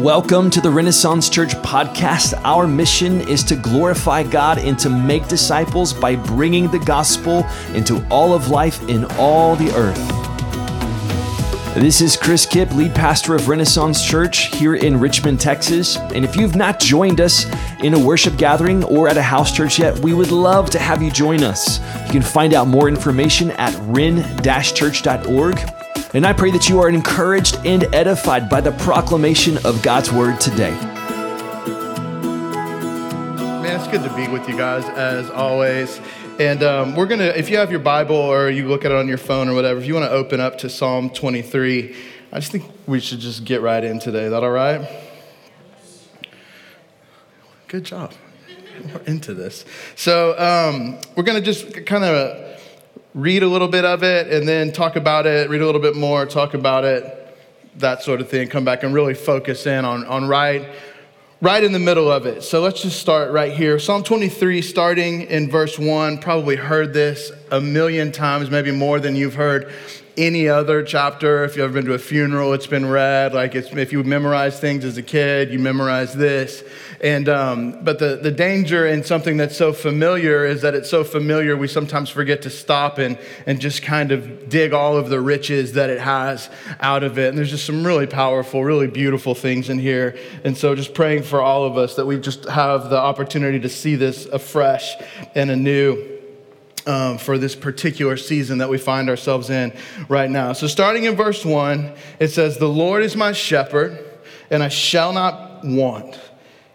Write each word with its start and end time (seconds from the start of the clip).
Welcome 0.00 0.50
to 0.50 0.60
the 0.60 0.70
Renaissance 0.70 1.30
Church 1.30 1.54
podcast. 1.54 2.38
Our 2.44 2.66
mission 2.66 3.22
is 3.22 3.42
to 3.44 3.56
glorify 3.56 4.24
God 4.24 4.58
and 4.58 4.78
to 4.80 4.90
make 4.90 5.26
disciples 5.26 5.94
by 5.94 6.16
bringing 6.16 6.70
the 6.70 6.78
gospel 6.78 7.46
into 7.72 8.06
all 8.10 8.34
of 8.34 8.50
life 8.50 8.86
in 8.90 9.06
all 9.12 9.56
the 9.56 9.74
earth. 9.74 9.96
This 11.74 12.02
is 12.02 12.14
Chris 12.14 12.44
Kipp, 12.44 12.72
lead 12.72 12.94
pastor 12.94 13.34
of 13.34 13.48
Renaissance 13.48 14.04
Church 14.04 14.54
here 14.54 14.74
in 14.74 15.00
Richmond, 15.00 15.40
Texas. 15.40 15.96
And 15.96 16.26
if 16.26 16.36
you've 16.36 16.56
not 16.56 16.78
joined 16.78 17.22
us 17.22 17.46
in 17.80 17.94
a 17.94 17.98
worship 17.98 18.36
gathering 18.36 18.84
or 18.84 19.08
at 19.08 19.16
a 19.16 19.22
house 19.22 19.50
church 19.50 19.78
yet, 19.78 19.98
we 20.00 20.12
would 20.12 20.30
love 20.30 20.68
to 20.70 20.78
have 20.78 21.02
you 21.02 21.10
join 21.10 21.42
us. 21.42 21.80
You 22.04 22.12
can 22.12 22.22
find 22.22 22.52
out 22.52 22.68
more 22.68 22.90
information 22.90 23.50
at 23.52 23.74
ren-church.org 23.84 25.85
and 26.14 26.24
I 26.24 26.32
pray 26.32 26.50
that 26.52 26.68
you 26.68 26.80
are 26.80 26.88
encouraged 26.88 27.58
and 27.64 27.84
edified 27.94 28.48
by 28.48 28.60
the 28.60 28.72
proclamation 28.72 29.58
of 29.64 29.82
God's 29.82 30.12
word 30.12 30.40
today. 30.40 30.70
Man, 33.60 33.80
it's 33.80 33.88
good 33.88 34.02
to 34.08 34.14
be 34.14 34.28
with 34.28 34.48
you 34.48 34.56
guys 34.56 34.84
as 34.90 35.30
always. 35.30 36.00
And 36.38 36.62
um, 36.62 36.94
we're 36.94 37.06
going 37.06 37.20
to, 37.20 37.36
if 37.38 37.50
you 37.50 37.56
have 37.56 37.70
your 37.70 37.80
Bible 37.80 38.16
or 38.16 38.50
you 38.50 38.68
look 38.68 38.84
at 38.84 38.92
it 38.92 38.96
on 38.96 39.08
your 39.08 39.18
phone 39.18 39.48
or 39.48 39.54
whatever, 39.54 39.80
if 39.80 39.86
you 39.86 39.94
want 39.94 40.06
to 40.06 40.10
open 40.10 40.38
up 40.38 40.58
to 40.58 40.68
Psalm 40.68 41.10
23, 41.10 41.96
I 42.32 42.40
just 42.40 42.52
think 42.52 42.70
we 42.86 43.00
should 43.00 43.20
just 43.20 43.44
get 43.44 43.62
right 43.62 43.82
in 43.82 43.98
today. 43.98 44.24
Is 44.24 44.30
that 44.30 44.44
all 44.44 44.50
right? 44.50 44.88
Good 47.68 47.84
job. 47.84 48.12
We're 48.94 49.00
into 49.02 49.34
this. 49.34 49.64
So 49.96 50.38
um, 50.38 50.98
we're 51.16 51.24
going 51.24 51.42
to 51.42 51.44
just 51.44 51.84
kind 51.86 52.04
of 52.04 52.45
read 53.16 53.42
a 53.42 53.48
little 53.48 53.66
bit 53.66 53.86
of 53.86 54.02
it 54.02 54.30
and 54.30 54.46
then 54.46 54.70
talk 54.70 54.94
about 54.94 55.24
it, 55.24 55.48
read 55.48 55.62
a 55.62 55.64
little 55.64 55.80
bit 55.80 55.96
more, 55.96 56.26
talk 56.26 56.52
about 56.52 56.84
it, 56.84 57.34
that 57.76 58.02
sort 58.02 58.20
of 58.20 58.28
thing, 58.28 58.46
come 58.46 58.62
back 58.62 58.82
and 58.82 58.92
really 58.92 59.14
focus 59.14 59.66
in 59.66 59.86
on, 59.86 60.04
on 60.04 60.28
right, 60.28 60.68
right 61.40 61.64
in 61.64 61.72
the 61.72 61.78
middle 61.78 62.12
of 62.12 62.26
it. 62.26 62.42
So 62.42 62.60
let's 62.60 62.82
just 62.82 63.00
start 63.00 63.32
right 63.32 63.50
here. 63.50 63.78
Psalm 63.78 64.02
23, 64.04 64.60
starting 64.60 65.22
in 65.22 65.50
verse 65.50 65.78
1, 65.78 66.18
probably 66.18 66.56
heard 66.56 66.92
this 66.92 67.32
a 67.50 67.58
million 67.58 68.12
times, 68.12 68.50
maybe 68.50 68.70
more 68.70 69.00
than 69.00 69.16
you've 69.16 69.34
heard 69.34 69.72
any 70.16 70.48
other 70.48 70.82
chapter. 70.82 71.44
If 71.44 71.56
you've 71.56 71.64
ever 71.64 71.74
been 71.74 71.84
to 71.86 71.94
a 71.94 71.98
funeral, 71.98 72.52
it's 72.54 72.66
been 72.66 72.86
read. 72.86 73.34
Like 73.34 73.54
if 73.54 73.92
you 73.92 74.02
memorize 74.02 74.58
things 74.58 74.84
as 74.84 74.96
a 74.96 75.02
kid, 75.02 75.50
you 75.50 75.58
memorize 75.58 76.14
this. 76.14 76.64
And 77.00 77.28
um, 77.28 77.84
but 77.84 77.98
the 77.98 78.16
the 78.16 78.30
danger 78.30 78.86
in 78.86 79.04
something 79.04 79.36
that's 79.36 79.56
so 79.56 79.72
familiar 79.72 80.46
is 80.46 80.62
that 80.62 80.74
it's 80.74 80.88
so 80.88 81.04
familiar 81.04 81.56
we 81.56 81.68
sometimes 81.68 82.08
forget 82.08 82.42
to 82.42 82.50
stop 82.50 82.98
and 82.98 83.18
and 83.46 83.60
just 83.60 83.82
kind 83.82 84.12
of 84.12 84.48
dig 84.48 84.72
all 84.72 84.96
of 84.96 85.10
the 85.10 85.20
riches 85.20 85.74
that 85.74 85.90
it 85.90 86.00
has 86.00 86.48
out 86.80 87.02
of 87.02 87.18
it. 87.18 87.28
And 87.28 87.38
there's 87.38 87.50
just 87.50 87.66
some 87.66 87.86
really 87.86 88.06
powerful, 88.06 88.64
really 88.64 88.86
beautiful 88.86 89.34
things 89.34 89.68
in 89.68 89.78
here. 89.78 90.16
And 90.44 90.56
so 90.56 90.74
just 90.74 90.94
praying 90.94 91.24
for 91.24 91.42
all 91.42 91.64
of 91.64 91.76
us 91.76 91.96
that 91.96 92.06
we 92.06 92.18
just 92.18 92.46
have 92.46 92.88
the 92.88 92.98
opportunity 92.98 93.60
to 93.60 93.68
see 93.68 93.96
this 93.96 94.26
afresh 94.26 94.94
and 95.34 95.50
anew. 95.50 96.15
Um, 96.86 97.18
for 97.18 97.36
this 97.36 97.56
particular 97.56 98.16
season 98.16 98.58
that 98.58 98.68
we 98.68 98.78
find 98.78 99.10
ourselves 99.10 99.50
in 99.50 99.72
right 100.08 100.30
now. 100.30 100.52
So, 100.52 100.68
starting 100.68 101.02
in 101.02 101.16
verse 101.16 101.44
one, 101.44 101.92
it 102.20 102.28
says, 102.28 102.58
The 102.58 102.68
Lord 102.68 103.02
is 103.02 103.16
my 103.16 103.32
shepherd, 103.32 103.98
and 104.50 104.62
I 104.62 104.68
shall 104.68 105.12
not 105.12 105.64
want. 105.64 106.16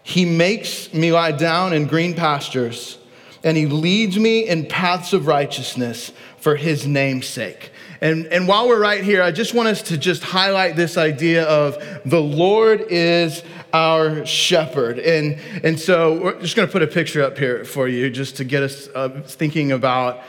He 0.02 0.26
makes 0.26 0.92
me 0.92 1.12
lie 1.12 1.32
down 1.32 1.72
in 1.72 1.86
green 1.86 2.12
pastures, 2.12 2.98
and 3.42 3.56
He 3.56 3.64
leads 3.64 4.18
me 4.18 4.46
in 4.46 4.66
paths 4.66 5.14
of 5.14 5.26
righteousness 5.26 6.12
for 6.36 6.56
His 6.56 6.86
name's 6.86 7.26
sake. 7.26 7.72
And, 8.02 8.26
and 8.26 8.48
while 8.48 8.66
we're 8.66 8.80
right 8.80 9.04
here, 9.04 9.22
I 9.22 9.30
just 9.30 9.54
want 9.54 9.68
us 9.68 9.80
to 9.82 9.96
just 9.96 10.24
highlight 10.24 10.74
this 10.74 10.98
idea 10.98 11.44
of 11.44 11.78
the 12.04 12.20
Lord 12.20 12.84
is 12.90 13.44
our 13.72 14.24
shepherd. 14.26 14.98
And, 14.98 15.38
and 15.62 15.78
so 15.78 16.20
we're 16.20 16.40
just 16.40 16.56
going 16.56 16.68
to 16.68 16.72
put 16.72 16.82
a 16.82 16.86
picture 16.86 17.22
up 17.22 17.38
here 17.38 17.64
for 17.64 17.88
you 17.88 18.10
just 18.10 18.36
to 18.36 18.44
get 18.44 18.62
us 18.62 18.88
uh, 18.94 19.22
thinking 19.26 19.72
about, 19.72 20.20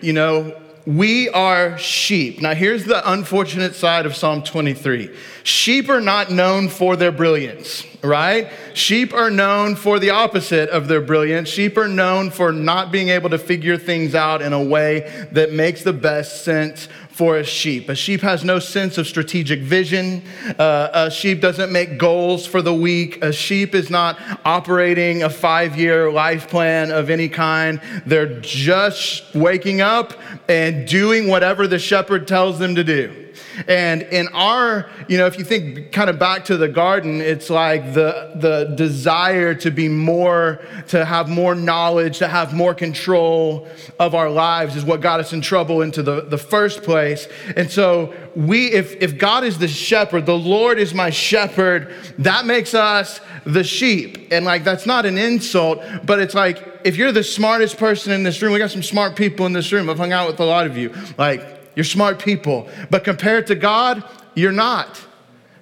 you 0.00 0.12
know, 0.12 0.56
we 0.86 1.28
are 1.30 1.76
sheep. 1.78 2.40
Now, 2.40 2.54
here's 2.54 2.84
the 2.84 3.12
unfortunate 3.12 3.74
side 3.74 4.06
of 4.06 4.14
Psalm 4.14 4.44
23 4.44 5.10
sheep 5.42 5.88
are 5.88 6.00
not 6.00 6.30
known 6.30 6.68
for 6.68 6.94
their 6.94 7.10
brilliance, 7.10 7.84
right? 8.02 8.52
Sheep 8.72 9.12
are 9.12 9.30
known 9.30 9.74
for 9.74 9.98
the 9.98 10.10
opposite 10.10 10.68
of 10.70 10.86
their 10.86 11.00
brilliance. 11.00 11.48
Sheep 11.48 11.76
are 11.76 11.88
known 11.88 12.30
for 12.30 12.52
not 12.52 12.92
being 12.92 13.08
able 13.08 13.30
to 13.30 13.38
figure 13.38 13.76
things 13.76 14.14
out 14.14 14.42
in 14.42 14.52
a 14.52 14.62
way 14.62 15.28
that 15.32 15.52
makes 15.52 15.82
the 15.82 15.92
best 15.92 16.44
sense 16.44 16.88
for 17.16 17.38
a 17.38 17.44
sheep. 17.44 17.88
A 17.88 17.94
sheep 17.94 18.20
has 18.20 18.44
no 18.44 18.58
sense 18.58 18.98
of 18.98 19.06
strategic 19.06 19.60
vision. 19.60 20.22
Uh, 20.58 20.90
a 20.92 21.10
sheep 21.10 21.40
doesn't 21.40 21.72
make 21.72 21.96
goals 21.96 22.46
for 22.46 22.60
the 22.60 22.74
week. 22.74 23.24
A 23.24 23.32
sheep 23.32 23.74
is 23.74 23.88
not 23.88 24.18
operating 24.44 25.22
a 25.22 25.30
five 25.30 25.78
year 25.78 26.12
life 26.12 26.50
plan 26.50 26.90
of 26.90 27.08
any 27.08 27.30
kind. 27.30 27.80
They're 28.04 28.38
just 28.40 29.34
waking 29.34 29.80
up 29.80 30.12
and 30.46 30.86
doing 30.86 31.28
whatever 31.28 31.66
the 31.66 31.78
shepherd 31.78 32.28
tells 32.28 32.58
them 32.58 32.74
to 32.74 32.84
do. 32.84 33.25
And 33.68 34.02
in 34.02 34.28
our, 34.28 34.88
you 35.08 35.18
know, 35.18 35.26
if 35.26 35.38
you 35.38 35.44
think 35.44 35.92
kind 35.92 36.10
of 36.10 36.18
back 36.18 36.44
to 36.46 36.56
the 36.56 36.68
garden, 36.68 37.20
it's 37.20 37.50
like 37.50 37.94
the, 37.94 38.32
the 38.36 38.74
desire 38.76 39.54
to 39.54 39.70
be 39.70 39.88
more, 39.88 40.60
to 40.88 41.04
have 41.04 41.28
more 41.28 41.54
knowledge, 41.54 42.18
to 42.18 42.28
have 42.28 42.54
more 42.54 42.74
control 42.74 43.68
of 43.98 44.14
our 44.14 44.30
lives 44.30 44.76
is 44.76 44.84
what 44.84 45.00
got 45.00 45.20
us 45.20 45.32
in 45.32 45.40
trouble 45.40 45.82
into 45.82 46.02
the, 46.02 46.22
the 46.22 46.38
first 46.38 46.82
place. 46.82 47.28
And 47.56 47.70
so 47.70 48.14
we, 48.34 48.72
if, 48.72 49.00
if 49.02 49.18
God 49.18 49.44
is 49.44 49.58
the 49.58 49.68
shepherd, 49.68 50.26
the 50.26 50.38
Lord 50.38 50.78
is 50.78 50.92
my 50.94 51.10
shepherd, 51.10 51.92
that 52.18 52.46
makes 52.46 52.74
us 52.74 53.20
the 53.44 53.64
sheep. 53.64 54.28
And 54.32 54.44
like, 54.44 54.64
that's 54.64 54.86
not 54.86 55.06
an 55.06 55.18
insult, 55.18 55.82
but 56.04 56.18
it's 56.18 56.34
like, 56.34 56.62
if 56.84 56.96
you're 56.96 57.12
the 57.12 57.24
smartest 57.24 57.78
person 57.78 58.12
in 58.12 58.22
this 58.22 58.40
room, 58.40 58.52
we 58.52 58.58
got 58.58 58.70
some 58.70 58.82
smart 58.82 59.16
people 59.16 59.46
in 59.46 59.52
this 59.52 59.72
room. 59.72 59.90
I've 59.90 59.98
hung 59.98 60.12
out 60.12 60.28
with 60.28 60.38
a 60.38 60.44
lot 60.44 60.66
of 60.66 60.76
you. 60.76 60.94
Like, 61.18 61.55
you're 61.76 61.84
smart 61.84 62.18
people. 62.18 62.68
But 62.90 63.04
compared 63.04 63.46
to 63.46 63.54
God, 63.54 64.02
you're 64.34 64.50
not. 64.50 65.00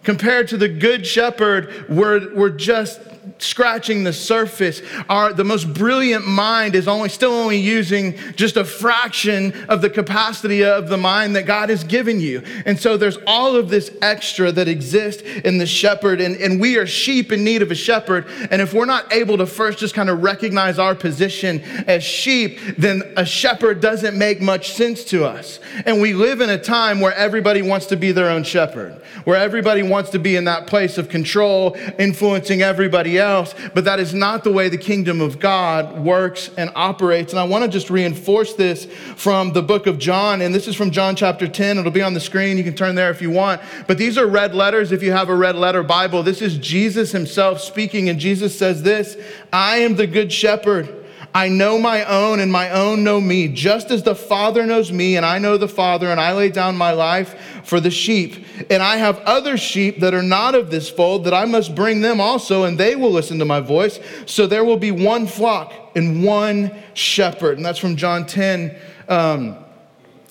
Compared 0.03 0.49
to 0.49 0.57
the 0.57 0.69
good 0.69 1.07
shepherd, 1.07 1.87
we're, 1.89 2.35
we're 2.35 2.51
just 2.51 3.01
scratching 3.39 4.05
the 4.05 4.13
surface. 4.13 4.81
Our, 5.09 5.33
the 5.33 5.45
most 5.45 5.73
brilliant 5.73 6.27
mind 6.27 6.75
is 6.75 6.89
only, 6.89 7.09
still 7.09 7.33
only 7.33 7.59
using 7.59 8.17
just 8.37 8.57
a 8.57 8.65
fraction 8.65 9.53
of 9.69 9.83
the 9.83 9.91
capacity 9.91 10.65
of 10.65 10.89
the 10.89 10.97
mind 10.97 11.37
that 11.37 11.47
God 11.47 11.69
has 11.69 11.85
given 11.85 12.21
you. 12.21 12.43
And 12.65 12.79
so 12.79 12.97
there's 12.97 13.19
all 13.27 13.57
of 13.57 13.69
this 13.69 13.91
extra 14.03 14.53
that 14.53 14.69
exists 14.69 15.23
in 15.23 15.59
the 15.59 15.67
shepherd, 15.67 16.21
and, 16.21 16.37
and 16.37 16.61
we 16.61 16.77
are 16.77 16.87
sheep 16.87 17.33
in 17.33 17.45
need 17.45 17.63
of 17.63 17.71
a 17.71 17.75
shepherd. 17.75 18.27
And 18.51 18.63
if 18.63 18.73
we're 18.73 18.85
not 18.85 19.13
able 19.13 19.37
to 19.39 19.47
first 19.47 19.79
just 19.79 19.95
kind 19.95 20.11
of 20.11 20.23
recognize 20.23 20.79
our 20.79 20.95
position 20.95 21.61
as 21.87 22.03
sheep, 22.03 22.59
then 22.79 23.03
a 23.17 23.27
shepherd 23.27 23.81
doesn't 23.81 24.17
make 24.17 24.41
much 24.41 24.73
sense 24.73 25.05
to 25.05 25.25
us. 25.25 25.61
And 25.87 26.01
we 26.01 26.13
live 26.13 26.41
in 26.41 26.51
a 26.51 26.59
time 26.59 27.01
where 27.01 27.15
everybody 27.15 27.63
wants 27.63 27.87
to 27.87 27.97
be 27.97 28.13
their 28.13 28.31
own 28.31 28.45
shepherd, 28.45 29.01
where 29.25 29.37
everybody 29.37 29.83
wants 29.83 30.11
to 30.11 30.19
be 30.19 30.37
in 30.37 30.45
that 30.45 30.67
place 30.67 30.99
of 30.99 31.09
control, 31.09 31.77
influencing 31.99 32.63
everybody 32.63 33.19
else 33.19 33.24
else, 33.25 33.55
but 33.75 33.85
that 33.85 33.99
is 33.99 34.15
not 34.15 34.45
the 34.45 34.53
way 34.53 34.69
the 34.69 34.79
kingdom 34.79 35.21
of 35.21 35.41
God 35.41 35.99
works 35.99 36.51
and 36.57 36.71
operates. 36.77 37.33
And 37.33 37.41
I 37.41 37.45
want 37.45 37.65
to 37.65 37.71
just 37.71 37.91
reinforce 37.91 38.55
this 38.55 38.85
from 39.17 39.53
the 39.53 39.63
book 39.63 39.87
of 39.87 39.99
John, 39.99 40.43
and 40.43 40.55
this 40.55 40.69
is 40.69 40.77
from 40.77 40.91
John 40.91 41.17
chapter 41.17 41.49
10. 41.49 41.79
It'll 41.79 41.91
be 41.91 42.03
on 42.03 42.15
the 42.15 42.21
screen. 42.21 42.57
You 42.57 42.65
can 42.65 42.77
turn 42.77 42.95
there 42.95 43.11
if 43.11 43.21
you 43.21 43.31
want. 43.31 43.61
But 43.89 43.99
these 43.99 44.19
are 44.19 44.27
red 44.27 44.55
letters 44.55 44.93
if 44.93 45.03
you 45.03 45.11
have 45.13 45.29
a 45.29 45.35
red 45.35 45.57
letter 45.57 45.83
Bible. 45.83 46.23
This 46.23 46.43
is 46.43 46.59
Jesus 46.59 47.11
himself 47.11 47.61
speaking, 47.61 48.09
and 48.09 48.21
Jesus 48.21 48.57
says 48.57 48.83
this 48.83 49.17
I 49.53 49.79
am 49.79 49.97
the 49.97 50.07
good 50.07 50.33
shepherd. 50.33 51.01
I 51.37 51.49
know 51.49 51.81
my 51.81 52.05
own, 52.05 52.39
and 52.39 52.53
my 52.53 52.71
own 52.71 53.03
know 53.03 53.21
me, 53.21 53.49
just 53.49 53.91
as 53.91 54.05
the 54.05 54.15
Father 54.15 54.65
knows 54.65 54.93
me, 54.93 55.17
and 55.17 55.27
I 55.27 55.39
know 55.39 55.57
the 55.57 55.67
Father, 55.67 56.09
and 56.09 56.21
I 56.21 56.33
lay 56.33 56.49
down 56.49 56.77
my 56.77 56.93
life 56.93 57.54
for 57.65 57.81
the 57.81 57.91
sheep. 57.91 58.47
And 58.71 58.83
I 58.83 58.97
have 58.97 59.19
other 59.21 59.57
sheep 59.57 60.01
that 60.01 60.15
are 60.15 60.23
not 60.23 60.55
of 60.55 60.71
this 60.71 60.89
fold, 60.89 61.25
that 61.25 61.35
I 61.35 61.45
must 61.47 61.75
bring 61.75 62.01
them 62.01 62.21
also, 62.21 62.65
and 62.65 62.79
they 62.79 62.95
will 62.95 63.11
listen 63.11 63.39
to 63.41 63.45
my 63.45 63.61
voice. 63.61 63.99
So 64.27 64.47
there 64.47 64.65
will 64.65 64.77
be 64.77 64.91
one 64.91 65.27
flock 65.27 65.73
and 65.97 66.25
one 66.25 66.71
shepherd. 66.93 67.57
And 67.57 67.65
that's 67.65 67.79
from 67.79 67.97
John 67.97 68.27
10. 68.27 68.77
Um, 69.09 69.57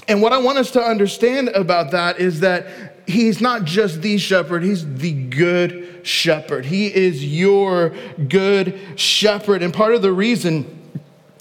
and 0.07 0.21
what 0.21 0.33
I 0.33 0.38
want 0.38 0.57
us 0.57 0.71
to 0.71 0.81
understand 0.81 1.50
about 1.50 1.91
that 1.91 2.19
is 2.19 2.41
that 2.41 2.94
he's 3.07 3.41
not 3.41 3.63
just 3.63 4.01
the 4.01 4.18
shepherd, 4.18 4.63
he's 4.63 4.95
the 4.95 5.13
good 5.13 6.01
shepherd. 6.03 6.65
He 6.65 6.94
is 6.94 7.25
your 7.25 7.95
good 8.27 8.79
shepherd. 8.95 9.63
And 9.63 9.74
part 9.74 9.95
of 9.95 10.01
the 10.01 10.12
reason 10.12 10.82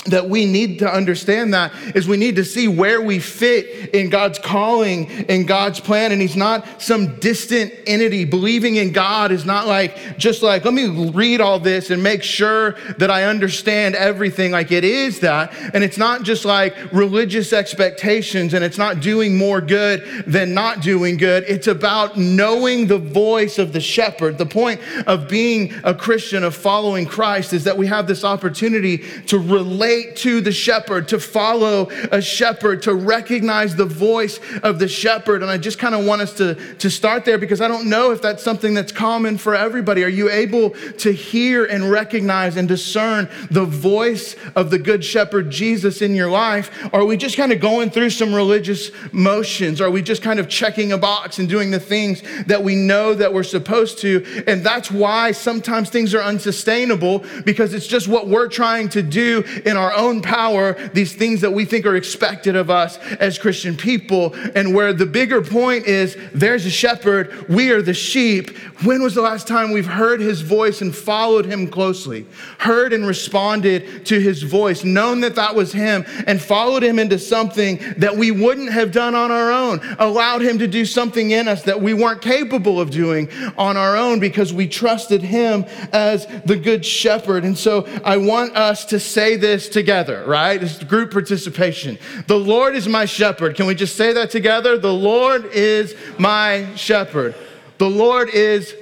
that 0.06 0.28
we 0.28 0.46
need 0.46 0.81
to 0.81 0.93
understand 0.93 1.54
that 1.54 1.72
is 1.94 2.08
we 2.08 2.16
need 2.16 2.34
to 2.34 2.44
see 2.44 2.66
where 2.66 3.00
we 3.00 3.20
fit 3.20 3.94
in 3.94 4.10
God's 4.10 4.38
calling, 4.38 5.08
in 5.28 5.46
God's 5.46 5.78
plan. 5.78 6.10
And 6.10 6.20
He's 6.20 6.34
not 6.34 6.82
some 6.82 7.20
distant 7.20 7.72
entity. 7.87 8.25
Believing 8.25 8.76
in 8.76 8.93
God 8.93 9.31
is 9.31 9.44
not 9.44 9.69
like, 9.69 10.19
just 10.19 10.43
like, 10.43 10.64
let 10.64 10.75
me 10.75 10.88
read 11.10 11.40
all 11.40 11.60
this 11.60 11.90
and 11.90 12.02
make 12.02 12.25
sure 12.25 12.72
that 12.99 13.12
I 13.12 13.25
understand 13.25 13.94
everything. 13.94 14.50
Like 14.50 14.72
it 14.72 14.82
is 14.82 15.20
that. 15.20 15.54
And 15.72 15.84
it's 15.84 15.99
not 15.99 16.25
just 16.25 16.44
like 16.44 16.75
religious 16.93 17.52
expectations 17.52 18.54
and 18.54 18.64
it's 18.64 18.78
not 18.78 19.00
doing 19.00 19.37
more 19.37 19.60
good 19.60 20.25
than 20.26 20.52
not 20.52 20.82
doing 20.82 21.16
good. 21.16 21.44
It's 21.46 21.69
about 21.69 22.19
knowing 22.19 22.88
the 22.88 22.99
voice 22.99 23.58
of 23.58 23.72
the 23.72 23.81
shepherd. 23.81 24.37
The 24.37 24.46
point 24.46 24.81
of 25.06 25.28
being 25.28 25.72
a 25.84 25.94
Christian, 25.94 26.43
of 26.43 26.56
following 26.56 27.06
Christ, 27.06 27.52
is 27.52 27.62
that 27.64 27.78
we 27.78 27.87
have 27.87 28.08
this 28.08 28.25
opportunity 28.25 28.99
to 29.26 29.38
relate 29.38 29.92
relate 29.93 30.17
to 30.17 30.41
the 30.41 30.53
shepherd, 30.53 31.09
to 31.09 31.19
follow 31.19 31.89
a 32.11 32.21
shepherd, 32.21 32.83
to 32.83 32.94
recognize 32.94 33.77
the 33.77 33.85
voice 33.85 34.41
of 34.62 34.79
the 34.79 34.89
shepherd. 34.89 35.43
And 35.43 35.50
I 35.50 35.59
just 35.59 35.79
kind 35.79 35.94
of 35.94 36.05
want 36.05 36.23
us 36.23 36.33
to, 36.35 36.55
to 36.77 36.91
start 36.91 37.25
there 37.25 37.39
because 37.39 37.61
I 37.61 37.69
don't 37.69 37.89
know 37.89 38.11
if 38.12 38.23
that's 38.23 38.43
something 38.43 38.75
that's 38.75 38.93
common 38.93 39.39
for 39.39 39.55
everybody. 39.55 40.05
Are 40.05 40.09
you 40.09 40.31
able 40.31 40.71
to 40.71 41.12
hear 41.12 41.65
and 41.65 41.91
recognize 41.91 42.56
and 42.56 42.67
discern 42.69 43.29
the 43.50 43.65
voice 43.65 44.37
of 44.55 44.71
the 44.71 44.79
good 44.79 45.05
shepherd 45.05 45.50
Jesus 45.50 46.03
in 46.03 46.15
your 46.15 46.31
life? 46.31 46.71
Or 46.93 47.00
are 47.00 47.05
we 47.05 47.17
just 47.17 47.37
kind 47.37 47.53
of 47.53 47.61
going 47.61 47.91
through 47.91 48.11
some 48.11 48.35
religious 48.35 48.91
motions? 49.12 49.81
Are 49.81 49.91
we 49.91 50.03
just 50.03 50.23
kind 50.23 50.41
of 50.41 50.49
checking 50.49 50.93
a 50.93 50.99
box 50.99 51.38
and 51.38 51.49
doing 51.49 51.71
the 51.71 51.81
things 51.81 52.23
that 52.47 52.62
we 52.62 52.75
know 52.75 53.15
that 53.15 53.33
we're 53.33 53.43
supposed 53.43 53.99
to? 53.99 54.45
And 54.47 54.65
that's 54.65 54.91
why 54.91 55.33
sometimes 55.33 55.91
things 55.91 56.15
are 56.15 56.23
unsustainable 56.23 57.25
because 57.45 57.75
it's 57.75 57.87
just 57.87 58.09
what 58.09 58.29
we're 58.29 58.49
trying 58.49 58.88
to 58.91 59.03
do 59.03 59.45
in 59.65 59.77
our 59.77 59.81
our 59.82 59.94
own 59.94 60.23
power 60.23 60.75
these 60.94 61.14
things 61.14 61.40
that 61.40 61.52
we 61.52 61.64
think 61.64 61.84
are 61.87 61.96
expected 61.96 62.56
of 62.56 62.70
us 62.70 62.99
as 63.20 63.38
Christian 63.38 63.76
people. 63.76 64.34
And 64.55 64.75
where 64.75 64.93
the 64.93 65.06
bigger 65.06 65.43
point 65.43 65.87
is 65.87 66.17
there's 66.32 66.64
a 66.64 66.70
shepherd, 66.70 67.49
we 67.49 67.70
are 67.70 67.82
the 67.82 67.94
sheep. 67.94 68.56
When 68.84 69.02
was 69.02 69.14
the 69.14 69.23
last 69.23 69.46
time 69.46 69.73
we've 69.73 69.87
heard 69.87 70.20
his 70.20 70.40
voice 70.40 70.81
and 70.81 70.94
followed 70.94 71.46
him 71.46 71.69
closely? 71.69 72.26
Heard 72.58 72.93
and 72.93 73.06
responded 73.06 74.06
to 74.06 74.20
his 74.20 74.43
voice, 74.43 74.84
known 74.84 75.20
that 75.20 75.34
that 75.34 75.55
was 75.55 75.73
him, 75.73 76.05
and 76.26 76.40
followed 76.40 76.82
him 76.82 76.99
into 76.99 77.19
something 77.19 77.81
that 77.96 78.17
we 78.17 78.31
wouldn't 78.31 78.73
have 78.73 78.93
done 78.93 79.14
on 79.14 79.31
our 79.31 79.52
own, 79.52 79.81
allowed 79.99 80.43
him 80.43 80.58
to 80.58 80.67
do 80.67 80.85
something 80.85 81.31
in 81.31 81.49
us 81.49 81.62
that 81.62 81.81
we 81.81 81.94
weren't 81.94 82.23
capable 82.23 82.81
of 82.81 82.90
doing 82.90 83.28
on 83.56 83.76
our 83.76 83.96
own 83.96 84.20
because 84.20 84.52
we 84.52 84.69
trusted 84.69 85.23
him 85.23 85.64
as 85.93 86.26
the 86.44 86.56
good 86.56 86.85
shepherd. 86.85 87.44
And 87.44 87.56
so 87.56 87.87
I 88.05 88.17
want 88.17 88.56
us 88.56 88.85
to 88.87 89.00
say 89.00 89.37
this 89.37 89.69
together, 89.73 90.25
right? 90.27 90.63
It's 90.63 90.83
group 90.85 91.13
participation. 91.13 91.99
The 92.27 92.39
Lord 92.39 92.77
is 92.77 92.87
my 92.87 93.05
shepherd. 93.05 93.57
Can 93.57 93.67
we 93.67 93.75
just 93.75 93.97
say 93.97 94.13
that 94.13 94.31
together? 94.31 94.79
The 94.79 94.93
Lord 94.93 95.47
is 95.47 95.95
my 96.19 96.69
shepherd. 96.77 97.35
The 97.79 97.91
Lord 97.91 98.29
is 98.31 98.75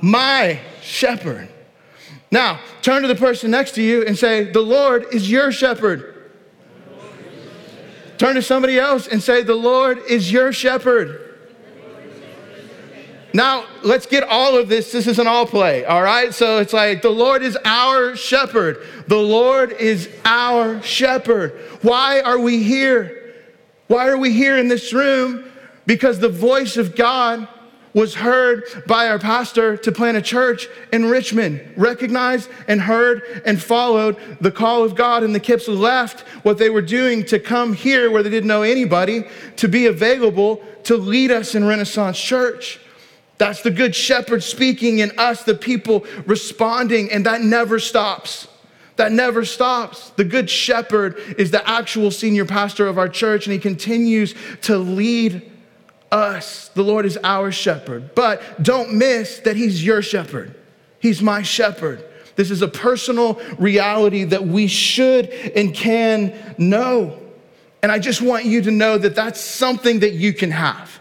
my 0.00 0.60
shepherd. 0.82 1.48
Now, 2.30 2.60
turn 2.82 3.02
to 3.02 3.08
the 3.08 3.14
person 3.14 3.50
next 3.50 3.74
to 3.76 3.82
you 3.82 4.04
and 4.04 4.16
say, 4.16 4.44
The 4.44 4.60
Lord 4.60 5.06
is 5.12 5.30
your 5.30 5.50
shepherd. 5.52 6.12
Turn 8.18 8.34
to 8.34 8.42
somebody 8.42 8.78
else 8.78 9.06
and 9.06 9.22
say, 9.22 9.42
The 9.42 9.54
Lord 9.54 9.98
is 10.08 10.30
your 10.30 10.52
shepherd. 10.52 11.25
Now, 13.36 13.66
let's 13.82 14.06
get 14.06 14.22
all 14.22 14.56
of 14.56 14.70
this. 14.70 14.92
This 14.92 15.06
is 15.06 15.18
an 15.18 15.26
all 15.26 15.44
play, 15.44 15.84
all 15.84 16.02
right? 16.02 16.32
So 16.32 16.56
it's 16.56 16.72
like 16.72 17.02
the 17.02 17.10
Lord 17.10 17.42
is 17.42 17.58
our 17.66 18.16
shepherd. 18.16 18.78
The 19.08 19.18
Lord 19.18 19.72
is 19.72 20.08
our 20.24 20.80
shepherd. 20.80 21.52
Why 21.82 22.22
are 22.22 22.38
we 22.38 22.62
here? 22.62 23.34
Why 23.88 24.08
are 24.08 24.16
we 24.16 24.32
here 24.32 24.56
in 24.56 24.68
this 24.68 24.90
room? 24.94 25.44
Because 25.84 26.18
the 26.18 26.30
voice 26.30 26.78
of 26.78 26.96
God 26.96 27.46
was 27.92 28.14
heard 28.14 28.64
by 28.86 29.06
our 29.06 29.18
pastor 29.18 29.76
to 29.76 29.92
plant 29.92 30.16
a 30.16 30.22
church 30.22 30.66
in 30.90 31.04
Richmond, 31.04 31.74
recognized 31.76 32.48
and 32.68 32.80
heard 32.80 33.42
and 33.44 33.62
followed 33.62 34.16
the 34.40 34.50
call 34.50 34.82
of 34.82 34.94
God. 34.94 35.22
And 35.22 35.34
the 35.34 35.40
Kips 35.40 35.68
left 35.68 36.20
what 36.42 36.56
they 36.56 36.70
were 36.70 36.80
doing 36.80 37.22
to 37.26 37.38
come 37.38 37.74
here 37.74 38.10
where 38.10 38.22
they 38.22 38.30
didn't 38.30 38.48
know 38.48 38.62
anybody 38.62 39.26
to 39.56 39.68
be 39.68 39.84
available 39.84 40.62
to 40.84 40.96
lead 40.96 41.30
us 41.30 41.54
in 41.54 41.66
Renaissance 41.66 42.18
Church. 42.18 42.80
That's 43.38 43.62
the 43.62 43.70
good 43.70 43.94
shepherd 43.94 44.42
speaking 44.42 45.02
and 45.02 45.12
us, 45.18 45.42
the 45.42 45.54
people 45.54 46.06
responding, 46.24 47.10
and 47.10 47.26
that 47.26 47.42
never 47.42 47.78
stops. 47.78 48.48
That 48.96 49.12
never 49.12 49.44
stops. 49.44 50.10
The 50.10 50.24
good 50.24 50.48
shepherd 50.48 51.18
is 51.36 51.50
the 51.50 51.68
actual 51.68 52.10
senior 52.10 52.46
pastor 52.46 52.86
of 52.86 52.96
our 52.96 53.08
church, 53.10 53.46
and 53.46 53.52
he 53.52 53.58
continues 53.58 54.34
to 54.62 54.78
lead 54.78 55.52
us. 56.10 56.68
The 56.68 56.82
Lord 56.82 57.04
is 57.04 57.18
our 57.22 57.52
shepherd. 57.52 58.14
But 58.14 58.62
don't 58.62 58.94
miss 58.94 59.40
that 59.40 59.56
he's 59.56 59.84
your 59.84 60.00
shepherd, 60.00 60.54
he's 60.98 61.20
my 61.20 61.42
shepherd. 61.42 62.04
This 62.36 62.50
is 62.50 62.60
a 62.60 62.68
personal 62.68 63.40
reality 63.58 64.24
that 64.24 64.46
we 64.46 64.66
should 64.66 65.30
and 65.30 65.74
can 65.74 66.54
know. 66.58 67.18
And 67.82 67.90
I 67.90 67.98
just 67.98 68.20
want 68.20 68.44
you 68.44 68.60
to 68.60 68.70
know 68.70 68.98
that 68.98 69.14
that's 69.14 69.40
something 69.40 70.00
that 70.00 70.12
you 70.12 70.34
can 70.34 70.50
have 70.50 71.00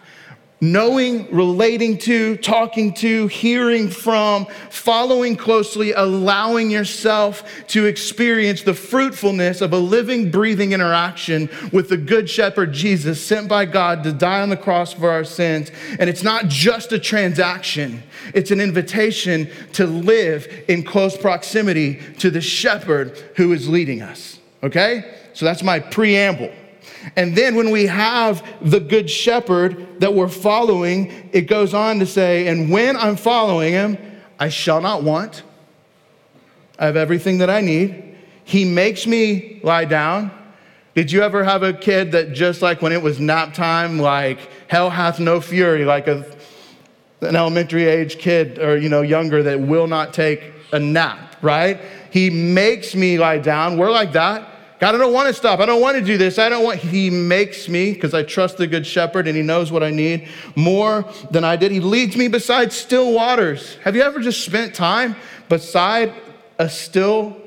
knowing, 0.72 1.28
relating 1.32 1.98
to, 1.98 2.38
talking 2.38 2.94
to, 2.94 3.28
hearing 3.28 3.90
from, 3.90 4.46
following 4.70 5.36
closely, 5.36 5.92
allowing 5.94 6.70
yourself 6.70 7.44
to 7.68 7.86
experience 7.86 8.62
the 8.62 8.74
fruitfulness 8.74 9.62
of 9.62 9.74
a 9.74 9.78
living, 9.78 10.32
breathing 10.32 10.72
interaction 10.72 11.50
with 11.72 11.90
the 11.90 11.98
Good 11.98 12.30
Shepherd 12.30 12.74
Jesus 12.74 13.24
sent 13.24 13.48
by 13.48 13.66
God 13.66 14.04
to 14.04 14.12
die 14.12 14.42
on 14.42 14.50
the 14.50 14.58
cross 14.58 14.94
for 14.94 15.10
our 15.10 15.24
sins. 15.24 15.72
And 16.00 16.10
it's 16.10 16.24
not 16.24 16.48
just 16.48 16.92
a 16.92 17.00
transaction, 17.00 18.04
it's 18.34 18.52
an 18.52 18.62
invitation 18.62 19.50
to 19.74 19.86
live 19.86 20.48
in 20.68 20.84
close 20.84 21.18
proximity 21.18 22.00
to 22.20 22.30
the 22.30 22.42
shepherd 22.42 23.18
who 23.36 23.54
is 23.54 23.70
leading 23.70 24.02
us. 24.02 24.40
Okay? 24.64 25.16
So 25.34 25.46
that's 25.46 25.64
my 25.64 25.80
preamble. 25.80 26.52
And 27.16 27.36
then 27.36 27.56
when 27.56 27.72
we 27.72 27.86
have 27.86 28.46
the 28.62 28.80
good 28.80 29.10
shepherd 29.10 30.00
that 30.00 30.14
we're 30.14 30.28
following, 30.28 31.30
it 31.32 31.42
goes 31.42 31.74
on 31.74 32.00
to 32.00 32.06
say, 32.06 32.48
and 32.48 32.72
when 32.72 32.98
I'm 32.98 33.16
following 33.16 33.74
him, 33.74 33.98
I 34.40 34.50
shall 34.50 34.82
not 34.82 35.04
want. 35.04 35.44
I 36.78 36.86
have 36.86 36.98
everything 36.98 37.38
that 37.40 37.50
I 37.50 37.62
need. 37.62 38.18
He 38.44 38.66
makes 38.66 39.08
me 39.08 39.60
lie 39.64 39.86
down. 39.86 40.32
Did 40.94 41.12
you 41.12 41.24
ever 41.24 41.44
have 41.44 41.64
a 41.64 41.74
kid 41.74 42.12
that 42.14 42.34
just 42.34 42.62
like 42.62 42.82
when 42.82 42.92
it 42.92 43.02
was 43.02 43.20
nap 43.20 43.54
time, 43.54 44.00
like 44.00 44.40
hell 44.68 44.90
hath 44.90 45.20
no 45.20 45.42
fury, 45.42 45.86
like 45.86 46.08
a, 46.08 46.26
an 47.22 47.36
elementary 47.36 47.86
age 47.86 48.18
kid 48.18 48.60
or, 48.60 48.78
you 48.78 48.90
know, 48.90 49.02
younger 49.02 49.44
that 49.44 49.60
will 49.60 49.88
not 49.88 50.14
take 50.14 50.54
a 50.72 50.80
nap, 50.80 51.36
right? 51.42 51.82
He 52.12 52.30
makes 52.30 52.96
me 52.96 53.18
lie 53.18 53.40
down. 53.40 53.78
We're 53.78 53.92
like 53.92 54.14
that. 54.14 54.50
God, 54.80 54.94
I 54.94 54.98
don't 54.98 55.14
want 55.14 55.28
to 55.30 55.34
stop. 55.34 55.62
I 55.62 55.66
don't 55.66 55.80
want 55.80 55.98
to 55.98 56.04
do 56.04 56.18
this. 56.18 56.38
I 56.38 56.50
don't 56.50 56.64
want. 56.64 56.80
He 56.80 57.10
makes 57.10 57.70
me 57.70 57.94
because 57.94 58.14
I 58.14 58.24
trust 58.24 58.58
the 58.58 58.68
good 58.68 58.86
shepherd 58.86 59.26
and 59.28 59.36
he 59.36 59.42
knows 59.42 59.72
what 59.72 59.84
I 59.84 59.90
need 59.90 60.28
more 60.56 61.06
than 61.32 61.46
I 61.46 61.56
did. 61.56 61.72
He 61.72 61.80
leads 61.80 62.18
me 62.18 62.28
beside 62.28 62.74
still 62.74 63.14
waters. 63.14 63.76
Have 63.84 63.96
you 63.96 64.02
ever 64.02 64.20
just 64.20 64.44
spent 64.44 64.76
time 64.76 65.16
beside 65.48 66.14
a 66.60 66.70
still 66.70 67.38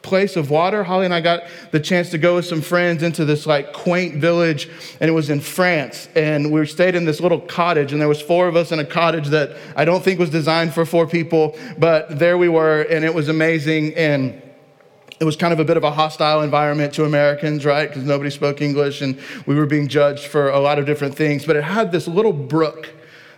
place 0.00 0.36
of 0.36 0.48
water? 0.48 0.82
Holly 0.82 1.04
and 1.04 1.12
I 1.12 1.20
got 1.20 1.42
the 1.72 1.80
chance 1.80 2.08
to 2.10 2.18
go 2.18 2.36
with 2.36 2.46
some 2.46 2.62
friends 2.62 3.02
into 3.02 3.26
this 3.26 3.44
like 3.44 3.74
quaint 3.74 4.14
village 4.14 4.70
and 4.98 5.10
it 5.10 5.12
was 5.12 5.28
in 5.28 5.40
France 5.40 6.08
and 6.14 6.50
we 6.50 6.64
stayed 6.64 6.94
in 6.94 7.04
this 7.04 7.20
little 7.20 7.40
cottage 7.40 7.92
and 7.92 8.00
there 8.00 8.08
was 8.08 8.22
four 8.22 8.48
of 8.48 8.56
us 8.56 8.72
in 8.72 8.78
a 8.78 8.84
cottage 8.84 9.28
that 9.28 9.56
I 9.76 9.84
don't 9.84 10.02
think 10.02 10.18
was 10.18 10.30
designed 10.30 10.72
for 10.72 10.86
four 10.86 11.06
people, 11.06 11.58
but 11.76 12.18
there 12.18 12.38
we 12.38 12.48
were 12.48 12.82
and 12.82 13.04
it 13.04 13.12
was 13.12 13.28
amazing 13.28 13.94
and 13.94 14.40
it 15.20 15.24
was 15.24 15.36
kind 15.36 15.52
of 15.52 15.58
a 15.58 15.64
bit 15.64 15.76
of 15.76 15.84
a 15.84 15.90
hostile 15.90 16.42
environment 16.42 16.94
to 16.94 17.04
Americans, 17.04 17.64
right? 17.64 17.88
Because 17.88 18.04
nobody 18.04 18.30
spoke 18.30 18.60
English 18.60 19.00
and 19.00 19.18
we 19.46 19.56
were 19.56 19.66
being 19.66 19.88
judged 19.88 20.26
for 20.26 20.50
a 20.50 20.60
lot 20.60 20.78
of 20.78 20.86
different 20.86 21.16
things. 21.16 21.44
But 21.44 21.56
it 21.56 21.64
had 21.64 21.90
this 21.90 22.06
little 22.06 22.32
brook, 22.32 22.90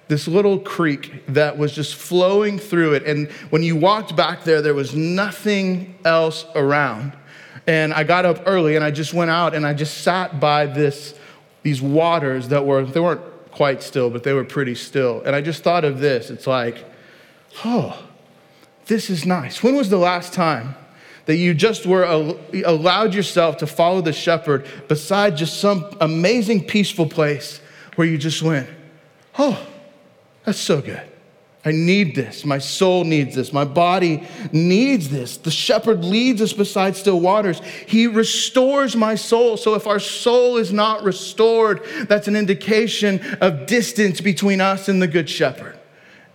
this 0.08 0.28
little 0.28 0.58
creek 0.58 1.25
that 1.28 1.56
was 1.56 1.72
just 1.72 1.94
flowing 1.94 2.58
through 2.58 2.94
it. 2.94 3.04
And 3.04 3.30
when 3.49 3.62
you 3.62 3.76
walked 3.76 4.14
back 4.14 4.44
there, 4.44 4.60
there 4.60 4.75
was 4.75 4.94
nothing 4.94 5.94
else 6.04 6.44
around. 6.54 7.12
And 7.66 7.94
I 7.94 8.04
got 8.04 8.26
up 8.26 8.42
early 8.46 8.76
and 8.76 8.84
I 8.84 8.90
just 8.90 9.14
went 9.14 9.30
out 9.30 9.54
and 9.54 9.66
I 9.66 9.72
just 9.72 10.02
sat 10.02 10.38
by 10.38 10.66
this, 10.66 11.14
these 11.62 11.80
waters 11.80 12.49
that 12.49 12.66
were, 12.66 12.84
they 12.84 13.00
weren't 13.00 13.22
quite 13.52 13.82
still, 13.82 14.10
but 14.10 14.22
they 14.22 14.34
were 14.34 14.44
pretty 14.44 14.75
still. 14.75 15.22
And 15.22 15.34
I 15.34 15.40
just 15.40 15.62
thought 15.62 15.84
of 15.84 15.99
this. 15.99 16.30
It's 16.30 16.46
like, 16.46 16.84
oh, 17.64 18.02
this 18.87 19.08
is 19.08 19.25
nice. 19.25 19.62
When 19.62 19.76
was 19.76 19.88
the 19.88 19.99
last 19.99 20.34
time? 20.34 20.75
That 21.30 21.37
you 21.37 21.54
just 21.54 21.87
were 21.87 22.02
allowed 22.66 23.14
yourself 23.14 23.58
to 23.58 23.64
follow 23.64 24.00
the 24.00 24.12
shepherd 24.12 24.66
beside 24.88 25.37
just 25.37 25.60
some 25.60 25.87
amazing 26.00 26.64
peaceful 26.64 27.06
place 27.06 27.60
where 27.94 28.04
you 28.04 28.18
just 28.18 28.42
went, 28.42 28.68
oh, 29.38 29.64
that's 30.44 30.58
so 30.58 30.80
good. 30.80 31.08
I 31.64 31.70
need 31.70 32.16
this. 32.16 32.44
My 32.44 32.58
soul 32.58 33.04
needs 33.04 33.37
this. 33.37 33.52
My 33.52 33.64
body 33.64 34.26
needs 34.50 35.08
this. 35.08 35.37
The 35.37 35.52
shepherd 35.52 36.04
leads 36.04 36.42
us 36.42 36.52
beside 36.52 36.96
still 36.96 37.20
waters. 37.20 37.60
He 37.87 38.08
restores 38.08 38.96
my 38.96 39.14
soul. 39.14 39.56
So 39.56 39.76
if 39.76 39.87
our 39.87 40.00
soul 40.00 40.56
is 40.56 40.72
not 40.72 41.04
restored, 41.04 41.84
that's 42.08 42.26
an 42.26 42.34
indication 42.34 43.20
of 43.40 43.66
distance 43.66 44.20
between 44.20 44.60
us 44.60 44.88
and 44.88 45.00
the 45.00 45.06
good 45.06 45.30
shepherd. 45.30 45.78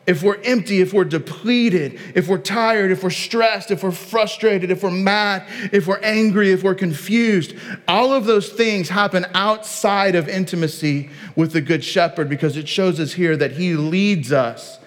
If 0.08 0.22
we're 0.22 0.40
empty, 0.44 0.82
if 0.82 0.94
we're 0.94 1.04
depleted, 1.04 2.00
if 2.14 2.28
we're 2.28 2.38
tired, 2.38 2.92
if 2.92 3.04
we're 3.04 3.10
stressed, 3.10 3.72
if 3.72 3.82
we're 3.82 3.92
frustrated, 3.92 4.70
if 4.70 4.84
we're 4.84 4.92
mad, 4.92 5.46
if 5.74 5.88
we're 5.88 6.00
angry, 6.00 6.52
if 6.52 6.62
we're 6.62 6.76
confused, 6.76 7.56
all 7.88 8.14
of 8.14 8.26
those 8.26 8.50
things 8.50 8.90
happen 8.90 9.26
outside 9.34 10.14
of 10.14 10.30
intimacy 10.30 11.10
with 11.36 11.54
the 11.54 11.62
good 11.62 11.84
shepherd 11.84 12.30
because 12.30 12.56
it 12.56 12.68
shows 12.68 13.00
us 13.00 13.14
here 13.14 13.36
that 13.36 13.54
he 13.54 13.74
leads 13.74 14.32
us 14.32 14.78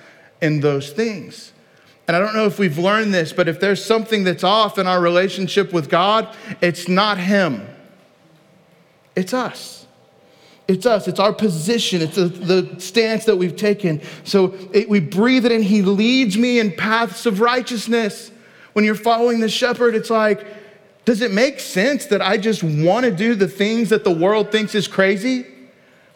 in 0.41 0.61
those 0.61 0.91
things. 0.91 1.53
And 2.09 2.17
I 2.17 2.21
don't 2.21 2.35
know 2.35 2.47
if 2.47 2.59
we've 2.59 2.79
learned 2.79 3.13
this, 3.13 3.35
but 3.35 3.49
if 3.49 3.61
there's 3.61 3.85
something 3.85 4.25
that's 4.25 4.43
off 4.43 4.79
in 4.79 4.87
our 4.87 4.99
relationship 4.99 5.75
with 5.75 5.91
God, 5.91 6.35
it's 6.63 6.89
not 6.89 7.19
Him, 7.19 7.69
it's 9.15 9.35
us. 9.35 9.78
It's 10.69 10.85
us, 10.85 11.09
it's 11.09 11.19
our 11.19 11.33
position, 11.33 12.03
it's 12.03 12.17
the, 12.17 12.27
the 12.27 12.79
stance 12.79 13.25
that 13.25 13.37
we've 13.37 13.57
taken. 13.57 14.03
So 14.25 14.55
it, 14.73 14.87
we 14.89 15.01
breathe 15.01 15.47
it 15.47 15.53
in. 15.53 15.63
He 15.63 15.81
leads 15.81 16.37
me 16.37 16.61
in 16.61 16.73
paths 16.73 17.25
of 17.25 17.41
righteousness. 17.41 18.31
When 18.75 18.85
you're 18.85 18.95
following 18.95 19.41
the 19.41 19.49
shepherd, 19.49 19.95
it's 19.95 20.11
like, 20.11 20.47
does 21.07 21.23
it 21.23 21.33
make 21.33 21.59
sense 21.59 22.05
that 22.07 22.21
I 22.21 22.37
just 22.37 22.63
want 22.63 23.07
to 23.07 23.11
do 23.11 23.35
the 23.35 23.49
things 23.49 23.89
that 23.89 24.05
the 24.05 24.11
world 24.11 24.53
thinks 24.53 24.75
is 24.75 24.87
crazy? 24.87 25.47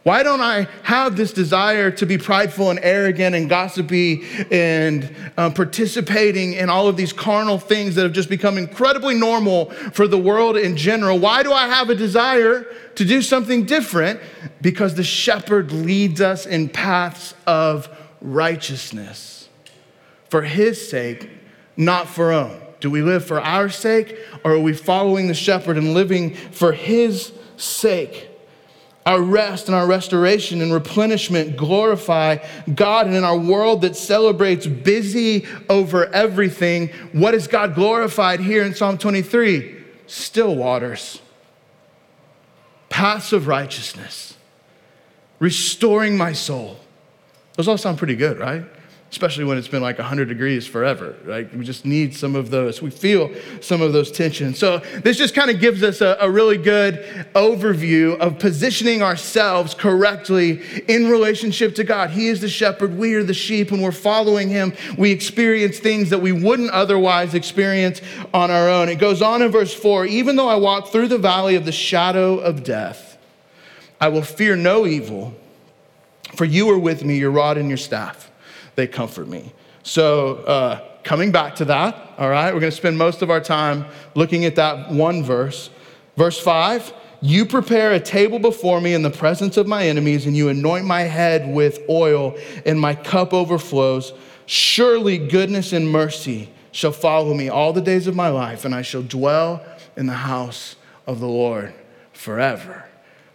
Why 0.03 0.25
don't 0.25 0.41
I 0.41 0.67
have 0.83 1.17
this 1.17 1.33
desire 1.33 1.91
to 1.93 2.07
be 2.07 2.19
prideful 2.19 2.71
and 2.71 2.81
arrogant 2.83 3.37
and 3.37 3.49
gossipy 3.49 4.25
and 4.51 5.15
um, 5.37 5.55
participating 5.55 6.55
in 6.55 6.69
all 6.69 6.89
of 6.89 6.97
these 6.97 7.13
carnal 7.13 7.59
things 7.59 7.95
that 7.95 8.03
have 8.03 8.13
just 8.13 8.29
become 8.29 8.59
incredibly 8.59 9.15
normal 9.15 9.71
for 9.71 10.09
the 10.09 10.19
world 10.19 10.57
in 10.57 10.77
general? 10.77 11.21
Why 11.21 11.45
do 11.45 11.53
I 11.53 11.69
have 11.69 11.89
a 11.89 11.95
desire 11.95 12.67
to 12.97 13.05
do 13.05 13.23
something 13.23 13.65
different? 13.65 14.21
Because 14.61 14.97
the 14.97 15.05
shepherd 15.05 15.71
leads 15.71 16.21
us 16.21 16.47
in 16.47 16.69
paths 16.69 17.35
of 17.47 17.89
righteousness 18.21 19.49
for 20.31 20.43
his 20.43 20.91
sake, 20.91 21.31
not 21.77 22.09
for 22.09 22.33
our 22.33 22.49
own. 22.49 22.63
Do 22.81 22.91
we 22.91 23.03
live 23.03 23.25
for 23.25 23.41
our 23.41 23.69
sake 23.69 24.19
or 24.43 24.55
are 24.55 24.59
we 24.59 24.73
following 24.73 25.29
the 25.29 25.35
shepherd 25.35 25.77
and 25.77 25.95
living 25.95 26.35
for 26.35 26.73
his 26.73 27.33
sake? 27.57 28.32
Our 29.05 29.21
rest 29.21 29.67
and 29.67 29.75
our 29.75 29.87
restoration 29.87 30.61
and 30.61 30.73
replenishment 30.73 31.57
glorify 31.57 32.39
God. 32.75 33.07
And 33.07 33.17
in 33.17 33.25
our 33.25 33.37
world 33.37 33.83
that 33.83 33.97
celebrates 33.97 34.67
busy 34.67 35.47
over 35.69 36.07
everything, 36.07 36.89
what 37.13 37.35
is 37.35 37.49
God 37.49 37.75
glorified 37.75 38.41
here 38.41 38.65
in 38.65 38.75
Psalm 38.75 38.99
23? 38.99 39.83
Still 40.07 40.55
waters, 40.55 41.21
paths 42.89 43.33
of 43.33 43.49
righteousness, 43.49 44.37
restoring 45.39 46.17
my 46.17 46.33
soul. 46.33 46.79
Those 47.57 47.69
all 47.69 47.79
sound 47.79 47.99
pretty 47.99 48.17
good, 48.17 48.39
right? 48.39 48.65
Especially 49.13 49.45
when 49.45 49.59
it's 49.59 49.69
been 49.69 49.83
like 49.83 49.99
100 49.99 50.27
degrees 50.27 50.67
forever, 50.67 51.15
right? 51.25 51.55
We 51.55 51.67
just 51.67 51.85
need 51.85 52.17
some 52.17 52.35
of 52.35 52.49
those. 52.49 52.81
We 52.81 52.91
feel 52.91 53.31
some 53.61 53.83
of 53.83 53.93
those 53.93 54.11
tensions. 54.11 54.59
So, 54.59 54.79
this 54.79 55.19
just 55.19 55.35
kind 55.35 55.51
of 55.51 55.61
gives 55.61 55.83
us 55.83 56.01
a, 56.01 56.17
a, 56.19 56.31
really 56.31 56.57
good 56.57 57.27
overview 57.35 58.19
of 58.19 58.39
positioning 58.39 59.03
ourselves 59.03 59.75
correctly 59.75 60.63
in 60.89 61.11
relationship 61.11 61.75
to 61.75 61.85
God. 61.85 62.09
He 62.09 62.29
is 62.29 62.41
the 62.41 62.49
shepherd, 62.49 62.97
we 62.97 63.15
are 63.15 63.23
the 63.23 63.35
sheep, 63.35 63.71
and 63.71 63.83
we're 63.83 63.93
following 63.93 64.49
him. 64.49 64.73
We 64.97 65.11
experience 65.11 65.79
things 65.79 66.09
that 66.09 66.21
we 66.21 66.33
wouldn't 66.33 66.71
otherwise 66.71 67.35
experience 67.35 68.01
on 68.33 68.51
our 68.51 68.71
own. 68.71 68.89
It 68.89 68.99
goes 68.99 69.21
on 69.21 69.43
in 69.43 69.51
verse 69.51 69.75
4 69.75 70.07
even 70.07 70.37
though 70.37 70.49
I 70.49 70.57
walk 70.57 70.89
through 70.89 71.09
the 71.09 71.19
valley 71.19 71.55
of 71.55 71.67
the 71.67 71.73
shadow 71.73 72.39
of 72.39 72.65
death, 72.65 73.19
I 74.01 74.09
will 74.09 74.23
fear 74.23 74.57
no 74.57 74.87
evil, 74.87 75.35
for 76.35 76.47
you 76.47 76.71
are 76.71 76.79
with 76.79 77.05
me, 77.05 77.19
your 77.19 77.31
rod 77.31 77.59
and 77.59 77.69
your 77.69 77.77
staff 77.77 78.31
they 78.75 78.87
comfort 78.87 79.29
me. 79.29 79.53
So, 79.83 80.37
uh, 80.37 80.81
coming 81.03 81.33
back 81.33 81.57
to 81.57 81.65
that, 81.67 82.15
all 82.19 82.31
right, 82.31 82.53
we're 82.53 82.61
going 82.61 82.71
to 82.71 82.77
spend 82.77 82.97
most 82.97 83.23
of 83.23 83.31
our 83.31 83.41
time 83.41 83.85
looking 84.15 84.45
at 84.45 84.57
that 84.57 84.91
one 84.91 85.23
verse. 85.23 85.71
Verse 86.17 86.39
5 86.39 86.93
You 87.21 87.47
prepare 87.47 87.93
a 87.93 88.01
table 88.01 88.39
before 88.39 88.81
me 88.81 88.95
in 88.95 89.03
the 89.03 89.11
presence 89.11 89.57
of 89.57 89.67
my 89.67 89.87
enemies, 89.87 90.27
and 90.27 90.37
you 90.37 90.49
anoint 90.49 90.87
my 90.87 91.03
head 91.03 91.53
with 91.53 91.81
oil, 91.89 92.37
and 92.65 92.81
my 92.81 92.95
cup 92.95 93.33
overflows. 93.33 94.13
Surely 94.47 95.19
goodness 95.19 95.73
and 95.73 95.91
mercy 95.91 96.51
shall 96.73 96.93
follow 96.93 97.35
me 97.35 97.49
all 97.49 97.73
the 97.73 97.81
days 97.81 98.07
of 98.07 98.15
my 98.15 98.29
life, 98.29 98.65
and 98.65 98.75
I 98.75 98.83
shall 98.83 99.03
dwell 99.03 99.65
in 99.97 100.07
the 100.07 100.13
house 100.13 100.77
of 101.07 101.21
the 101.21 101.29
Lord 101.29 101.75
forever. 102.13 102.89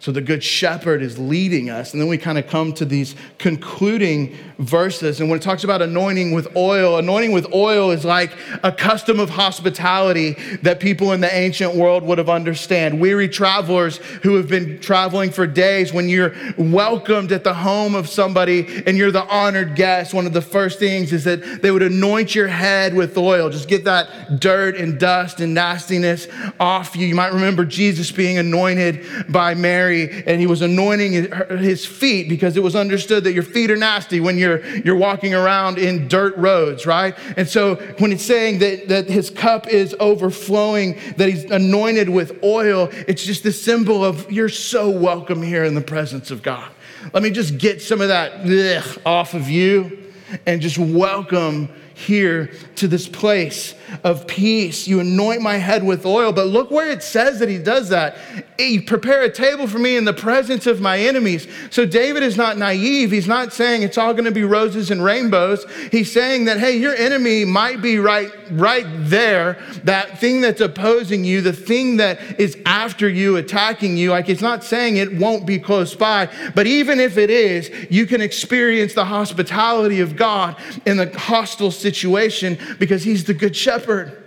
So 0.08 0.14
the 0.14 0.22
Good 0.22 0.42
Shepherd 0.42 1.02
is 1.02 1.20
leading 1.20 1.70
us. 1.70 1.92
And 1.92 2.02
then 2.02 2.08
we 2.08 2.18
kind 2.18 2.38
of 2.38 2.48
come 2.48 2.72
to 2.76 2.86
these 2.86 3.14
concluding 3.40 4.38
verses. 4.58 5.20
And 5.20 5.30
when 5.30 5.38
it 5.38 5.44
talks 5.44 5.66
about 5.66 5.82
anointing 5.82 6.32
with 6.32 6.56
oil, 6.56 6.98
anointing 6.98 7.34
with 7.34 7.54
oil 7.54 7.92
is 7.92 8.06
like 8.06 8.32
a 8.64 8.72
custom 8.72 9.20
of 9.20 9.30
hospitality 9.30 10.38
that 10.62 10.80
people 10.80 11.12
in 11.12 11.20
the 11.20 11.36
ancient 11.36 11.76
world 11.76 12.04
would 12.04 12.20
have 12.20 12.30
understood. 12.30 12.94
Weary 12.94 13.28
travelers 13.28 13.98
who 14.24 14.36
have 14.36 14.48
been 14.48 14.80
traveling 14.80 15.30
for 15.30 15.46
days, 15.46 15.92
when 15.92 16.08
you're 16.08 16.34
welcomed 16.58 17.34
at 17.34 17.44
the 17.44 17.54
home 17.54 17.94
of 17.94 18.08
somebody 18.08 18.82
and 18.86 18.98
you're 18.98 19.12
the 19.12 19.28
honored 19.28 19.76
guest, 19.76 20.14
one 20.14 20.26
of 20.26 20.32
the 20.32 20.42
first 20.42 20.80
things 20.80 21.12
is 21.12 21.26
that 21.26 21.62
they 21.62 21.70
would 21.70 21.84
anoint 21.84 22.34
your 22.34 22.48
head 22.48 22.94
with 22.94 23.18
oil. 23.18 23.50
Just 23.50 23.68
get 23.68 23.84
that 23.84 24.40
dirt 24.40 24.78
and 24.78 24.98
dust 24.98 25.42
and 25.42 25.54
nastiness 25.54 26.30
off 26.62 26.96
you. 26.96 27.08
You 27.08 27.16
might 27.16 27.34
remember 27.34 27.66
Jesus 27.66 28.10
being 28.10 28.38
anointed 28.38 29.06
by 29.28 29.54
Mary 29.54 29.97
Mary 29.98 30.24
and 30.26 30.40
he 30.40 30.48
was 30.48 30.62
anointing 30.62 31.32
his 31.58 31.86
feet 31.86 32.30
because 32.30 32.58
it 32.58 32.64
was 32.64 32.76
understood 32.76 33.24
that 33.24 33.34
your 33.34 33.44
feet 33.44 33.72
are 33.72 33.76
nasty 33.76 34.20
when 34.20 34.38
you're, 34.38 34.66
you're 34.78 34.96
walking 34.96 35.34
around 35.34 35.78
in 35.78 36.08
dirt 36.08 36.36
roads, 36.38 36.86
right? 36.86 37.18
And 37.36 37.48
so 37.48 37.76
when 38.00 38.12
it's 38.12 38.24
saying 38.24 38.60
that, 38.60 38.88
that 38.90 39.10
his 39.10 39.30
cup 39.30 39.68
is 39.68 39.96
overflowing, 40.00 40.98
that 41.18 41.30
he's 41.30 41.46
anointed 41.46 42.10
with 42.10 42.44
oil, 42.44 42.90
it's 43.08 43.26
just 43.26 43.44
the 43.44 43.52
symbol 43.52 44.04
of 44.04 44.32
you're 44.32 44.50
so 44.50 44.90
welcome 44.90 45.42
here 45.42 45.64
in 45.64 45.76
the 45.76 45.82
presence 45.82 46.32
of 46.32 46.44
God. 46.44 46.70
Let 47.14 47.24
me 47.24 47.30
just 47.30 47.58
get 47.58 47.82
some 47.82 48.02
of 48.02 48.10
that 48.10 48.98
off 49.06 49.34
of 49.34 49.50
you 49.50 50.12
and 50.46 50.62
just 50.62 50.78
welcome 50.78 51.70
here 51.94 52.52
to 52.76 52.88
this 52.88 53.08
place 53.08 53.74
of 54.04 54.28
peace. 54.28 54.88
You 54.88 55.00
anoint 55.00 55.42
my 55.42 55.58
head 55.58 55.84
with 55.84 56.06
oil. 56.06 56.32
But 56.32 56.48
look 56.48 56.72
where 56.72 56.90
it 56.90 57.04
says 57.04 57.40
that 57.40 57.50
he 57.50 57.58
does 57.58 57.90
that. 57.90 58.18
You 58.60 58.82
prepare 58.82 59.24
a 59.24 59.32
table 59.32 59.68
for 59.68 59.80
me 59.80 59.96
in 59.96 60.06
the 60.06 60.14
presence 60.14 60.68
of 60.68 60.82
my 60.82 61.00
enemies. 61.00 61.48
So 61.70 61.86
David 61.86 62.24
is 62.24 62.38
not 62.38 62.58
naive. 62.58 63.12
He's 63.12 63.28
not 63.28 63.54
saying 63.54 63.84
it's 63.84 63.98
all 63.98 64.14
going 64.14 64.26
to 64.26 64.32
be 64.32 64.44
roses 64.44 64.92
and 64.92 65.04
rainbows. 65.04 65.66
He's 65.92 66.12
saying 66.12 66.46
that, 66.46 66.60
hey, 66.60 66.78
your 66.78 66.96
enemy 66.96 67.46
might 67.46 67.82
be 67.82 68.00
right, 68.00 68.32
right 68.52 68.86
there. 68.88 69.58
That 69.84 70.20
thing 70.20 70.42
that's 70.42 70.62
opposing 70.62 71.24
you, 71.24 71.42
the 71.42 71.54
thing 71.54 71.98
that 71.98 72.40
is 72.40 72.58
after 72.66 73.08
you, 73.08 73.38
attacking 73.38 73.98
you. 73.98 74.12
Like 74.12 74.30
it's 74.30 74.42
not 74.42 74.64
saying 74.64 74.98
it 74.98 75.14
won't 75.16 75.46
be 75.46 75.60
close 75.60 75.96
by. 75.96 76.30
But 76.56 76.68
even 76.68 77.00
if 77.00 77.18
it 77.18 77.30
is, 77.30 77.72
you 77.90 78.06
can 78.06 78.22
experience 78.22 78.94
the 78.94 79.06
hospitality 79.06 80.00
of 80.00 80.16
God 80.16 80.56
in 80.86 80.98
the 80.98 81.18
hostile 81.18 81.72
situation 81.72 82.58
because 82.80 83.04
he's 83.04 83.24
the 83.24 83.34
good 83.34 83.56
shepherd 83.56 83.77
shepherd. 83.78 84.24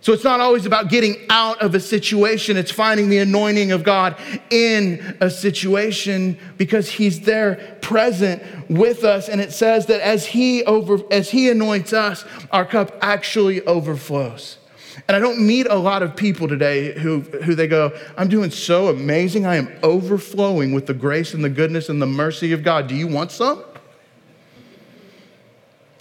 So 0.00 0.12
it's 0.12 0.24
not 0.24 0.40
always 0.40 0.66
about 0.66 0.88
getting 0.88 1.14
out 1.30 1.62
of 1.62 1.76
a 1.76 1.80
situation, 1.80 2.56
it's 2.56 2.72
finding 2.72 3.08
the 3.08 3.18
anointing 3.18 3.70
of 3.70 3.84
God 3.84 4.16
in 4.50 5.16
a 5.20 5.30
situation 5.30 6.36
because 6.58 6.90
he's 6.90 7.20
there 7.20 7.78
present 7.82 8.42
with 8.68 9.04
us 9.04 9.28
and 9.28 9.40
it 9.40 9.52
says 9.52 9.86
that 9.86 10.00
as 10.00 10.26
he 10.26 10.64
over 10.64 10.98
as 11.12 11.30
he 11.30 11.48
anoints 11.50 11.92
us, 11.92 12.24
our 12.50 12.64
cup 12.64 12.98
actually 13.00 13.62
overflows. 13.62 14.58
And 15.06 15.16
I 15.16 15.20
don't 15.20 15.46
meet 15.46 15.66
a 15.68 15.76
lot 15.76 16.02
of 16.02 16.16
people 16.16 16.48
today 16.48 16.98
who, 16.98 17.20
who 17.20 17.54
they 17.54 17.66
go, 17.66 17.96
I'm 18.16 18.28
doing 18.28 18.50
so 18.50 18.88
amazing. 18.88 19.46
I 19.46 19.56
am 19.56 19.68
overflowing 19.82 20.72
with 20.72 20.86
the 20.86 20.94
grace 20.94 21.32
and 21.34 21.44
the 21.44 21.48
goodness 21.48 21.88
and 21.88 22.00
the 22.00 22.06
mercy 22.06 22.52
of 22.52 22.62
God. 22.62 22.88
Do 22.88 22.94
you 22.94 23.06
want 23.06 23.30
some? 23.30 23.62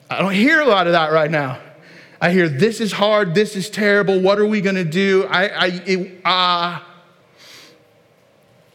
I 0.10 0.20
don't 0.20 0.34
hear 0.34 0.60
a 0.62 0.66
lot 0.66 0.88
of 0.88 0.94
that 0.94 1.12
right 1.12 1.32
now. 1.32 1.60
I 2.22 2.30
hear 2.30 2.48
this 2.48 2.80
is 2.80 2.92
hard, 2.92 3.34
this 3.34 3.56
is 3.56 3.68
terrible, 3.72 4.20
what 4.20 4.38
are 4.38 4.46
we 4.46 4.62
gonna 4.62 4.84
do? 4.84 5.25
I, 5.25 5.48
I, 5.48 5.66
it, 5.88 6.22
uh, 6.24 6.80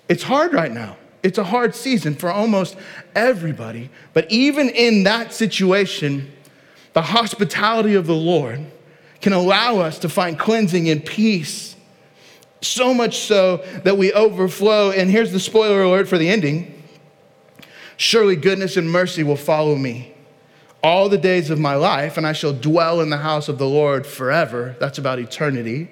it's 0.09 0.25
hard 0.25 0.53
right 0.53 0.73
now. 0.73 0.97
It's 1.23 1.39
a 1.39 1.45
hard 1.45 1.75
season 1.75 2.17
for 2.17 2.29
almost 2.31 2.77
everybody. 3.15 3.89
But 4.13 4.31
even 4.31 4.69
in 4.69 5.05
that 5.05 5.33
situation, 5.33 6.33
the 6.93 7.03
hospitality 7.03 7.95
of 7.95 8.07
the 8.07 8.15
Lord 8.15 8.67
can 9.21 9.33
allow 9.33 9.79
us 9.79 10.01
to 10.01 10.09
find 10.09 10.39
cleansing 10.39 10.89
and 10.89 11.05
peace. 11.05 11.77
So 12.63 12.93
much 12.93 13.19
so 13.19 13.59
that 13.85 13.97
we 13.97 14.13
overflow. 14.13 14.91
And 14.91 15.11
here's 15.11 15.31
the 15.31 15.41
spoiler 15.41 15.83
alert 15.83 16.09
for 16.09 16.19
the 16.19 16.29
ending 16.29 16.73
Surely 17.97 18.37
goodness 18.37 18.77
and 18.77 18.91
mercy 18.91 19.23
will 19.23 19.37
follow 19.37 19.75
me 19.75 20.16
all 20.87 21.09
the 21.09 21.19
days 21.19 21.51
of 21.51 21.59
my 21.59 21.75
life, 21.75 22.17
and 22.17 22.25
I 22.25 22.33
shall 22.33 22.53
dwell 22.53 23.01
in 23.01 23.11
the 23.11 23.17
house 23.17 23.49
of 23.49 23.59
the 23.59 23.67
Lord 23.67 24.07
forever. 24.07 24.77
That's 24.79 24.99
about 24.99 25.19
eternity. 25.19 25.91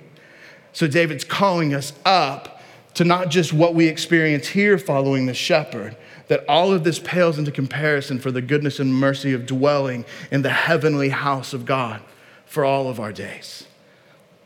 So 0.73 0.87
David's 0.87 1.25
calling 1.25 1.75
us 1.75 1.93
up 2.05 2.63
to 2.95 3.03
not 3.03 3.29
just 3.29 3.53
what 3.53 3.75
we 3.75 3.89
experience 3.89 4.47
here 4.47 4.79
following 4.79 5.27
the 5.27 5.35
shepherd, 5.35 5.97
that 6.29 6.45
all 6.49 6.73
of 6.73 6.85
this 6.85 7.01
pales 7.01 7.41
into 7.41 7.51
comparison 7.51 8.21
for 8.21 8.31
the 8.31 8.41
goodness 8.41 8.79
and 8.79 8.95
mercy 8.95 9.33
of 9.33 9.47
dwelling 9.47 10.05
in 10.31 10.43
the 10.43 10.51
heavenly 10.51 11.09
house 11.09 11.53
of 11.53 11.67
God 11.67 12.01
for 12.47 12.65
all 12.65 12.89
of 12.89 13.01
our 13.01 13.13
days. 13.13 13.67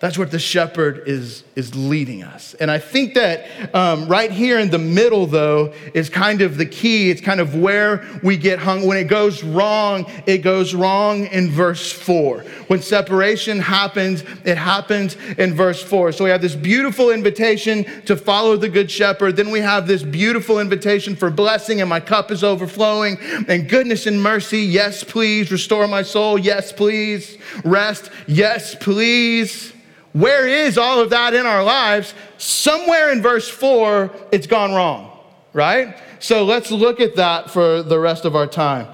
That's 0.00 0.16
what 0.16 0.30
the 0.30 0.38
shepherd 0.38 1.08
is, 1.08 1.42
is 1.56 1.74
leading 1.74 2.22
us. 2.22 2.54
And 2.54 2.70
I 2.70 2.78
think 2.78 3.14
that 3.14 3.74
um, 3.74 4.06
right 4.06 4.30
here 4.30 4.60
in 4.60 4.70
the 4.70 4.78
middle, 4.78 5.26
though, 5.26 5.74
is 5.92 6.08
kind 6.08 6.40
of 6.40 6.56
the 6.56 6.66
key. 6.66 7.10
It's 7.10 7.20
kind 7.20 7.40
of 7.40 7.56
where 7.56 8.06
we 8.22 8.36
get 8.36 8.60
hung. 8.60 8.86
When 8.86 8.96
it 8.96 9.08
goes 9.08 9.42
wrong, 9.42 10.06
it 10.24 10.38
goes 10.38 10.72
wrong 10.72 11.26
in 11.26 11.50
verse 11.50 11.90
four. 11.90 12.42
When 12.68 12.80
separation 12.80 13.58
happens, 13.58 14.22
it 14.44 14.56
happens 14.56 15.16
in 15.36 15.54
verse 15.54 15.82
four. 15.82 16.12
So 16.12 16.22
we 16.22 16.30
have 16.30 16.42
this 16.42 16.54
beautiful 16.54 17.10
invitation 17.10 17.84
to 18.02 18.16
follow 18.16 18.56
the 18.56 18.68
good 18.68 18.92
shepherd. 18.92 19.34
Then 19.34 19.50
we 19.50 19.58
have 19.58 19.88
this 19.88 20.04
beautiful 20.04 20.60
invitation 20.60 21.16
for 21.16 21.28
blessing, 21.28 21.80
and 21.80 21.90
my 21.90 21.98
cup 21.98 22.30
is 22.30 22.44
overflowing. 22.44 23.18
And 23.48 23.68
goodness 23.68 24.06
and 24.06 24.22
mercy, 24.22 24.60
yes, 24.60 25.02
please. 25.02 25.50
Restore 25.50 25.88
my 25.88 26.02
soul, 26.02 26.38
yes, 26.38 26.70
please. 26.70 27.36
Rest, 27.64 28.12
yes, 28.28 28.76
please. 28.76 29.72
Where 30.12 30.48
is 30.48 30.78
all 30.78 31.00
of 31.00 31.10
that 31.10 31.34
in 31.34 31.46
our 31.46 31.62
lives? 31.62 32.14
Somewhere 32.38 33.12
in 33.12 33.22
verse 33.22 33.48
4, 33.48 34.10
it's 34.32 34.46
gone 34.46 34.72
wrong, 34.72 35.18
right? 35.52 35.96
So 36.18 36.44
let's 36.44 36.70
look 36.70 37.00
at 37.00 37.16
that 37.16 37.50
for 37.50 37.82
the 37.82 37.98
rest 37.98 38.24
of 38.24 38.34
our 38.34 38.46
time. 38.46 38.88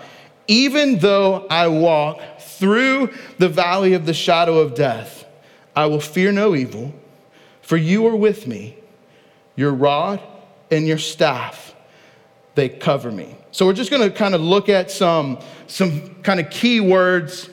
Even 0.49 0.99
though 0.99 1.47
I 1.49 1.69
walk 1.69 2.21
through 2.41 3.11
the 3.39 3.49
valley 3.49 3.95
of 3.95 4.07
the 4.07 4.15
shadow 4.15 4.59
of 4.59 4.75
death, 4.75 5.25
I 5.75 5.87
will 5.87 6.01
fear 6.01 6.33
no 6.33 6.55
evil, 6.55 6.93
for 7.63 7.77
you 7.77 8.07
are 8.07 8.17
with 8.17 8.47
me. 8.47 8.77
Your 9.57 9.73
rod 9.73 10.21
and 10.71 10.87
your 10.87 10.99
staff, 10.99 11.75
they 12.55 12.69
cover 12.69 13.11
me. 13.11 13.37
So 13.53 13.67
we're 13.67 13.73
just 13.73 13.91
going 13.91 14.03
to 14.03 14.15
kind 14.15 14.35
of 14.35 14.41
look 14.41 14.69
at 14.69 14.91
some, 14.91 15.39
some 15.69 16.15
kind 16.23 16.41
of 16.41 16.51
key 16.51 16.81
words 16.81 17.49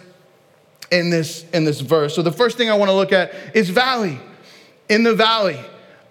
in 0.92 1.10
this, 1.10 1.46
in 1.52 1.64
this 1.64 1.80
verse. 1.80 2.14
So 2.14 2.22
the 2.22 2.32
first 2.32 2.58
thing 2.58 2.70
I 2.70 2.76
want 2.76 2.90
to 2.90 2.96
look 2.96 3.12
at 3.14 3.34
is 3.56 3.70
valley. 3.70 4.20
In 4.90 5.04
the 5.04 5.16
valley, 5.16 5.60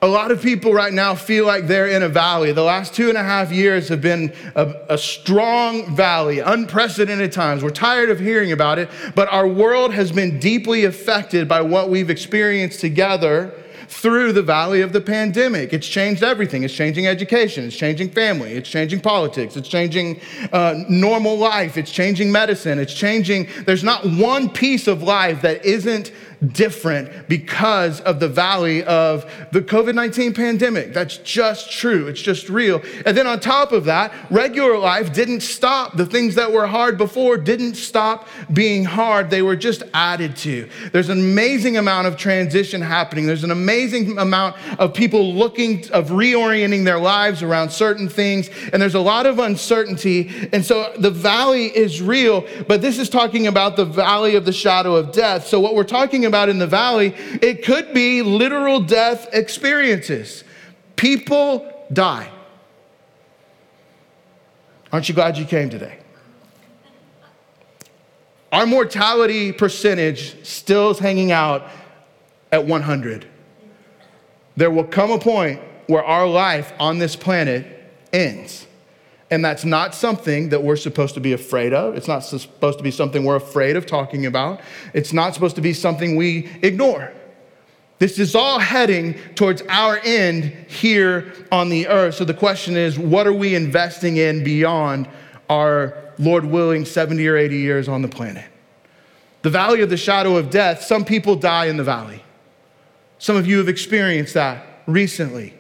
a 0.03 0.09
lot 0.09 0.31
of 0.31 0.41
people 0.41 0.73
right 0.73 0.93
now 0.93 1.15
feel 1.15 1.45
like 1.45 1.67
they're 1.67 1.89
in 1.89 2.03
a 2.03 2.09
valley. 2.09 2.53
The 2.53 2.63
last 2.63 2.95
two 2.95 3.11
and 3.11 3.19
a 3.19 3.23
half 3.23 3.53
years 3.53 3.89
have 3.91 4.01
been 4.01 4.33
a, 4.57 4.75
a, 4.89 4.97
strong 4.97 5.95
valley, 5.95 6.39
unprecedented 6.39 7.33
times. 7.33 7.63
We're 7.63 7.69
tired 7.69 8.09
of 8.09 8.19
hearing 8.19 8.53
about 8.53 8.79
it, 8.79 8.89
but 9.15 9.31
our 9.31 9.47
world 9.47 9.93
has 9.93 10.11
been 10.11 10.39
deeply 10.39 10.85
affected 10.85 11.47
by 11.47 11.61
what 11.61 11.91
we've 11.91 12.09
experienced 12.09 12.81
together 12.81 13.53
through 13.91 14.33
the 14.33 14.43
valley 14.43 14.83
of 14.83 14.93
the 14.93 15.01
pandemic. 15.01 15.73
It's 15.73 15.87
changed 15.87 16.23
everything. 16.23 16.63
It's 16.63 16.73
changing 16.73 17.09
education, 17.09 17.65
it's 17.65 17.77
changing 17.77 18.11
family, 18.11 18.53
it's 18.53 18.71
changing 18.71 19.01
politics, 19.01 19.57
it's 19.57 19.69
changing 19.69 20.21
uh, 20.53 20.77
normal 20.89 21.37
life, 21.37 21.77
it's 21.77 21.91
changing 21.91 22.31
medicine, 22.31 22.79
it's 22.79 22.95
changing. 22.95 23.49
There's 23.67 23.83
not 23.83 24.07
one 24.07 24.49
piece 24.49 24.87
of 24.87 25.03
life 25.03 25.43
that 25.43 25.65
isn't 25.65 26.13
different 26.47 27.29
because 27.29 28.01
of 28.01 28.19
the 28.19 28.29
valley 28.29 28.83
of 28.85 29.31
the 29.53 29.61
COVID 29.61 29.95
19 29.95 30.33
pandemic. 30.35 30.95
That's 30.95 31.19
just 31.19 31.71
true. 31.71 32.07
It's 32.09 32.23
just 32.23 32.49
real. 32.49 32.81
And 33.05 33.17
then 33.17 33.27
on 33.27 33.41
top 33.41 33.73
of 33.73 33.85
that, 33.85 34.13
regular 34.31 34.79
life 34.79 35.13
didn't 35.13 35.41
stop. 35.41 35.97
The 35.97 36.07
things 36.07 36.35
that 36.37 36.51
were 36.51 36.67
hard 36.67 36.97
before 36.97 37.37
didn't 37.37 37.75
stop 37.75 38.29
being 38.53 38.85
hard, 38.85 39.31
they 39.31 39.43
were 39.43 39.57
just 39.57 39.83
added 39.93 40.37
to. 40.39 40.69
There's 40.93 41.11
an 41.11 41.19
amazing 41.19 41.77
amount 41.77 42.07
of 42.07 42.17
transition 42.17 42.81
happening. 42.81 43.27
There's 43.27 43.45
an 43.45 43.51
amazing 43.81 44.19
amount 44.19 44.57
of 44.79 44.93
people 44.93 45.35
looking, 45.35 45.91
of 45.91 46.11
reorienting 46.11 46.85
their 46.85 46.99
lives 46.99 47.43
around 47.43 47.71
certain 47.71 48.09
things. 48.09 48.51
And 48.73 48.83
there's 48.83 48.95
a 48.95 49.01
lot 49.01 49.25
of 49.25 49.39
uncertainty. 49.39 50.49
And 50.53 50.65
so 50.65 50.93
the 50.99 51.11
valley 51.11 51.67
is 51.67 52.03
real, 52.03 52.47
but 52.69 52.83
this 52.83 52.99
is 52.99 53.09
talking 53.09 53.47
about 53.47 53.77
the 53.77 53.87
valley 53.87 54.37
of 54.37 54.45
the 54.45 54.53
shadow 54.53 54.95
of 54.95 55.13
death. 55.13 55.47
So 55.47 55.61
what 55.61 55.75
we're 55.75 55.85
talking 55.85 56.27
about 56.27 56.49
in 56.51 56.59
the 56.59 56.67
valley, 56.67 57.15
it 57.41 57.65
could 57.65 57.95
be 57.95 58.21
literal 58.21 58.81
death 58.81 59.29
experiences. 59.33 60.45
People 60.97 61.87
die. 61.93 62.31
Aren't 64.93 65.09
you 65.09 65.15
glad 65.15 65.39
you 65.39 65.47
came 65.47 65.71
today? 65.71 65.99
Our 68.53 68.67
mortality 68.67 69.53
percentage 69.53 70.45
still 70.45 70.91
is 70.91 70.99
hanging 70.99 71.33
out 71.33 71.69
at 72.53 72.67
100. 72.67 73.27
There 74.57 74.71
will 74.71 74.85
come 74.85 75.11
a 75.11 75.19
point 75.19 75.61
where 75.87 76.05
our 76.05 76.27
life 76.27 76.73
on 76.79 76.99
this 76.99 77.17
planet 77.17 77.67
ends. 78.13 78.67
And 79.31 79.45
that's 79.45 79.65
not 79.65 79.95
something 79.95 80.49
that 80.49 80.63
we're 80.63 80.77
supposed 80.77 81.15
to 81.15 81.21
be 81.21 81.33
afraid 81.33 81.73
of. 81.73 81.95
It's 81.95 82.09
not 82.09 82.21
supposed 82.21 82.79
to 82.79 82.85
be 82.85 82.91
something 82.91 83.25
we're 83.25 83.37
afraid 83.37 83.77
of 83.77 83.87
talking 83.87 84.27
about. 84.27 84.61
It's 84.93 85.13
not 85.13 85.35
supposed 85.35 85.57
to 85.57 85.63
be 85.63 85.73
something 85.73 86.17
we 86.17 86.49
ignore. 86.63 87.13
This 88.01 88.19
is 88.19 88.35
all 88.35 88.59
heading 88.59 89.15
towards 89.35 89.63
our 89.69 90.01
end 90.03 90.45
here 90.69 91.33
on 91.53 91.69
the 91.69 91.87
earth. 91.87 92.17
So 92.17 92.25
the 92.25 92.35
question 92.35 92.77
is 92.77 92.99
what 92.99 93.27
are 93.27 93.33
we 93.33 93.55
investing 93.55 94.17
in 94.17 94.43
beyond 94.43 95.09
our, 95.49 95.97
Lord 96.19 96.45
willing, 96.45 96.85
70 96.85 97.27
or 97.29 97.37
80 97.37 97.57
years 97.57 97.89
on 97.89 98.03
the 98.03 98.09
planet? 98.09 98.47
The 99.43 99.51
valley 99.51 99.81
of 99.83 99.91
the 99.91 99.97
shadow 99.97 100.37
of 100.37 100.51
death, 100.51 100.83
some 100.83 101.05
people 101.05 101.37
die 101.37 101.67
in 101.67 101.77
the 101.77 101.85
valley. 101.85 102.25
Some 103.21 103.37
of 103.37 103.47
you 103.47 103.59
have 103.59 103.69
experienced 103.69 104.33
that 104.33 104.67
recently. 104.87 105.53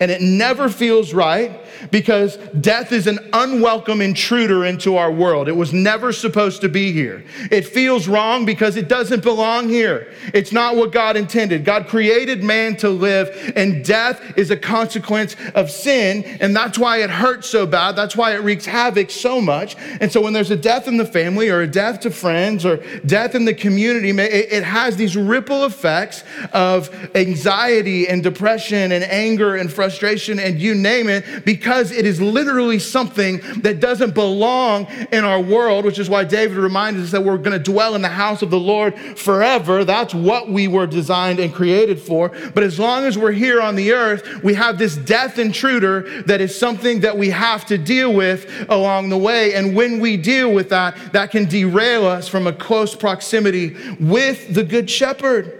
And 0.00 0.12
it 0.12 0.20
never 0.20 0.68
feels 0.68 1.12
right 1.12 1.60
because 1.90 2.36
death 2.60 2.92
is 2.92 3.08
an 3.08 3.18
unwelcome 3.32 4.00
intruder 4.00 4.64
into 4.64 4.96
our 4.96 5.10
world. 5.10 5.48
It 5.48 5.56
was 5.56 5.72
never 5.72 6.12
supposed 6.12 6.60
to 6.60 6.68
be 6.68 6.92
here. 6.92 7.24
It 7.50 7.66
feels 7.66 8.06
wrong 8.06 8.44
because 8.44 8.76
it 8.76 8.88
doesn't 8.88 9.24
belong 9.24 9.68
here. 9.68 10.12
It's 10.32 10.52
not 10.52 10.76
what 10.76 10.92
God 10.92 11.16
intended. 11.16 11.64
God 11.64 11.88
created 11.88 12.44
man 12.44 12.76
to 12.76 12.88
live, 12.88 13.52
and 13.56 13.84
death 13.84 14.38
is 14.38 14.52
a 14.52 14.56
consequence 14.56 15.34
of 15.56 15.68
sin. 15.68 16.24
And 16.40 16.54
that's 16.54 16.78
why 16.78 16.98
it 16.98 17.10
hurts 17.10 17.48
so 17.48 17.66
bad. 17.66 17.96
That's 17.96 18.16
why 18.16 18.34
it 18.34 18.42
wreaks 18.42 18.66
havoc 18.66 19.10
so 19.10 19.40
much. 19.40 19.76
And 20.00 20.12
so 20.12 20.20
when 20.20 20.32
there's 20.32 20.52
a 20.52 20.56
death 20.56 20.86
in 20.86 20.96
the 20.96 21.06
family, 21.06 21.48
or 21.48 21.62
a 21.62 21.66
death 21.66 22.00
to 22.00 22.10
friends, 22.12 22.64
or 22.64 22.76
death 23.04 23.34
in 23.34 23.44
the 23.44 23.54
community, 23.54 24.10
it 24.10 24.62
has 24.62 24.96
these 24.96 25.16
ripple 25.16 25.64
effects 25.64 26.22
of 26.52 26.88
anxiety 27.16 28.08
and 28.08 28.22
depression 28.22 28.92
and 28.92 29.02
anger 29.02 29.56
and 29.56 29.72
frustration 29.72 29.87
frustration, 29.88 30.38
and 30.38 30.60
you 30.60 30.74
name 30.74 31.08
it, 31.08 31.46
because 31.46 31.90
it 31.92 32.04
is 32.04 32.20
literally 32.20 32.78
something 32.78 33.40
that 33.62 33.80
doesn't 33.80 34.14
belong 34.14 34.86
in 35.12 35.24
our 35.24 35.40
world, 35.40 35.86
which 35.86 35.98
is 35.98 36.10
why 36.10 36.24
David 36.24 36.58
reminded 36.58 37.02
us 37.02 37.10
that 37.10 37.24
we're 37.24 37.38
going 37.38 37.56
to 37.56 37.72
dwell 37.72 37.94
in 37.94 38.02
the 38.02 38.08
house 38.08 38.42
of 38.42 38.50
the 38.50 38.60
Lord 38.60 38.98
forever. 39.18 39.84
That's 39.84 40.12
what 40.12 40.50
we 40.50 40.68
were 40.68 40.86
designed 40.86 41.40
and 41.40 41.54
created 41.54 41.98
for. 41.98 42.28
But 42.54 42.64
as 42.64 42.78
long 42.78 43.04
as 43.04 43.16
we're 43.16 43.32
here 43.32 43.62
on 43.62 43.76
the 43.76 43.92
earth, 43.92 44.42
we 44.42 44.52
have 44.54 44.76
this 44.76 44.94
death 44.94 45.38
intruder 45.38 46.22
that 46.24 46.42
is 46.42 46.56
something 46.56 47.00
that 47.00 47.16
we 47.16 47.30
have 47.30 47.64
to 47.66 47.78
deal 47.78 48.12
with 48.12 48.66
along 48.68 49.08
the 49.08 49.16
way. 49.16 49.54
And 49.54 49.74
when 49.74 50.00
we 50.00 50.18
deal 50.18 50.52
with 50.52 50.68
that, 50.68 51.14
that 51.14 51.30
can 51.30 51.46
derail 51.46 52.06
us 52.06 52.28
from 52.28 52.46
a 52.46 52.52
close 52.52 52.94
proximity 52.94 53.74
with 53.98 54.52
the 54.52 54.64
Good 54.64 54.90
Shepherd. 54.90 55.57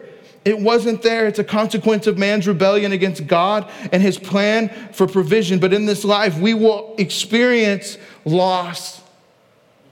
It 0.49 0.59
wasn't 0.59 1.03
there. 1.03 1.27
It's 1.27 1.39
a 1.39 1.45
consequence 1.45 2.07
of 2.07 2.17
man's 2.17 2.49
rebellion 2.49 2.93
against 2.93 3.27
God 3.27 3.71
and 3.93 4.03
his 4.03 4.19
plan 4.19 4.71
for 4.93 5.07
provision. 5.07 5.59
But 5.59 5.75
in 5.75 5.85
this 5.85 6.05
life, 6.05 6.39
we 6.39 6.55
will 6.55 6.95
experience 6.97 7.99
loss. 8.25 9.03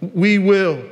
We 0.01 0.39
will. 0.39 0.83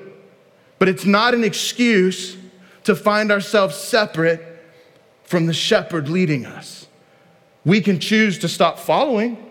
But 0.79 0.91
it's 0.91 1.07
not 1.07 1.33
an 1.33 1.45
excuse 1.45 2.37
to 2.83 2.95
find 2.95 3.33
ourselves 3.33 3.75
separate 3.75 4.63
from 5.23 5.47
the 5.47 5.55
shepherd 5.55 6.11
leading 6.11 6.45
us. 6.45 6.87
We 7.65 7.81
can 7.81 7.99
choose 7.99 8.39
to 8.41 8.49
stop 8.49 8.79
following, 8.79 9.51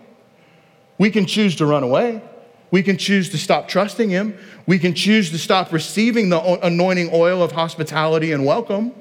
we 0.96 1.10
can 1.10 1.26
choose 1.26 1.56
to 1.56 1.66
run 1.66 1.82
away. 1.82 2.22
We 2.70 2.82
can 2.82 2.98
choose 2.98 3.30
to 3.30 3.38
stop 3.38 3.68
trusting 3.68 4.10
Him. 4.10 4.36
We 4.66 4.80
can 4.80 4.94
choose 4.94 5.30
to 5.30 5.38
stop 5.38 5.72
receiving 5.72 6.28
the 6.28 6.40
anointing 6.66 7.10
oil 7.12 7.40
of 7.40 7.52
hospitality 7.52 8.32
and 8.32 8.44
welcome 8.44 8.92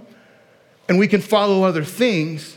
and 0.93 0.99
we 0.99 1.07
can 1.07 1.21
follow 1.21 1.63
other 1.63 1.83
things, 1.83 2.55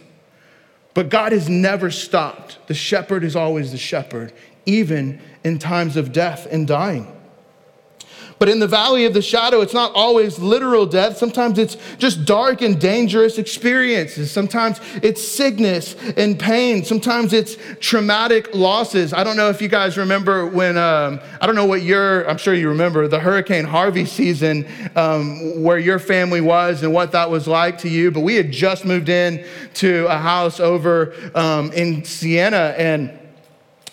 but 0.92 1.08
God 1.08 1.32
has 1.32 1.48
never 1.48 1.90
stopped. 1.90 2.58
The 2.66 2.74
shepherd 2.74 3.24
is 3.24 3.34
always 3.34 3.72
the 3.72 3.78
shepherd, 3.78 4.30
even 4.66 5.22
in 5.42 5.58
times 5.58 5.96
of 5.96 6.12
death 6.12 6.46
and 6.50 6.68
dying. 6.68 7.15
But 8.38 8.50
in 8.50 8.58
the 8.58 8.66
valley 8.66 9.06
of 9.06 9.14
the 9.14 9.22
shadow, 9.22 9.62
it's 9.62 9.72
not 9.72 9.92
always 9.94 10.38
literal 10.38 10.84
death. 10.84 11.16
Sometimes 11.16 11.58
it's 11.58 11.76
just 11.96 12.26
dark 12.26 12.60
and 12.60 12.78
dangerous 12.78 13.38
experiences. 13.38 14.30
Sometimes 14.30 14.78
it's 15.02 15.26
sickness 15.26 15.96
and 16.18 16.38
pain. 16.38 16.84
Sometimes 16.84 17.32
it's 17.32 17.56
traumatic 17.80 18.54
losses. 18.54 19.14
I 19.14 19.24
don't 19.24 19.36
know 19.36 19.48
if 19.48 19.62
you 19.62 19.68
guys 19.68 19.96
remember 19.96 20.46
when, 20.46 20.76
um, 20.76 21.18
I 21.40 21.46
don't 21.46 21.54
know 21.54 21.64
what 21.64 21.80
your, 21.82 22.28
I'm 22.28 22.36
sure 22.36 22.52
you 22.52 22.68
remember, 22.68 23.08
the 23.08 23.20
Hurricane 23.20 23.64
Harvey 23.64 24.04
season, 24.04 24.66
um, 24.96 25.62
where 25.62 25.78
your 25.78 25.98
family 25.98 26.42
was 26.42 26.82
and 26.82 26.92
what 26.92 27.12
that 27.12 27.30
was 27.30 27.48
like 27.48 27.78
to 27.78 27.88
you. 27.88 28.10
But 28.10 28.20
we 28.20 28.34
had 28.34 28.52
just 28.52 28.84
moved 28.84 29.08
in 29.08 29.46
to 29.74 30.06
a 30.08 30.18
house 30.18 30.60
over 30.60 31.14
um, 31.34 31.72
in 31.72 32.04
Sienna 32.04 32.74
and 32.76 33.18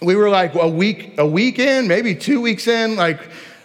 we 0.01 0.17
were 0.17 0.29
like 0.29 0.53
a 0.55 0.67
week, 0.67 1.17
a 1.17 1.25
week 1.25 1.59
in, 1.59 1.87
maybe 1.87 2.13
two 2.13 2.41
weeks 2.41 2.67
in, 2.67 2.97
like, 2.97 3.21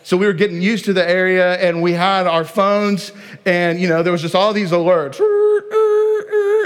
so 0.09 0.17
we 0.17 0.25
were 0.25 0.33
getting 0.33 0.63
used 0.63 0.87
to 0.87 0.95
the 0.95 1.07
area 1.07 1.57
and 1.57 1.83
we 1.83 1.93
had 1.93 2.27
our 2.27 2.43
phones 2.43 3.13
and, 3.45 3.79
you 3.79 3.89
know, 3.89 4.03
there 4.03 4.11
was 4.11 4.23
just 4.23 4.35
all 4.35 4.55
these 4.55 4.71
alerts, 4.71 5.19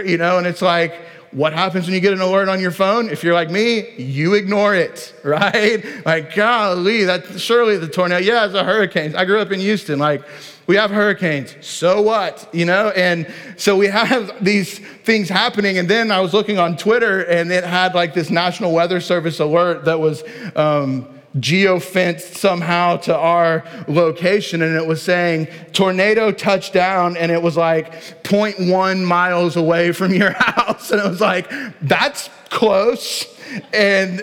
you 0.06 0.16
know, 0.16 0.38
and 0.38 0.46
it's 0.46 0.62
like, 0.62 0.94
what 1.32 1.52
happens 1.52 1.86
when 1.86 1.94
you 1.94 2.00
get 2.00 2.12
an 2.12 2.20
alert 2.20 2.48
on 2.48 2.60
your 2.60 2.70
phone? 2.70 3.10
If 3.10 3.24
you're 3.24 3.34
like 3.34 3.50
me, 3.50 3.96
you 3.96 4.34
ignore 4.34 4.76
it, 4.76 5.12
right? 5.24 5.84
Like, 6.06 6.36
golly, 6.36 7.02
that 7.02 7.40
surely 7.40 7.78
the 7.78 7.88
tornado. 7.88 8.24
Yeah, 8.24 8.46
it's 8.46 8.54
a 8.54 8.62
hurricane. 8.62 9.16
I 9.16 9.24
grew 9.24 9.40
up 9.40 9.50
in 9.50 9.58
Houston. 9.58 9.98
Like, 9.98 10.22
we 10.68 10.76
have 10.76 10.92
hurricanes. 10.92 11.56
So 11.62 12.00
what? 12.00 12.48
You 12.52 12.66
know? 12.66 12.90
And 12.90 13.26
so 13.56 13.76
we 13.76 13.88
have 13.88 14.44
these 14.44 14.78
things 14.78 15.28
happening. 15.28 15.78
And 15.78 15.90
then 15.90 16.12
I 16.12 16.20
was 16.20 16.32
looking 16.32 16.60
on 16.60 16.76
Twitter 16.76 17.22
and 17.22 17.50
it 17.50 17.64
had 17.64 17.96
like 17.96 18.14
this 18.14 18.30
National 18.30 18.70
Weather 18.70 19.00
Service 19.00 19.40
alert 19.40 19.86
that 19.86 19.98
was, 19.98 20.22
um, 20.54 21.08
geofenced 21.38 22.36
somehow 22.36 22.96
to 22.98 23.16
our 23.16 23.64
location 23.88 24.60
and 24.60 24.76
it 24.76 24.86
was 24.86 25.00
saying 25.00 25.46
tornado 25.72 26.30
touchdown 26.30 27.16
and 27.16 27.32
it 27.32 27.40
was 27.40 27.56
like 27.56 27.94
0.1 28.22 29.02
miles 29.02 29.56
away 29.56 29.92
from 29.92 30.12
your 30.12 30.30
house 30.36 30.90
and 30.90 31.00
it 31.00 31.08
was 31.08 31.20
like 31.20 31.50
that's 31.80 32.28
close 32.50 33.26
and 33.72 34.22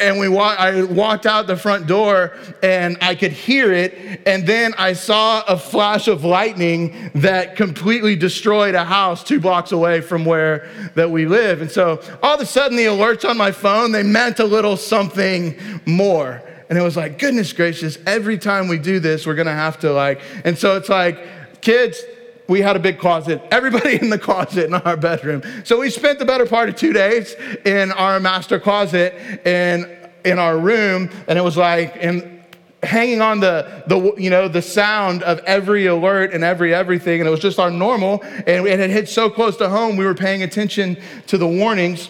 and 0.00 0.18
we 0.18 0.28
wa- 0.28 0.56
I 0.58 0.82
walked 0.82 1.26
out 1.26 1.46
the 1.46 1.56
front 1.56 1.86
door 1.86 2.36
and 2.62 2.96
I 3.02 3.14
could 3.14 3.32
hear 3.32 3.70
it. 3.72 4.22
And 4.26 4.46
then 4.46 4.72
I 4.78 4.94
saw 4.94 5.42
a 5.46 5.58
flash 5.58 6.08
of 6.08 6.24
lightning 6.24 7.10
that 7.16 7.54
completely 7.54 8.16
destroyed 8.16 8.74
a 8.74 8.84
house 8.84 9.22
two 9.22 9.38
blocks 9.38 9.72
away 9.72 10.00
from 10.00 10.24
where 10.24 10.68
that 10.94 11.10
we 11.10 11.26
live. 11.26 11.60
And 11.60 11.70
so 11.70 12.02
all 12.22 12.34
of 12.34 12.40
a 12.40 12.46
sudden 12.46 12.76
the 12.76 12.86
alerts 12.86 13.28
on 13.28 13.36
my 13.36 13.52
phone, 13.52 13.92
they 13.92 14.02
meant 14.02 14.40
a 14.40 14.44
little 14.44 14.76
something 14.78 15.82
more. 15.84 16.42
And 16.70 16.78
it 16.78 16.82
was 16.82 16.96
like, 16.96 17.18
goodness 17.18 17.52
gracious, 17.52 17.98
every 18.06 18.38
time 18.38 18.68
we 18.68 18.78
do 18.78 19.00
this, 19.00 19.26
we're 19.26 19.34
gonna 19.34 19.52
have 19.52 19.80
to 19.80 19.92
like, 19.92 20.20
and 20.44 20.56
so 20.56 20.76
it's 20.76 20.88
like, 20.88 21.60
kids, 21.60 22.00
we 22.46 22.60
had 22.60 22.76
a 22.76 22.78
big 22.78 22.98
closet, 22.98 23.42
everybody 23.50 23.96
in 24.00 24.08
the 24.08 24.18
closet 24.18 24.66
in 24.66 24.74
our 24.74 24.96
bedroom. 24.96 25.42
So 25.64 25.80
we 25.80 25.90
spent 25.90 26.20
the 26.20 26.24
better 26.24 26.46
part 26.46 26.68
of 26.68 26.76
two 26.76 26.92
days 26.92 27.34
in 27.64 27.90
our 27.92 28.20
master 28.20 28.60
closet 28.60 29.14
and 29.44 29.88
in 30.24 30.38
our 30.38 30.58
room, 30.58 31.10
and 31.26 31.38
it 31.38 31.42
was 31.42 31.56
like, 31.56 31.96
and 32.00 32.40
hanging 32.82 33.20
on 33.20 33.40
the, 33.40 33.84
the 33.88 34.14
you 34.16 34.30
know 34.30 34.48
the 34.48 34.62
sound 34.62 35.22
of 35.24 35.38
every 35.40 35.86
alert 35.86 36.32
and 36.32 36.42
every 36.42 36.72
everything 36.72 37.20
and 37.20 37.28
it 37.28 37.30
was 37.30 37.40
just 37.40 37.58
our 37.58 37.70
normal 37.70 38.22
and 38.22 38.66
it 38.66 38.78
had 38.78 38.88
hit 38.88 39.06
so 39.06 39.28
close 39.28 39.54
to 39.58 39.68
home 39.68 39.98
we 39.98 40.06
were 40.06 40.14
paying 40.14 40.42
attention 40.42 40.96
to 41.26 41.36
the 41.36 41.46
warnings 41.46 42.08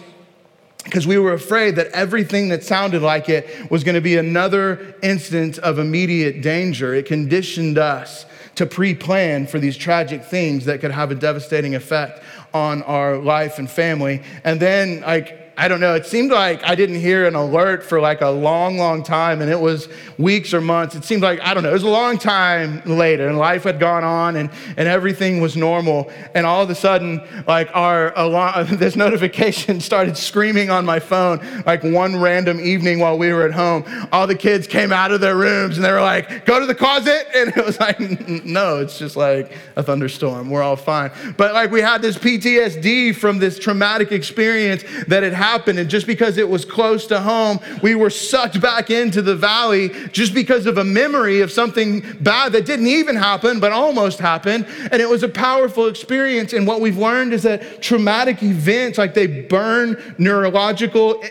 because 0.83 1.05
we 1.05 1.17
were 1.17 1.33
afraid 1.33 1.75
that 1.75 1.87
everything 1.87 2.49
that 2.49 2.63
sounded 2.63 3.01
like 3.01 3.29
it 3.29 3.69
was 3.69 3.83
going 3.83 3.95
to 3.95 4.01
be 4.01 4.17
another 4.17 4.95
instance 5.03 5.57
of 5.59 5.79
immediate 5.79 6.41
danger. 6.41 6.93
It 6.93 7.05
conditioned 7.05 7.77
us 7.77 8.25
to 8.55 8.65
pre 8.65 8.93
plan 8.93 9.47
for 9.47 9.59
these 9.59 9.77
tragic 9.77 10.23
things 10.23 10.65
that 10.65 10.81
could 10.81 10.91
have 10.91 11.11
a 11.11 11.15
devastating 11.15 11.75
effect 11.75 12.23
on 12.53 12.83
our 12.83 13.17
life 13.17 13.59
and 13.59 13.69
family. 13.69 14.21
And 14.43 14.59
then, 14.59 15.01
like, 15.01 15.40
I 15.61 15.67
don't 15.67 15.79
know, 15.79 15.93
it 15.93 16.07
seemed 16.07 16.31
like 16.31 16.63
I 16.63 16.73
didn't 16.73 16.99
hear 16.99 17.27
an 17.27 17.35
alert 17.35 17.83
for 17.83 18.01
like 18.01 18.21
a 18.21 18.29
long, 18.29 18.79
long 18.79 19.03
time, 19.03 19.41
and 19.41 19.51
it 19.51 19.59
was 19.59 19.87
weeks 20.17 20.55
or 20.55 20.59
months. 20.59 20.95
It 20.95 21.03
seemed 21.03 21.21
like, 21.21 21.39
I 21.41 21.53
don't 21.53 21.61
know, 21.61 21.69
it 21.69 21.73
was 21.73 21.83
a 21.83 21.87
long 21.87 22.17
time 22.17 22.81
later, 22.83 23.27
and 23.27 23.37
life 23.37 23.65
had 23.65 23.79
gone 23.79 24.03
on 24.03 24.37
and, 24.37 24.49
and 24.75 24.87
everything 24.87 25.39
was 25.39 25.55
normal. 25.55 26.11
And 26.33 26.47
all 26.47 26.63
of 26.63 26.69
a 26.71 26.73
sudden, 26.73 27.21
like 27.47 27.69
our 27.75 28.11
alarm, 28.17 28.65
this 28.77 28.95
notification 28.95 29.79
started 29.81 30.17
screaming 30.17 30.71
on 30.71 30.83
my 30.83 30.99
phone, 30.99 31.39
like 31.67 31.83
one 31.83 32.19
random 32.19 32.59
evening 32.59 32.97
while 32.97 33.19
we 33.19 33.31
were 33.31 33.45
at 33.45 33.53
home. 33.53 33.83
All 34.11 34.25
the 34.25 34.33
kids 34.33 34.65
came 34.65 34.91
out 34.91 35.11
of 35.11 35.21
their 35.21 35.35
rooms 35.35 35.77
and 35.77 35.85
they 35.85 35.91
were 35.91 36.01
like, 36.01 36.43
go 36.47 36.59
to 36.59 36.65
the 36.65 36.75
closet. 36.75 37.27
And 37.41 37.49
it 37.57 37.65
was 37.65 37.79
like, 37.79 37.99
no, 38.45 38.77
it's 38.77 38.99
just 38.99 39.15
like 39.15 39.51
a 39.75 39.81
thunderstorm. 39.81 40.49
We're 40.49 40.61
all 40.61 40.75
fine. 40.75 41.11
But 41.37 41.53
like 41.53 41.71
we 41.71 41.81
had 41.81 42.01
this 42.01 42.15
PTSD 42.17 43.15
from 43.15 43.39
this 43.39 43.57
traumatic 43.57 44.11
experience 44.11 44.83
that 45.07 45.23
had 45.23 45.33
happened. 45.51 45.79
And 45.79 45.89
just 45.89 46.07
because 46.07 46.37
it 46.37 46.47
was 46.47 46.63
close 46.63 47.05
to 47.07 47.19
home, 47.19 47.59
we 47.81 47.95
were 47.95 48.09
sucked 48.09 48.61
back 48.61 48.89
into 48.89 49.21
the 49.21 49.35
valley 49.35 49.89
just 50.11 50.33
because 50.33 50.65
of 50.65 50.77
a 50.77 50.83
memory 50.83 51.41
of 51.41 51.51
something 51.51 52.01
bad 52.21 52.53
that 52.53 52.65
didn't 52.65 52.87
even 52.87 53.15
happen, 53.15 53.59
but 53.59 53.71
almost 53.71 54.19
happened. 54.19 54.65
And 54.91 55.01
it 55.01 55.09
was 55.09 55.23
a 55.23 55.29
powerful 55.29 55.87
experience. 55.87 56.53
And 56.53 56.65
what 56.65 56.79
we've 56.79 56.97
learned 56.97 57.33
is 57.33 57.43
that 57.43 57.81
traumatic 57.81 58.41
events, 58.41 58.97
like 58.97 59.13
they 59.13 59.27
burn 59.27 60.15
neurological 60.17 61.23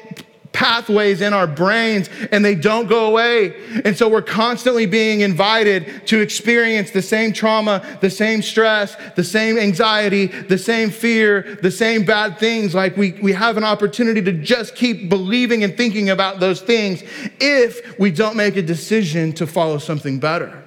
pathways 0.53 1.21
in 1.21 1.33
our 1.33 1.47
brains 1.47 2.11
and 2.33 2.45
they 2.45 2.55
don't 2.55 2.89
go 2.89 3.07
away. 3.07 3.55
And 3.85 3.97
so 3.97 4.09
we're 4.09 4.23
constantly 4.23 4.87
being 4.87 5.21
invited 5.21 6.07
to 6.09 6.21
experience 6.21 6.91
the 6.91 7.03
same 7.03 7.33
trauma, 7.33 7.99
the 8.01 8.11
same 8.11 8.43
stress, 8.43 8.97
the 9.17 9.25
same 9.25 9.59
anxiety, 9.59 10.27
the 10.27 10.59
same 10.59 10.91
fear, 10.91 11.59
the 11.63 11.71
same 11.71 12.05
bad 12.05 12.39
things. 12.39 12.75
Like 12.75 12.97
we, 12.97 13.13
we 13.23 13.33
have 13.33 13.57
an 13.57 13.65
opportunity 13.65 14.23
to 14.23 14.33
just 14.33 14.75
keep 14.75 15.09
believing 15.09 15.65
and 15.65 15.77
thinking 15.77 16.11
about 16.11 16.41
those 16.41 16.61
things 16.61 17.03
if 17.41 17.99
we 17.99 18.11
don't 18.11 18.37
make 18.37 18.57
a 18.57 18.63
decision 18.63 19.33
to 19.35 19.47
follow 19.47 19.79
something 19.79 20.19
better. 20.19 20.63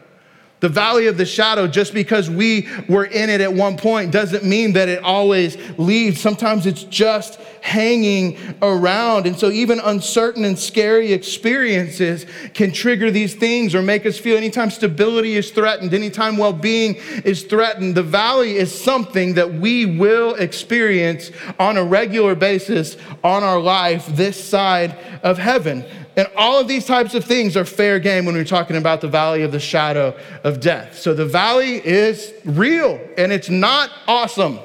The 0.64 0.70
valley 0.70 1.08
of 1.08 1.18
the 1.18 1.26
shadow, 1.26 1.68
just 1.68 1.94
because 1.94 2.30
we 2.30 2.70
were 2.88 3.04
in 3.04 3.30
it 3.30 3.42
at 3.42 3.54
one 3.54 3.76
point, 3.76 4.14
doesn't 4.14 4.46
mean 4.46 4.72
that 4.74 4.88
it 4.88 5.04
always 5.04 5.58
leaves. 5.78 6.22
Sometimes 6.22 6.66
it's 6.66 6.86
just 6.86 7.38
hanging 7.60 8.38
around. 8.62 9.26
And 9.26 9.38
so, 9.38 9.52
even 9.52 9.82
uncertain 9.82 10.46
and 10.46 10.58
scary 10.58 11.12
experiences 11.12 12.26
can 12.54 12.72
trigger 12.72 13.12
these 13.12 13.36
things 13.36 13.76
or 13.76 13.82
make 13.82 14.06
us 14.06 14.18
feel 14.18 14.38
anytime 14.38 14.70
stability 14.70 15.36
is 15.36 15.52
threatened, 15.52 15.94
anytime 15.94 16.38
well 16.38 16.54
being 16.54 16.96
is 17.26 17.44
threatened. 17.44 17.96
The 17.96 18.04
valley 18.04 18.56
is 18.56 18.74
something 18.74 19.34
that 19.34 19.56
we 19.56 19.86
will 19.86 20.36
experience 20.36 21.30
on 21.60 21.76
a 21.76 21.84
regular 21.84 22.36
basis 22.36 22.96
on 23.22 23.44
our 23.44 23.60
life 23.60 24.08
this 24.08 24.42
side 24.42 24.98
of 25.24 25.38
heaven. 25.38 25.84
And 26.16 26.28
all 26.36 26.60
of 26.60 26.68
these 26.68 26.86
types 26.86 27.16
of 27.16 27.26
things 27.26 27.58
are 27.58 27.66
fair 27.66 28.00
game 28.00 28.26
when 28.26 28.36
we're 28.36 28.44
talking 28.44 28.76
about 28.76 29.02
the 29.02 29.08
valley 29.08 29.42
of 29.42 29.52
the 29.52 29.60
shadow 29.60 30.16
of 30.44 30.60
death. 30.60 30.98
So 30.98 31.14
the 31.14 31.26
valley 31.26 31.86
is 31.86 32.34
real 32.46 33.00
and 33.18 33.32
it's 33.32 33.50
not 33.50 33.90
awesome. 34.08 34.60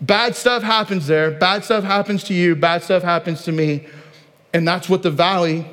Bad 0.00 0.34
stuff 0.34 0.62
happens 0.62 1.06
there. 1.06 1.30
Bad 1.30 1.64
stuff 1.64 1.84
happens 1.84 2.24
to 2.24 2.34
you. 2.34 2.56
Bad 2.56 2.82
stuff 2.82 3.02
happens 3.02 3.42
to 3.44 3.52
me. 3.52 3.86
And 4.54 4.66
that's 4.66 4.88
what 4.88 5.02
the 5.02 5.10
valley 5.10 5.66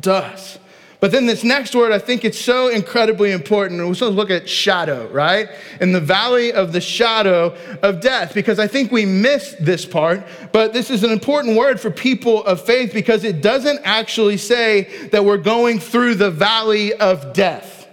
does. 0.00 0.58
But 1.02 1.10
then 1.10 1.26
this 1.26 1.42
next 1.42 1.74
word, 1.74 1.90
I 1.90 1.98
think 1.98 2.24
it's 2.24 2.38
so 2.38 2.68
incredibly 2.68 3.32
important. 3.32 3.80
We're 3.80 3.92
supposed 3.92 4.12
to 4.12 4.16
look 4.16 4.30
at 4.30 4.48
shadow, 4.48 5.08
right? 5.08 5.48
In 5.80 5.90
the 5.90 6.00
valley 6.00 6.52
of 6.52 6.72
the 6.72 6.80
shadow 6.80 7.56
of 7.82 8.00
death, 8.00 8.32
because 8.34 8.60
I 8.60 8.68
think 8.68 8.92
we 8.92 9.04
miss 9.04 9.56
this 9.58 9.84
part. 9.84 10.24
But 10.52 10.72
this 10.72 10.90
is 10.90 11.02
an 11.02 11.10
important 11.10 11.56
word 11.56 11.80
for 11.80 11.90
people 11.90 12.44
of 12.44 12.64
faith 12.64 12.94
because 12.94 13.24
it 13.24 13.42
doesn't 13.42 13.80
actually 13.82 14.36
say 14.36 15.08
that 15.08 15.24
we're 15.24 15.38
going 15.38 15.80
through 15.80 16.14
the 16.14 16.30
valley 16.30 16.94
of 16.94 17.32
death. 17.32 17.88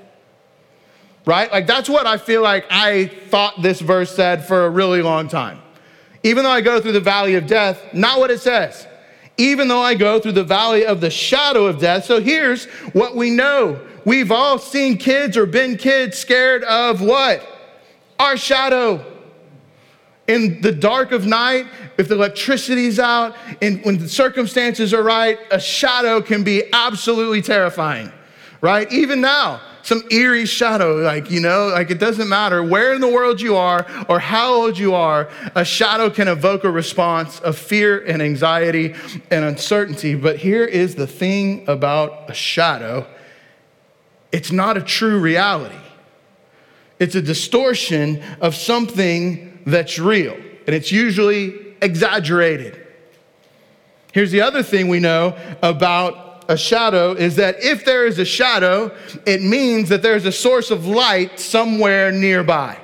Right? 1.26 1.52
Like 1.52 1.66
that's 1.66 1.90
what 1.90 2.06
I 2.06 2.20
feel 2.20 2.44
like 2.44 2.68
I 2.70 3.08
thought 3.08 3.60
this 3.60 3.82
verse 3.82 4.16
said 4.16 4.46
for 4.46 4.68
a 4.68 4.70
really 4.70 5.02
long 5.02 5.30
time. 5.30 5.64
Even 6.22 6.44
though 6.44 6.52
I 6.52 6.62
go 6.62 6.80
through 6.80 6.92
the 6.92 7.00
valley 7.00 7.34
of 7.34 7.48
death, 7.48 7.92
not 7.92 8.20
what 8.20 8.30
it 8.30 8.40
says 8.40 8.86
even 9.40 9.70
though 9.70 9.82
I 9.82 9.96
go 9.96 10.20
through 10.20 10.34
the 10.34 10.44
valley 10.44 10.86
of 10.86 11.00
the 11.00 11.10
shadow 11.10 11.66
of 11.66 11.80
death. 11.80 12.06
So 12.06 12.22
here's 12.22 12.66
what 12.94 13.16
we 13.16 13.30
know 13.30 13.80
we've 14.06 14.32
all 14.32 14.60
seen 14.60 14.98
kids 14.98 15.38
or 15.38 15.46
been 15.46 15.78
kids 15.78 16.18
scared 16.18 16.64
of 16.66 17.02
what? 17.02 17.48
Our 18.20 18.38
shadow. 18.38 19.06
In 20.28 20.62
the 20.62 20.72
dark 20.72 21.12
of 21.12 21.26
night, 21.26 21.66
if 21.98 22.08
the 22.08 22.14
electricity's 22.14 23.00
out, 23.00 23.36
and 23.64 23.84
when 23.84 23.98
the 23.98 24.08
circumstances 24.08 24.94
are 24.94 25.02
right, 25.02 25.40
a 25.50 25.60
shadow 25.60 26.22
can 26.22 26.44
be 26.44 26.64
absolutely 26.72 27.42
terrifying, 27.42 28.12
right? 28.62 28.92
Even 28.92 29.22
now, 29.22 29.60
some 29.82 30.04
eerie 30.12 30.46
shadow, 30.46 30.96
like, 30.98 31.32
you 31.32 31.40
know, 31.40 31.68
like 31.68 31.90
it 31.90 32.00
doesn't 32.00 32.30
matter 32.30 32.64
where 32.64 32.94
in 32.94 33.02
the 33.02 33.08
world 33.08 33.42
you 33.42 33.56
are 33.56 33.86
or 34.08 34.20
how 34.20 34.54
old 34.54 34.78
you 34.78 34.94
are, 34.94 35.30
a 35.56 35.64
shadow 35.64 36.10
can 36.10 36.28
evoke 36.28 36.64
a 36.64 36.72
response 36.72 37.40
of 37.40 37.58
fear 37.58 38.00
and 38.06 38.22
anxiety 38.22 38.94
and 39.32 39.46
uncertainty. 39.46 40.16
But 40.16 40.38
here 40.38 40.66
is 40.66 40.96
the 40.96 41.08
thing 41.08 41.68
about 41.68 42.30
a 42.30 42.34
shadow 42.34 43.08
it's 44.32 44.52
not 44.52 44.78
a 44.78 44.82
true 44.82 45.20
reality. 45.20 45.76
It's 47.00 47.16
a 47.16 47.22
distortion 47.22 48.22
of 48.42 48.56
something 48.56 49.60
that's 49.66 49.98
real, 49.98 50.34
and 50.34 50.76
it's 50.76 50.92
usually 50.92 51.76
exaggerated. 51.82 52.86
Here's 54.12 54.32
the 54.32 54.42
other 54.42 54.64
thing 54.64 54.88
we 54.88 55.00
know 55.00 55.38
about 55.62 56.29
a 56.50 56.58
shadow 56.58 57.14
is 57.14 57.36
that 57.38 57.64
if 57.64 57.86
there 57.86 58.06
is 58.06 58.20
a 58.20 58.26
shadow, 58.26 58.92
it 59.26 59.42
means 59.42 59.88
that 59.90 60.02
there's 60.02 60.26
a 60.26 60.32
source 60.32 60.72
of 60.72 60.88
light 60.88 61.40
somewhere 61.40 62.12
nearby. 62.12 62.78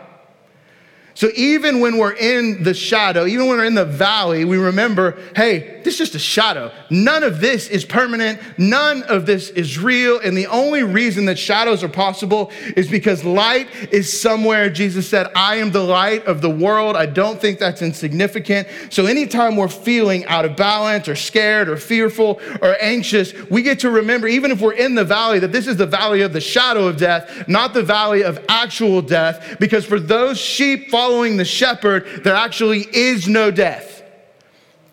So 1.16 1.30
even 1.34 1.80
when 1.80 1.98
we're 1.98 2.14
in 2.14 2.64
the 2.64 2.74
shadow, 2.74 3.26
even 3.26 3.48
when 3.48 3.58
we're 3.58 3.66
in 3.66 3.74
the 3.74 3.86
valley, 3.86 4.44
we 4.44 4.58
remember, 4.58 5.18
hey, 5.34 5.80
this 5.86 5.94
is 5.94 5.98
just 6.00 6.16
a 6.16 6.20
shadow. 6.20 6.74
None 6.90 7.24
of 7.24 7.40
this 7.40 7.70
is 7.70 7.86
permanent. 7.86 8.42
None 8.58 9.04
of 9.04 9.26
this 9.26 9.50
is 9.50 9.80
real. 9.80 10.20
And 10.20 10.36
the 10.36 10.48
only 10.48 10.84
reason 10.84 11.26
that 11.26 11.40
shadows 11.40 11.84
are 11.84 11.90
possible 11.90 12.52
is 12.76 12.90
because 12.90 13.24
light 13.24 13.70
is 13.94 14.22
somewhere. 14.22 14.70
Jesus 14.70 15.08
said, 15.08 15.28
I 15.36 15.56
am 15.56 15.72
the 15.72 15.84
light 15.84 16.26
of 16.26 16.42
the 16.42 16.50
world. 16.50 16.98
I 16.98 17.06
don't 17.06 17.40
think 17.40 17.60
that's 17.60 17.82
insignificant. 17.82 18.68
So 18.90 19.06
anytime 19.06 19.56
we're 19.56 19.70
feeling 19.70 20.26
out 20.26 20.44
of 20.44 20.58
balance 20.58 21.08
or 21.08 21.16
scared 21.16 21.70
or 21.70 21.78
fearful 21.78 22.42
or 22.62 22.76
anxious, 22.82 23.34
we 23.50 23.62
get 23.62 23.80
to 23.80 23.90
remember, 23.90 24.28
even 24.28 24.52
if 24.52 24.60
we're 24.60 24.74
in 24.74 24.96
the 24.96 25.06
valley, 25.06 25.40
that 25.40 25.54
this 25.54 25.68
is 25.68 25.78
the 25.78 25.86
valley 25.86 26.24
of 26.24 26.34
the 26.34 26.42
shadow 26.42 26.88
of 26.88 26.98
death, 26.98 27.48
not 27.48 27.74
the 27.74 27.84
valley 27.84 28.24
of 28.24 28.44
actual 28.50 29.02
death. 29.02 29.56
Because 29.62 29.86
for 29.86 30.00
those 30.00 30.38
sheep, 30.38 30.90
following 31.06 31.38
the 31.38 31.46
shepherd, 31.46 32.04
there 32.24 32.34
actually 32.34 32.80
is 32.92 33.28
no 33.28 33.52
death. 33.52 34.02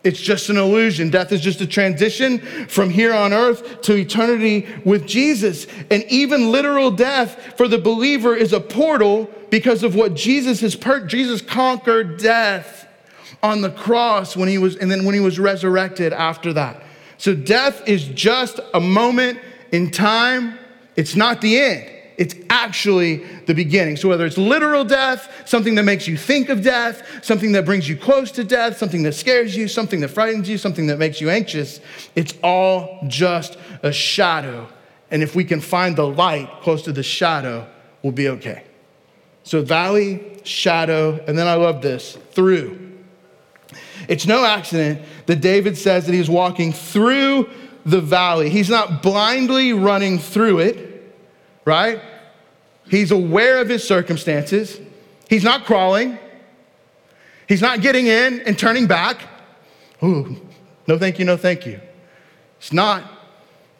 It's 0.03 0.19
just 0.19 0.49
an 0.49 0.57
illusion. 0.57 1.09
Death 1.09 1.31
is 1.31 1.41
just 1.41 1.59
a 1.61 1.65
transition 1.65 2.37
from 2.67 2.91
here 2.91 3.15
on 3.15 3.33
earth 3.33 3.81
to 3.81 3.95
eternity 3.95 4.67
with 4.85 5.07
Jesus. 5.07 5.65
And 5.89 6.03
even 6.09 6.51
literal 6.51 6.91
death 6.91 7.55
for 7.57 7.67
the 7.67 7.79
believer 7.79 8.35
is 8.35 8.53
a 8.53 8.59
portal 8.59 9.27
because 9.49 9.81
of 9.81 9.95
what 9.95 10.13
Jesus 10.13 10.61
has 10.61 10.75
per- 10.75 11.07
Jesus 11.07 11.41
conquered 11.41 12.19
death 12.19 12.87
on 13.41 13.61
the 13.61 13.71
cross 13.71 14.37
when 14.37 14.47
he 14.47 14.59
was 14.59 14.75
and 14.75 14.91
then 14.91 15.05
when 15.05 15.15
he 15.15 15.21
was 15.21 15.39
resurrected 15.39 16.13
after 16.13 16.53
that. 16.53 16.83
So 17.17 17.33
death 17.33 17.87
is 17.87 18.07
just 18.09 18.59
a 18.75 18.79
moment 18.79 19.39
in 19.71 19.89
time. 19.89 20.59
It's 20.95 21.15
not 21.15 21.41
the 21.41 21.57
end. 21.59 21.89
It's 22.23 22.35
actually 22.49 23.17
the 23.47 23.53
beginning. 23.53 23.97
So, 23.97 24.07
whether 24.07 24.25
it's 24.25 24.37
literal 24.37 24.85
death, 24.85 25.43
something 25.45 25.75
that 25.75 25.83
makes 25.83 26.07
you 26.07 26.15
think 26.15 26.47
of 26.47 26.63
death, 26.63 27.05
something 27.21 27.51
that 27.51 27.65
brings 27.65 27.89
you 27.89 27.97
close 27.97 28.31
to 28.31 28.45
death, 28.45 28.77
something 28.77 29.03
that 29.03 29.11
scares 29.11 29.57
you, 29.57 29.67
something 29.67 29.99
that 29.99 30.07
frightens 30.07 30.47
you, 30.47 30.57
something 30.57 30.87
that 30.87 30.99
makes 30.99 31.19
you 31.19 31.29
anxious, 31.29 31.81
it's 32.15 32.33
all 32.41 32.97
just 33.09 33.57
a 33.81 33.91
shadow. 33.91 34.69
And 35.11 35.21
if 35.21 35.35
we 35.35 35.43
can 35.43 35.59
find 35.59 35.97
the 35.97 36.07
light 36.07 36.49
close 36.61 36.83
to 36.83 36.93
the 36.93 37.03
shadow, 37.03 37.67
we'll 38.03 38.13
be 38.13 38.29
okay. 38.29 38.63
So, 39.43 39.61
valley, 39.61 40.39
shadow, 40.45 41.21
and 41.27 41.37
then 41.37 41.47
I 41.47 41.55
love 41.55 41.81
this 41.81 42.17
through. 42.31 42.79
It's 44.07 44.25
no 44.25 44.45
accident 44.45 45.01
that 45.25 45.41
David 45.41 45.77
says 45.77 46.05
that 46.05 46.13
he's 46.13 46.29
walking 46.29 46.71
through 46.71 47.49
the 47.85 47.99
valley. 47.99 48.49
He's 48.49 48.69
not 48.69 49.03
blindly 49.03 49.73
running 49.73 50.19
through 50.19 50.59
it 50.59 50.93
right? 51.65 52.01
He's 52.89 53.11
aware 53.11 53.59
of 53.59 53.69
his 53.69 53.87
circumstances. 53.87 54.79
He's 55.29 55.43
not 55.43 55.65
crawling. 55.65 56.19
He's 57.47 57.61
not 57.61 57.81
getting 57.81 58.07
in 58.07 58.41
and 58.41 58.57
turning 58.57 58.87
back. 58.87 59.21
Ooh, 60.03 60.35
no 60.87 60.97
thank 60.97 61.19
you, 61.19 61.25
no 61.25 61.37
thank 61.37 61.65
you. 61.65 61.79
He's 62.59 62.73
not 62.73 63.03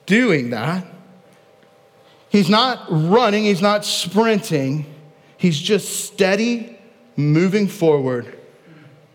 doing 0.05 0.49
that. 0.51 0.85
He's 2.29 2.49
not 2.49 2.85
running, 2.89 3.43
he's 3.43 3.61
not 3.61 3.85
sprinting. 3.85 4.85
He's 5.37 5.59
just 5.59 6.05
steady 6.05 6.79
moving 7.15 7.67
forward 7.67 8.39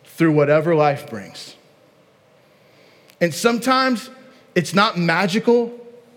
through 0.04 0.32
whatever 0.32 0.74
life 0.74 1.08
brings. 1.08 1.56
And 3.20 3.34
sometimes 3.34 4.10
it's 4.54 4.74
not 4.74 4.96
magical, 4.96 5.72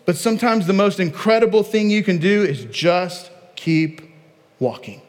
but 0.05 0.17
sometimes 0.17 0.67
the 0.67 0.73
most 0.73 0.99
incredible 0.99 1.63
thing 1.63 1.89
you 1.89 2.03
can 2.03 2.17
do 2.17 2.43
is 2.43 2.65
just 2.65 3.30
keep 3.61 4.01
walking. 4.59 5.01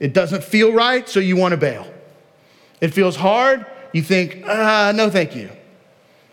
It 0.00 0.12
doesn't 0.12 0.42
feel 0.42 0.72
right, 0.72 1.08
so 1.08 1.20
you 1.20 1.36
want 1.36 1.52
to 1.52 1.56
bail. 1.56 1.86
It 2.80 2.88
feels 2.88 3.14
hard, 3.14 3.64
you 3.92 4.02
think, 4.02 4.42
ah, 4.44 4.92
no, 4.94 5.08
thank 5.08 5.36
you. 5.36 5.50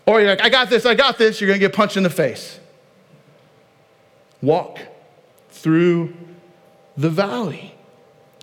Or 0.07 0.19
you're 0.19 0.31
like, 0.31 0.41
I 0.41 0.49
got 0.49 0.71
this, 0.71 0.87
I 0.87 0.95
got 0.95 1.19
this, 1.19 1.39
you're 1.39 1.47
going 1.47 1.59
to 1.59 1.65
get 1.65 1.75
punched 1.75 1.95
in 1.95 2.01
the 2.01 2.09
face. 2.09 2.59
Walk 4.41 4.79
through 5.51 6.13
the 6.97 7.11
valley. 7.11 7.72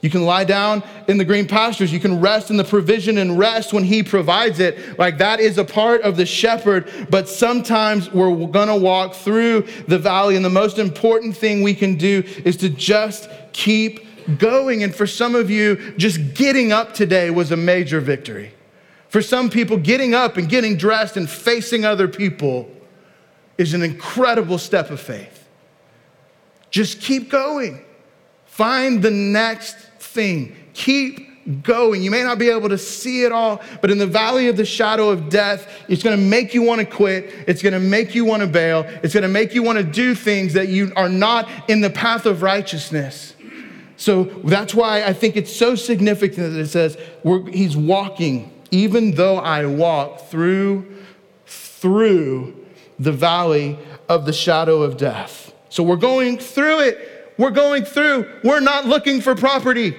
You 0.02 0.08
can 0.08 0.24
lie 0.24 0.44
down 0.44 0.82
in 1.08 1.18
the 1.18 1.26
green 1.26 1.46
pastures. 1.46 1.92
You 1.92 2.00
can 2.00 2.20
rest 2.20 2.50
in 2.50 2.56
the 2.56 2.64
provision 2.64 3.18
and 3.18 3.38
rest 3.38 3.72
when 3.72 3.84
He 3.84 4.02
provides 4.02 4.58
it. 4.58 4.98
Like 4.98 5.18
that 5.18 5.40
is 5.40 5.58
a 5.58 5.64
part 5.64 6.00
of 6.02 6.16
the 6.16 6.24
shepherd. 6.24 6.90
But 7.10 7.28
sometimes 7.28 8.10
we're 8.10 8.46
going 8.46 8.68
to 8.68 8.76
walk 8.76 9.14
through 9.14 9.66
the 9.88 9.98
valley. 9.98 10.36
And 10.36 10.44
the 10.44 10.50
most 10.50 10.78
important 10.78 11.36
thing 11.36 11.62
we 11.62 11.74
can 11.74 11.96
do 11.96 12.22
is 12.44 12.56
to 12.58 12.70
just 12.70 13.28
keep 13.52 14.06
going. 14.38 14.82
And 14.82 14.94
for 14.94 15.06
some 15.06 15.34
of 15.34 15.50
you, 15.50 15.92
just 15.98 16.34
getting 16.34 16.72
up 16.72 16.94
today 16.94 17.30
was 17.30 17.52
a 17.52 17.56
major 17.56 18.00
victory. 18.00 18.54
For 19.08 19.20
some 19.20 19.50
people, 19.50 19.76
getting 19.76 20.14
up 20.14 20.38
and 20.38 20.48
getting 20.48 20.76
dressed 20.76 21.18
and 21.18 21.28
facing 21.28 21.84
other 21.84 22.08
people 22.08 22.70
is 23.58 23.74
an 23.74 23.82
incredible 23.82 24.56
step 24.56 24.90
of 24.90 25.00
faith. 25.00 25.48
Just 26.70 27.00
keep 27.02 27.28
going. 27.28 27.84
Find 28.46 29.02
the 29.02 29.10
next 29.10 29.89
thing. 30.12 30.56
Keep 30.74 31.62
going. 31.62 32.02
You 32.02 32.10
may 32.10 32.22
not 32.22 32.38
be 32.38 32.50
able 32.50 32.68
to 32.68 32.78
see 32.78 33.24
it 33.24 33.32
all, 33.32 33.60
but 33.80 33.90
in 33.90 33.98
the 33.98 34.06
valley 34.06 34.48
of 34.48 34.56
the 34.56 34.64
shadow 34.64 35.08
of 35.08 35.28
death, 35.28 35.68
it's 35.88 36.02
going 36.02 36.16
to 36.16 36.22
make 36.22 36.54
you 36.54 36.62
want 36.62 36.80
to 36.80 36.86
quit. 36.86 37.30
It's 37.48 37.62
going 37.62 37.72
to 37.72 37.80
make 37.80 38.14
you 38.14 38.24
want 38.24 38.42
to 38.42 38.46
bail. 38.46 38.84
It's 39.02 39.14
going 39.14 39.22
to 39.22 39.28
make 39.28 39.54
you 39.54 39.62
want 39.62 39.78
to 39.78 39.84
do 39.84 40.14
things 40.14 40.52
that 40.52 40.68
you 40.68 40.92
are 40.96 41.08
not 41.08 41.48
in 41.68 41.80
the 41.80 41.90
path 41.90 42.26
of 42.26 42.42
righteousness. 42.42 43.34
So 43.96 44.24
that's 44.44 44.74
why 44.74 45.04
I 45.04 45.12
think 45.12 45.36
it's 45.36 45.54
so 45.54 45.74
significant 45.74 46.54
that 46.54 46.60
it 46.60 46.68
says 46.68 46.96
he's 47.52 47.76
walking, 47.76 48.50
even 48.70 49.12
though 49.12 49.36
I 49.36 49.66
walk 49.66 50.20
through, 50.28 50.86
through 51.46 52.66
the 52.98 53.12
valley 53.12 53.78
of 54.08 54.26
the 54.26 54.32
shadow 54.32 54.82
of 54.82 54.96
death. 54.96 55.52
So 55.68 55.82
we're 55.82 55.96
going 55.96 56.38
through 56.38 56.80
it. 56.80 57.09
We're 57.40 57.50
going 57.50 57.86
through. 57.86 58.30
We're 58.44 58.60
not 58.60 58.84
looking 58.84 59.22
for 59.22 59.34
property. 59.34 59.96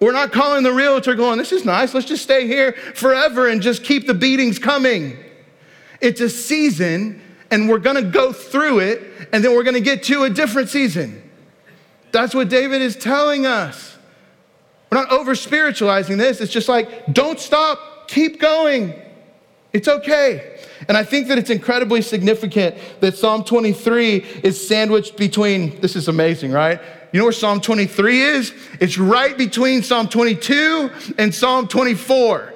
We're 0.00 0.12
not 0.12 0.32
calling 0.32 0.62
the 0.62 0.72
realtor 0.72 1.14
going, 1.14 1.36
this 1.36 1.52
is 1.52 1.66
nice. 1.66 1.92
Let's 1.92 2.06
just 2.06 2.22
stay 2.22 2.46
here 2.46 2.72
forever 2.94 3.48
and 3.48 3.60
just 3.60 3.84
keep 3.84 4.06
the 4.06 4.14
beatings 4.14 4.58
coming. 4.58 5.18
It's 6.00 6.22
a 6.22 6.30
season, 6.30 7.20
and 7.50 7.68
we're 7.68 7.78
to 7.96 8.10
go 8.10 8.32
through 8.32 8.78
it, 8.78 9.28
and 9.34 9.44
then 9.44 9.54
we're 9.54 9.64
to 9.74 9.82
get 9.82 10.02
to 10.04 10.22
a 10.22 10.30
different 10.30 10.70
season. 10.70 11.22
That's 12.10 12.34
what 12.34 12.48
David 12.48 12.80
is 12.80 12.96
telling 12.96 13.44
us. 13.44 13.98
We're 14.90 14.96
not 14.96 15.12
over 15.12 15.34
spiritualizing 15.34 16.16
this. 16.16 16.40
It's 16.40 16.50
just 16.50 16.70
like, 16.70 17.12
don't 17.12 17.38
stop, 17.38 18.08
keep 18.08 18.40
going. 18.40 18.94
It's 19.72 19.88
okay. 19.88 20.58
And 20.88 20.96
I 20.96 21.04
think 21.04 21.28
that 21.28 21.38
it's 21.38 21.50
incredibly 21.50 22.02
significant 22.02 22.76
that 23.00 23.16
Psalm 23.16 23.44
23 23.44 24.16
is 24.42 24.66
sandwiched 24.66 25.16
between, 25.16 25.80
this 25.80 25.94
is 25.94 26.08
amazing, 26.08 26.52
right? 26.52 26.80
You 27.12 27.18
know 27.18 27.24
where 27.24 27.32
Psalm 27.32 27.60
23 27.60 28.20
is? 28.20 28.52
It's 28.80 28.98
right 28.98 29.36
between 29.36 29.82
Psalm 29.82 30.08
22 30.08 30.90
and 31.18 31.34
Psalm 31.34 31.68
24. 31.68 32.54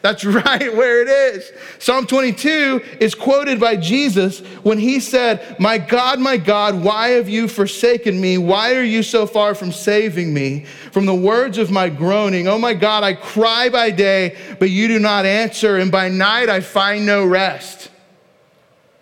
That's 0.00 0.24
right 0.24 0.74
where 0.74 1.02
it 1.02 1.08
is. 1.08 1.50
Psalm 1.78 2.06
22 2.06 2.82
is 3.00 3.14
quoted 3.14 3.58
by 3.58 3.76
Jesus 3.76 4.40
when 4.62 4.78
he 4.78 5.00
said, 5.00 5.58
My 5.58 5.78
God, 5.78 6.20
my 6.20 6.36
God, 6.36 6.82
why 6.82 7.10
have 7.10 7.28
you 7.28 7.48
forsaken 7.48 8.20
me? 8.20 8.38
Why 8.38 8.74
are 8.74 8.82
you 8.82 9.02
so 9.02 9.26
far 9.26 9.54
from 9.54 9.72
saving 9.72 10.32
me? 10.32 10.64
From 10.92 11.06
the 11.06 11.14
words 11.14 11.58
of 11.58 11.70
my 11.70 11.88
groaning, 11.88 12.48
Oh 12.48 12.58
my 12.58 12.74
God, 12.74 13.02
I 13.02 13.14
cry 13.14 13.68
by 13.68 13.90
day, 13.90 14.36
but 14.58 14.70
you 14.70 14.88
do 14.88 14.98
not 14.98 15.26
answer, 15.26 15.78
and 15.78 15.90
by 15.90 16.08
night 16.08 16.48
I 16.48 16.60
find 16.60 17.04
no 17.04 17.26
rest. 17.26 17.90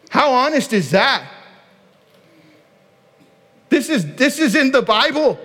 How 0.08 0.32
honest 0.32 0.72
is 0.72 0.92
that? 0.92 1.28
This 3.68 3.88
is, 3.88 4.14
this 4.14 4.38
is 4.38 4.54
in 4.54 4.70
the 4.70 4.82
Bible. 4.82 5.38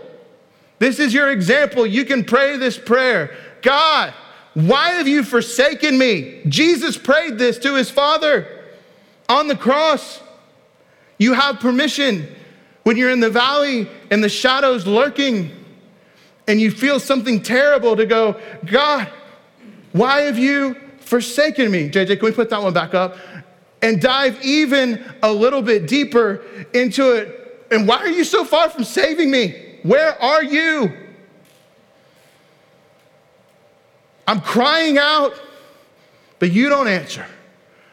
This 0.79 0.99
is 0.99 1.13
your 1.13 1.29
example. 1.31 1.85
You 1.85 2.05
can 2.05 2.23
pray 2.23 2.57
this 2.57 2.77
prayer 2.77 3.35
God, 3.61 4.13
why 4.53 4.91
have 4.91 5.07
you 5.07 5.23
forsaken 5.23 5.97
me? 5.97 6.41
Jesus 6.47 6.97
prayed 6.97 7.37
this 7.37 7.57
to 7.59 7.75
his 7.75 7.89
Father 7.89 8.47
on 9.29 9.47
the 9.47 9.55
cross. 9.55 10.21
You 11.17 11.33
have 11.33 11.59
permission 11.59 12.27
when 12.83 12.97
you're 12.97 13.11
in 13.11 13.19
the 13.19 13.29
valley 13.29 13.87
and 14.09 14.23
the 14.23 14.29
shadows 14.29 14.85
lurking 14.85 15.51
and 16.47 16.59
you 16.59 16.71
feel 16.71 16.99
something 16.99 17.41
terrible 17.41 17.95
to 17.95 18.05
go, 18.05 18.39
God, 18.65 19.09
why 19.93 20.21
have 20.21 20.37
you 20.37 20.75
forsaken 20.99 21.71
me? 21.71 21.89
JJ, 21.89 22.17
can 22.19 22.25
we 22.25 22.31
put 22.31 22.49
that 22.49 22.61
one 22.61 22.73
back 22.73 22.93
up? 22.93 23.17
and 23.81 24.01
dive 24.01 24.43
even 24.43 25.03
a 25.23 25.31
little 25.31 25.61
bit 25.61 25.87
deeper 25.87 26.43
into 26.73 27.13
it. 27.13 27.67
And 27.71 27.87
why 27.87 27.97
are 27.97 28.09
you 28.09 28.23
so 28.23 28.45
far 28.45 28.69
from 28.69 28.83
saving 28.83 29.31
me? 29.31 29.79
Where 29.83 30.21
are 30.21 30.43
you? 30.43 31.00
I'm 34.27 34.41
crying 34.41 34.97
out, 34.97 35.33
but 36.39 36.51
you 36.51 36.69
don't 36.69 36.87
answer. 36.87 37.25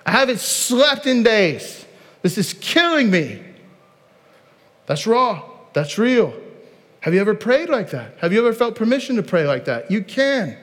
I 0.05 0.11
haven't 0.11 0.41
slept 0.41 1.07
in 1.07 1.23
days. 1.23 1.85
This 2.23 2.39
is 2.39 2.55
killing 2.55 3.11
me. 3.11 3.43
That's 4.87 5.07
raw. 5.07 5.43
That's 5.73 5.99
real. 5.99 6.35
Have 7.01 7.15
you 7.15 7.21
ever 7.21 7.35
prayed 7.35 7.69
like 7.69 7.91
that? 7.91 8.17
Have 8.19 8.33
you 8.33 8.41
ever 8.41 8.53
felt 8.53 8.75
permission 8.75 9.17
to 9.17 9.23
pray 9.23 9.47
like 9.47 9.67
that? 9.67 9.91
You 9.91 10.03
can. 10.03 10.57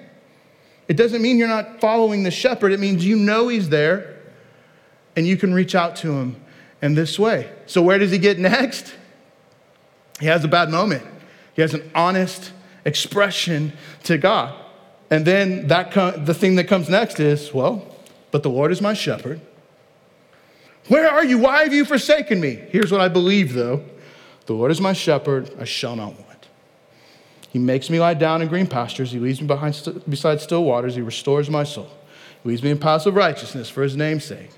It 0.87 0.97
doesn't 0.97 1.21
mean 1.21 1.37
you're 1.37 1.47
not 1.47 1.79
following 1.79 2.23
the 2.23 2.31
shepherd, 2.31 2.71
it 2.71 2.79
means 2.79 3.05
you 3.05 3.15
know 3.15 3.47
he's 3.47 3.69
there 3.69 4.15
and 5.15 5.25
you 5.25 5.37
can 5.37 5.53
reach 5.53 5.75
out 5.75 5.95
to 5.97 6.11
him 6.11 6.35
in 6.81 6.93
this 6.93 7.17
way. 7.17 7.49
So, 7.65 7.81
where 7.81 7.97
does 7.97 8.11
he 8.11 8.17
get 8.17 8.37
next? 8.37 8.93
He 10.19 10.27
has 10.27 10.43
a 10.43 10.47
bad 10.47 10.69
moment. 10.69 11.03
He 11.53 11.61
has 11.61 11.73
an 11.73 11.89
honest 11.95 12.51
expression 12.83 13.73
to 14.03 14.17
God. 14.17 14.53
And 15.09 15.25
then 15.25 15.67
that 15.67 15.91
the 16.25 16.33
thing 16.33 16.55
that 16.55 16.65
comes 16.65 16.89
next 16.89 17.19
is, 17.19 17.53
well, 17.53 17.95
but 18.31 18.43
the 18.43 18.49
Lord 18.49 18.71
is 18.71 18.81
my 18.81 18.93
shepherd. 18.93 19.39
Where 20.87 21.09
are 21.09 21.23
you? 21.23 21.37
Why 21.39 21.63
have 21.63 21.73
you 21.73 21.85
forsaken 21.85 22.39
me? 22.39 22.55
Here's 22.69 22.91
what 22.91 23.01
I 23.01 23.07
believe, 23.07 23.53
though 23.53 23.83
The 24.45 24.53
Lord 24.53 24.71
is 24.71 24.79
my 24.79 24.93
shepherd, 24.93 25.51
I 25.59 25.63
shall 25.65 25.95
not 25.95 26.13
want. 26.13 26.25
He 27.49 27.59
makes 27.59 27.89
me 27.89 27.99
lie 27.99 28.15
down 28.15 28.41
in 28.41 28.49
green 28.49 28.67
pastures. 28.67 29.11
He 29.11 29.19
leads 29.19 29.39
me 29.39 29.47
behind 29.47 29.75
st- 29.75 30.09
beside 30.09 30.41
still 30.41 30.65
waters. 30.65 30.95
He 30.95 31.01
restores 31.01 31.49
my 31.49 31.63
soul. 31.63 31.89
He 32.43 32.49
leads 32.49 32.61
me 32.61 32.71
in 32.71 32.77
paths 32.77 33.05
of 33.05 33.15
righteousness 33.15 33.69
for 33.69 33.81
his 33.81 33.95
name's 33.95 34.25
sake. 34.25 34.49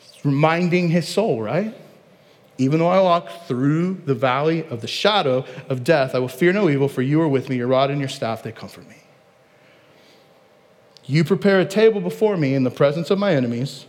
It's 0.00 0.24
reminding 0.24 0.88
his 0.88 1.06
soul, 1.06 1.42
right? 1.42 1.74
Even 2.56 2.78
though 2.78 2.88
I 2.88 3.00
walk 3.00 3.28
through 3.46 4.00
the 4.06 4.14
valley 4.14 4.64
of 4.68 4.80
the 4.80 4.88
shadow 4.88 5.44
of 5.68 5.84
death, 5.84 6.14
I 6.14 6.20
will 6.20 6.28
fear 6.28 6.54
no 6.54 6.70
evil, 6.70 6.88
for 6.88 7.02
you 7.02 7.20
are 7.20 7.28
with 7.28 7.50
me. 7.50 7.56
Your 7.56 7.66
rod 7.66 7.90
and 7.90 8.00
your 8.00 8.08
staff, 8.08 8.42
they 8.42 8.50
comfort 8.50 8.88
me. 8.88 9.01
You 11.12 11.24
prepare 11.24 11.60
a 11.60 11.66
table 11.66 12.00
before 12.00 12.38
me 12.38 12.54
in 12.54 12.64
the 12.64 12.70
presence 12.70 13.10
of 13.10 13.18
my 13.18 13.34
enemies. 13.34 13.84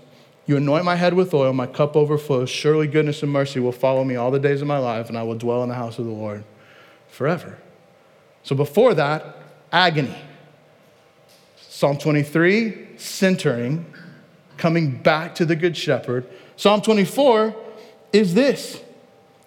You 0.46 0.58
anoint 0.58 0.84
my 0.84 0.98
head 0.98 1.14
with 1.14 1.34
oil, 1.34 1.54
my 1.54 1.68
cup 1.68 1.96
overflows. 1.96 2.50
Surely 2.50 2.86
goodness 2.86 3.24
and 3.24 3.32
mercy 3.32 3.62
will 3.62 3.72
follow 3.72 4.04
me 4.04 4.18
all 4.18 4.30
the 4.30 4.42
days 4.42 4.62
of 4.62 4.68
my 4.68 4.78
life, 4.78 5.08
and 5.08 5.18
I 5.18 5.24
will 5.24 5.38
dwell 5.38 5.64
in 5.64 5.70
the 5.70 5.76
house 5.76 5.98
of 6.00 6.04
the 6.04 6.12
Lord 6.12 6.44
forever. 7.08 7.58
So 8.44 8.58
before 8.58 8.94
that, 8.96 9.38
agony. 9.72 10.18
Psalm 11.56 11.98
23, 11.98 12.98
centering, 12.98 13.86
coming 14.58 15.02
back 15.02 15.34
to 15.36 15.46
the 15.46 15.56
Good 15.56 15.78
Shepherd. 15.78 16.28
Psalm 16.58 16.82
24 16.82 17.56
is 18.12 18.34
this 18.34 18.83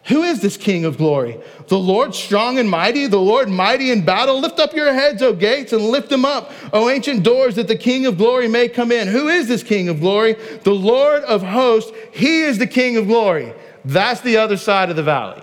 who 0.06 0.22
is 0.22 0.40
this 0.40 0.56
King 0.56 0.84
of 0.84 0.98
glory? 0.98 1.36
The 1.66 1.78
Lord 1.78 2.14
strong 2.14 2.60
and 2.60 2.70
mighty, 2.70 3.08
the 3.08 3.20
Lord 3.20 3.48
mighty 3.48 3.90
in 3.90 4.04
battle. 4.04 4.38
Lift 4.38 4.60
up 4.60 4.72
your 4.72 4.92
heads, 4.92 5.20
O 5.20 5.32
gates, 5.32 5.72
and 5.72 5.82
lift 5.82 6.10
them 6.10 6.24
up, 6.24 6.52
O 6.72 6.88
ancient 6.88 7.24
doors, 7.24 7.56
that 7.56 7.66
the 7.66 7.76
King 7.76 8.06
of 8.06 8.16
glory 8.16 8.46
may 8.46 8.68
come 8.68 8.92
in. 8.92 9.08
Who 9.08 9.26
is 9.26 9.48
this 9.48 9.64
King 9.64 9.88
of 9.88 9.98
glory? 9.98 10.34
The 10.62 10.70
Lord 10.70 11.24
of 11.24 11.42
hosts. 11.42 11.90
He 12.12 12.42
is 12.42 12.58
the 12.58 12.68
King 12.68 12.96
of 12.96 13.08
glory. 13.08 13.52
That's 13.84 14.20
the 14.20 14.36
other 14.36 14.56
side 14.56 14.90
of 14.90 14.96
the 14.96 15.02
valley. 15.02 15.42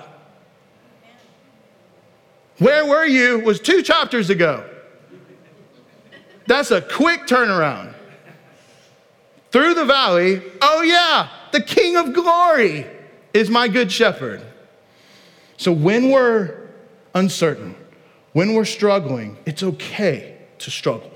Where 2.59 2.85
were 2.85 3.05
you 3.05 3.39
was 3.39 3.59
two 3.59 3.81
chapters 3.81 4.29
ago. 4.29 4.63
That's 6.47 6.71
a 6.71 6.81
quick 6.81 7.27
turnaround. 7.27 7.93
Through 9.51 9.73
the 9.73 9.85
valley, 9.85 10.41
oh 10.61 10.81
yeah, 10.83 11.27
the 11.51 11.61
King 11.61 11.97
of 11.97 12.13
glory 12.13 12.87
is 13.33 13.49
my 13.49 13.67
good 13.67 13.91
shepherd. 13.91 14.41
So 15.57 15.71
when 15.71 16.09
we're 16.09 16.69
uncertain, 17.15 17.75
when 18.33 18.53
we're 18.53 18.65
struggling, 18.65 19.37
it's 19.45 19.63
okay 19.63 20.37
to 20.59 20.71
struggle. 20.71 21.11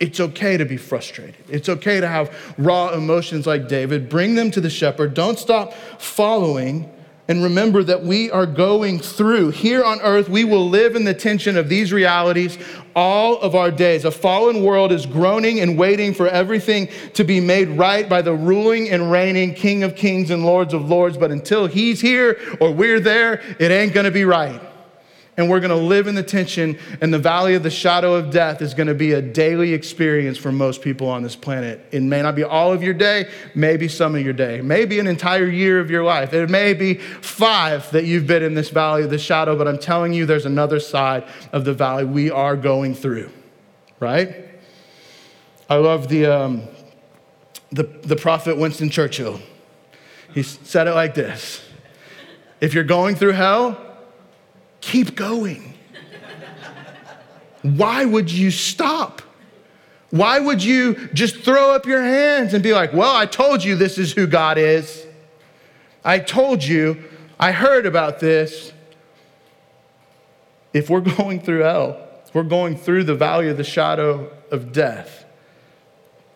It's 0.00 0.20
okay 0.20 0.56
to 0.56 0.64
be 0.64 0.76
frustrated. 0.76 1.36
It's 1.48 1.68
okay 1.68 2.00
to 2.00 2.06
have 2.06 2.54
raw 2.56 2.90
emotions 2.90 3.46
like 3.46 3.68
David. 3.68 4.08
Bring 4.08 4.34
them 4.34 4.50
to 4.52 4.60
the 4.60 4.70
shepherd. 4.70 5.14
Don't 5.14 5.38
stop 5.38 5.72
following. 5.98 6.90
And 7.28 7.42
remember 7.42 7.82
that 7.84 8.02
we 8.02 8.30
are 8.30 8.46
going 8.46 8.98
through. 8.98 9.50
Here 9.50 9.84
on 9.84 10.00
earth, 10.00 10.30
we 10.30 10.44
will 10.44 10.66
live 10.66 10.96
in 10.96 11.04
the 11.04 11.12
tension 11.12 11.58
of 11.58 11.68
these 11.68 11.92
realities 11.92 12.56
all 12.96 13.38
of 13.40 13.54
our 13.54 13.70
days. 13.70 14.06
A 14.06 14.10
fallen 14.10 14.62
world 14.62 14.92
is 14.92 15.04
groaning 15.04 15.60
and 15.60 15.76
waiting 15.76 16.14
for 16.14 16.26
everything 16.26 16.88
to 17.12 17.24
be 17.24 17.38
made 17.38 17.68
right 17.68 18.08
by 18.08 18.22
the 18.22 18.34
ruling 18.34 18.88
and 18.88 19.12
reigning 19.12 19.52
King 19.52 19.82
of 19.82 19.94
Kings 19.94 20.30
and 20.30 20.46
Lords 20.46 20.72
of 20.72 20.88
Lords. 20.88 21.18
But 21.18 21.30
until 21.30 21.66
He's 21.66 22.00
here 22.00 22.40
or 22.60 22.72
we're 22.72 22.98
there, 22.98 23.42
it 23.58 23.70
ain't 23.70 23.92
gonna 23.92 24.10
be 24.10 24.24
right 24.24 24.62
and 25.38 25.48
we're 25.48 25.60
going 25.60 25.70
to 25.70 25.76
live 25.76 26.08
in 26.08 26.16
the 26.16 26.22
tension, 26.22 26.76
and 27.00 27.14
the 27.14 27.18
valley 27.18 27.54
of 27.54 27.62
the 27.62 27.70
shadow 27.70 28.14
of 28.14 28.30
death 28.30 28.60
is 28.60 28.74
going 28.74 28.88
to 28.88 28.94
be 28.94 29.12
a 29.12 29.22
daily 29.22 29.72
experience 29.72 30.36
for 30.36 30.50
most 30.50 30.82
people 30.82 31.08
on 31.08 31.22
this 31.22 31.36
planet. 31.36 31.80
It 31.92 32.02
may 32.02 32.20
not 32.22 32.34
be 32.34 32.42
all 32.42 32.72
of 32.72 32.82
your 32.82 32.92
day, 32.92 33.30
maybe 33.54 33.86
some 33.86 34.16
of 34.16 34.22
your 34.22 34.32
day, 34.32 34.60
maybe 34.60 34.98
an 34.98 35.06
entire 35.06 35.46
year 35.46 35.78
of 35.78 35.92
your 35.92 36.02
life. 36.02 36.34
It 36.34 36.50
may 36.50 36.74
be 36.74 36.94
five 36.94 37.88
that 37.92 38.04
you've 38.04 38.26
been 38.26 38.42
in 38.42 38.54
this 38.54 38.70
valley 38.70 39.04
of 39.04 39.10
the 39.10 39.18
shadow, 39.18 39.56
but 39.56 39.68
I'm 39.68 39.78
telling 39.78 40.12
you, 40.12 40.26
there's 40.26 40.44
another 40.44 40.80
side 40.80 41.24
of 41.52 41.64
the 41.64 41.72
valley 41.72 42.04
we 42.04 42.32
are 42.32 42.56
going 42.56 42.96
through, 42.96 43.30
right? 44.00 44.44
I 45.70 45.76
love 45.76 46.08
the, 46.08 46.26
um, 46.26 46.62
the, 47.70 47.84
the 47.84 48.16
prophet 48.16 48.58
Winston 48.58 48.90
Churchill. 48.90 49.38
He 50.34 50.42
said 50.42 50.88
it 50.88 50.94
like 50.94 51.14
this 51.14 51.62
If 52.60 52.74
you're 52.74 52.82
going 52.82 53.14
through 53.14 53.32
hell, 53.32 53.84
keep 54.80 55.14
going. 55.14 55.74
Why 57.62 58.04
would 58.04 58.30
you 58.30 58.50
stop? 58.50 59.22
Why 60.10 60.38
would 60.38 60.62
you 60.62 61.08
just 61.12 61.40
throw 61.40 61.74
up 61.74 61.84
your 61.84 62.02
hands 62.02 62.54
and 62.54 62.62
be 62.62 62.72
like, 62.72 62.92
well, 62.92 63.14
I 63.14 63.26
told 63.26 63.62
you 63.62 63.76
this 63.76 63.98
is 63.98 64.12
who 64.12 64.26
God 64.26 64.56
is? 64.56 65.06
I 66.04 66.18
told 66.18 66.64
you, 66.64 67.02
I 67.38 67.52
heard 67.52 67.84
about 67.84 68.20
this. 68.20 68.72
If 70.72 70.88
we're 70.88 71.00
going 71.16 71.40
through 71.40 71.60
hell, 71.60 72.08
we're 72.32 72.42
going 72.42 72.76
through 72.76 73.04
the 73.04 73.14
valley 73.14 73.48
of 73.48 73.56
the 73.56 73.64
shadow 73.64 74.30
of 74.50 74.72
death, 74.72 75.24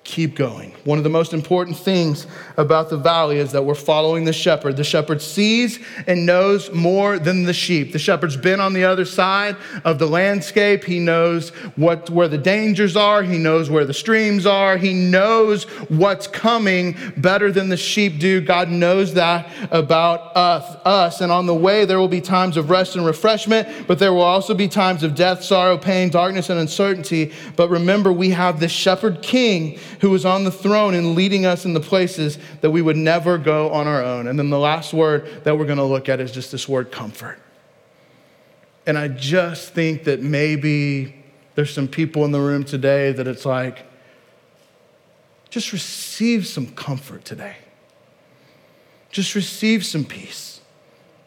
keep 0.04 0.34
going. 0.34 0.72
One 0.84 0.98
of 0.98 1.04
the 1.04 1.10
most 1.10 1.32
important 1.32 1.76
things 1.76 2.26
about 2.56 2.90
the 2.90 2.96
valley 2.96 3.38
is 3.38 3.52
that 3.52 3.64
we're 3.64 3.74
following 3.74 4.24
the 4.24 4.32
shepherd. 4.32 4.76
The 4.76 4.84
shepherd 4.84 5.22
sees 5.22 5.78
and 6.08 6.26
knows 6.26 6.72
more 6.72 7.20
than 7.20 7.44
the 7.44 7.52
sheep. 7.52 7.92
The 7.92 8.00
shepherd's 8.00 8.36
been 8.36 8.60
on 8.60 8.72
the 8.72 8.84
other 8.84 9.04
side 9.04 9.56
of 9.84 10.00
the 10.00 10.06
landscape. 10.06 10.82
He 10.82 10.98
knows 10.98 11.50
what 11.76 12.10
where 12.10 12.26
the 12.26 12.38
dangers 12.38 12.96
are, 12.96 13.22
he 13.22 13.38
knows 13.38 13.70
where 13.70 13.84
the 13.84 13.94
streams 13.94 14.44
are, 14.44 14.76
he 14.76 14.92
knows 14.92 15.64
what's 15.88 16.26
coming 16.26 16.96
better 17.16 17.52
than 17.52 17.68
the 17.68 17.76
sheep 17.76 18.18
do. 18.18 18.40
God 18.40 18.70
knows 18.70 19.14
that 19.14 19.48
about 19.70 20.36
us, 20.36 20.76
us. 20.84 21.20
And 21.20 21.30
on 21.30 21.46
the 21.46 21.54
way 21.54 21.84
there 21.84 21.98
will 21.98 22.08
be 22.08 22.20
times 22.20 22.56
of 22.56 22.70
rest 22.70 22.96
and 22.96 23.06
refreshment, 23.06 23.86
but 23.86 24.00
there 24.00 24.12
will 24.12 24.22
also 24.22 24.52
be 24.52 24.66
times 24.66 25.04
of 25.04 25.14
death, 25.14 25.44
sorrow, 25.44 25.78
pain, 25.78 26.10
darkness 26.10 26.50
and 26.50 26.58
uncertainty. 26.58 27.32
But 27.54 27.70
remember 27.70 28.12
we 28.12 28.30
have 28.30 28.58
the 28.58 28.68
shepherd 28.68 29.22
king 29.22 29.78
who 30.02 30.12
is 30.16 30.24
on 30.24 30.42
the 30.42 30.50
throne 30.50 30.94
and 30.94 31.14
leading 31.14 31.46
us 31.46 31.64
in 31.64 31.74
the 31.74 31.80
places 31.80 32.36
that 32.60 32.72
we 32.72 32.82
would 32.82 32.96
never 32.96 33.38
go 33.38 33.70
on 33.70 33.86
our 33.86 34.02
own. 34.02 34.26
And 34.26 34.36
then 34.36 34.50
the 34.50 34.58
last 34.58 34.92
word 34.92 35.44
that 35.44 35.56
we're 35.56 35.64
going 35.64 35.78
to 35.78 35.84
look 35.84 36.08
at 36.08 36.20
is 36.20 36.32
just 36.32 36.50
this 36.50 36.68
word 36.68 36.90
comfort. 36.90 37.38
And 38.84 38.98
I 38.98 39.06
just 39.06 39.74
think 39.74 40.02
that 40.04 40.20
maybe 40.20 41.24
there's 41.54 41.72
some 41.72 41.86
people 41.86 42.24
in 42.24 42.32
the 42.32 42.40
room 42.40 42.64
today 42.64 43.12
that 43.12 43.28
it's 43.28 43.46
like, 43.46 43.86
just 45.50 45.72
receive 45.72 46.48
some 46.48 46.66
comfort 46.66 47.24
today. 47.24 47.54
Just 49.12 49.36
receive 49.36 49.86
some 49.86 50.04
peace. 50.04 50.60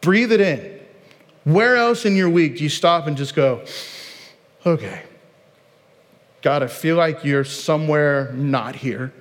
Breathe 0.02 0.32
it 0.32 0.40
in. 0.42 0.80
Where 1.44 1.76
else 1.76 2.04
in 2.04 2.14
your 2.14 2.28
week 2.28 2.58
do 2.58 2.62
you 2.62 2.68
stop 2.68 3.06
and 3.06 3.16
just 3.16 3.34
go, 3.34 3.64
okay, 4.66 5.02
God, 6.42 6.62
I 6.62 6.66
feel 6.68 6.96
like 6.96 7.24
you're 7.24 7.44
somewhere 7.44 8.32
not 8.32 8.76
here, 8.76 9.12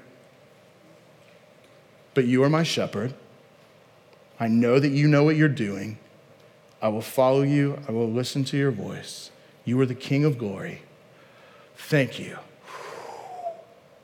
but 2.14 2.26
you 2.26 2.44
are 2.44 2.50
my 2.50 2.64
shepherd. 2.64 3.14
I 4.40 4.48
know 4.48 4.80
that 4.80 4.90
you 4.90 5.08
know 5.08 5.24
what 5.24 5.36
you're 5.36 5.48
doing. 5.48 5.98
I 6.82 6.90
will 6.90 7.02
follow 7.02 7.42
you. 7.42 7.80
I 7.88 7.92
will 7.92 8.10
listen 8.10 8.44
to 8.46 8.58
your 8.58 8.72
voice. 8.72 9.32
You 9.64 9.80
are 9.82 9.86
the 9.86 9.96
King 9.96 10.26
of 10.26 10.38
glory. 10.38 10.82
Thank 11.76 12.20
you. 12.20 12.38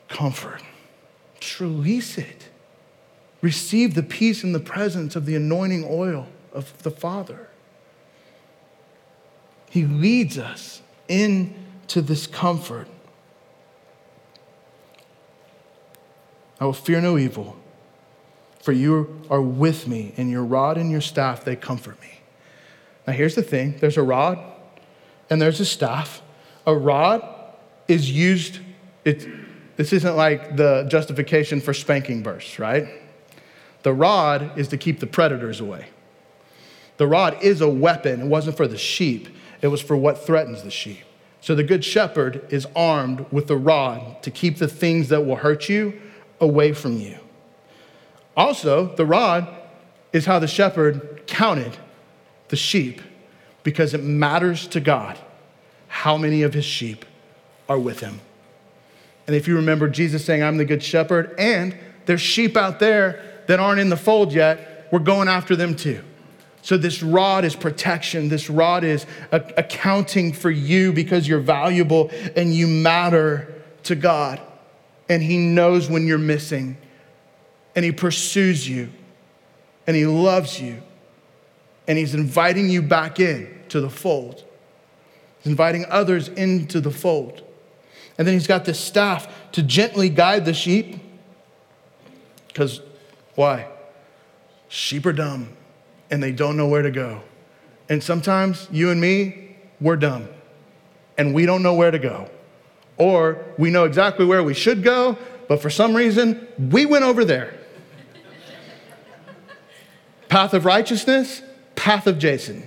Comfort. 0.08 0.62
Just 1.40 1.60
release 1.60 2.18
it. 2.18 2.50
Receive 3.42 3.96
the 3.96 4.04
peace 4.04 4.44
and 4.44 4.54
the 4.54 4.60
presence 4.60 5.16
of 5.16 5.26
the 5.26 5.36
anointing 5.36 5.86
oil 5.88 6.28
of 6.54 6.82
the 6.84 6.92
Father. 6.92 7.50
He 9.70 9.86
leads 9.86 10.38
us 10.38 10.82
into 11.08 12.02
this 12.02 12.28
comfort. 12.28 12.88
I 16.62 16.66
will 16.66 16.74
fear 16.74 17.02
no 17.02 17.18
evil, 17.18 17.58
for 18.62 18.72
you 18.72 19.20
are 19.32 19.42
with 19.42 19.88
me, 19.88 20.14
and 20.16 20.30
your 20.30 20.46
rod 20.46 20.78
and 20.78 20.92
your 20.92 21.02
staff, 21.02 21.44
they 21.44 21.56
comfort 21.56 22.00
me. 22.00 22.20
Now, 23.08 23.14
here's 23.14 23.34
the 23.34 23.42
thing 23.42 23.78
there's 23.80 23.98
a 23.98 24.04
rod 24.04 24.38
and 25.32 25.42
there's 25.42 25.60
a 25.60 25.66
staff. 25.66 26.22
A 26.68 26.76
rod 26.76 27.28
is 27.88 28.12
used, 28.12 28.60
it, 29.04 29.28
this 29.76 29.92
isn't 29.92 30.16
like 30.16 30.56
the 30.56 30.86
justification 30.88 31.60
for 31.62 31.74
spanking 31.74 32.22
bursts, 32.22 32.60
right? 32.60 32.88
The 33.82 33.94
rod 33.94 34.60
is 34.60 34.68
to 34.68 34.78
keep 34.78 35.00
the 35.00 35.08
predators 35.08 35.60
away. 35.62 35.88
The 36.98 37.08
rod 37.08 37.42
is 37.42 37.62
a 37.62 37.70
weapon. 37.70 38.22
It 38.22 38.28
wasn't 38.28 38.56
for 38.56 38.68
the 38.68 38.78
sheep, 38.78 39.30
it 39.64 39.68
was 39.68 39.82
for 39.82 39.98
what 39.98 40.24
threatens 40.24 40.62
the 40.62 40.70
sheep. 40.70 41.02
So 41.40 41.56
the 41.56 41.64
good 41.64 41.84
shepherd 41.84 42.46
is 42.52 42.68
armed 42.76 43.26
with 43.32 43.48
the 43.48 43.58
rod 43.58 44.22
to 44.22 44.30
keep 44.30 44.58
the 44.58 44.68
things 44.68 45.10
that 45.10 45.26
will 45.26 45.38
hurt 45.38 45.68
you 45.68 46.00
away 46.42 46.74
from 46.74 46.98
you. 46.98 47.18
Also, 48.36 48.94
the 48.96 49.06
rod 49.06 49.48
is 50.12 50.26
how 50.26 50.40
the 50.40 50.48
shepherd 50.48 51.22
counted 51.28 51.78
the 52.50 52.56
sheep 52.56 53.02
because 53.64 53.94
it 53.94 54.04
matters 54.04 54.68
to 54.68 54.80
God 54.80 55.18
how 55.88 56.18
many 56.18 56.42
of 56.42 56.54
his 56.54 56.66
sheep 56.66 57.06
are 57.70 57.80
with 57.80 58.00
him. 58.00 58.20
And 59.28 59.36
if 59.36 59.48
you 59.48 59.56
remember 59.56 59.88
Jesus 59.88 60.26
saying, 60.26 60.44
I'm 60.44 60.58
the 60.58 60.66
good 60.66 60.84
shepherd, 60.84 61.36
and 61.38 61.78
there's 62.06 62.22
sheep 62.22 62.58
out 62.58 62.80
there 62.80 63.44
that 63.48 63.60
aren't 63.60 63.80
in 63.80 63.90
the 63.90 63.98
fold 63.98 64.34
yet, 64.34 64.88
we're 64.92 65.00
going 65.00 65.28
after 65.28 65.56
them 65.56 65.76
too. 65.76 66.04
So, 66.64 66.78
this 66.78 67.02
rod 67.02 67.44
is 67.44 67.56
protection. 67.56 68.30
This 68.30 68.50
rod 68.50 68.84
is 68.84 69.06
accounting 69.32 70.32
for 70.32 70.52
you 70.52 70.94
because 70.94 71.28
you're 71.28 71.40
valuable 71.40 72.12
and 72.36 72.54
you 72.54 72.68
matter 72.68 73.64
to 73.84 73.96
God. 73.96 74.40
And 75.10 75.22
He 75.22 75.38
knows 75.38 75.90
when 75.90 76.08
you're 76.08 76.18
missing 76.18 76.78
and 77.76 77.86
He 77.86 77.92
pursues 77.92 78.68
you 78.68 78.90
and 79.88 79.96
He 79.96 80.06
loves 80.06 80.60
you 80.60 80.82
and 81.88 81.98
He's 81.98 82.16
inviting 82.16 82.70
you 82.70 82.82
back 82.82 83.20
in 83.20 83.62
to 83.70 83.82
the 83.82 83.90
fold. 83.90 84.44
He's 85.40 85.52
inviting 85.52 85.86
others 85.90 86.28
into 86.30 86.80
the 86.80 86.92
fold. 86.92 87.44
And 88.18 88.28
then 88.28 88.34
He's 88.34 88.48
got 88.48 88.66
this 88.66 88.80
staff 88.80 89.52
to 89.54 89.64
gently 89.64 90.10
guide 90.10 90.46
the 90.46 90.54
sheep. 90.54 90.98
Because 92.48 92.82
why? 93.36 93.68
Sheep 94.68 95.06
are 95.06 95.14
dumb 95.14 95.50
and 96.10 96.22
they 96.22 96.32
don't 96.32 96.58
know 96.58 96.68
where 96.68 96.82
to 96.82 96.92
go. 96.92 97.22
And 97.90 98.04
sometimes 98.04 98.68
you 98.72 98.90
and 98.92 99.02
me, 99.02 99.58
we're 99.80 99.96
dumb 99.96 100.30
and 101.18 101.34
we 101.34 101.46
don't 101.46 101.64
know 101.64 101.74
where 101.74 101.92
to 101.92 102.00
go. 102.00 102.30
Or 103.02 103.44
we 103.58 103.72
know 103.72 103.86
exactly 103.86 104.28
where 104.28 104.44
we 104.44 104.54
should 104.54 104.84
go, 104.84 105.18
but 105.48 105.60
for 105.60 105.72
some 105.72 105.96
reason, 105.96 106.48
we 106.70 106.86
went 106.86 107.04
over 107.04 107.26
there. 107.26 107.52
path 110.30 110.54
of 110.54 110.66
righteousness, 110.66 111.42
path 111.76 112.06
of 112.06 112.20
Jason. 112.20 112.62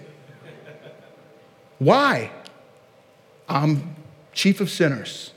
Why? 1.78 2.32
I'm 3.49 3.95
chief 4.32 4.61
of 4.61 4.70
sinners. 4.70 5.30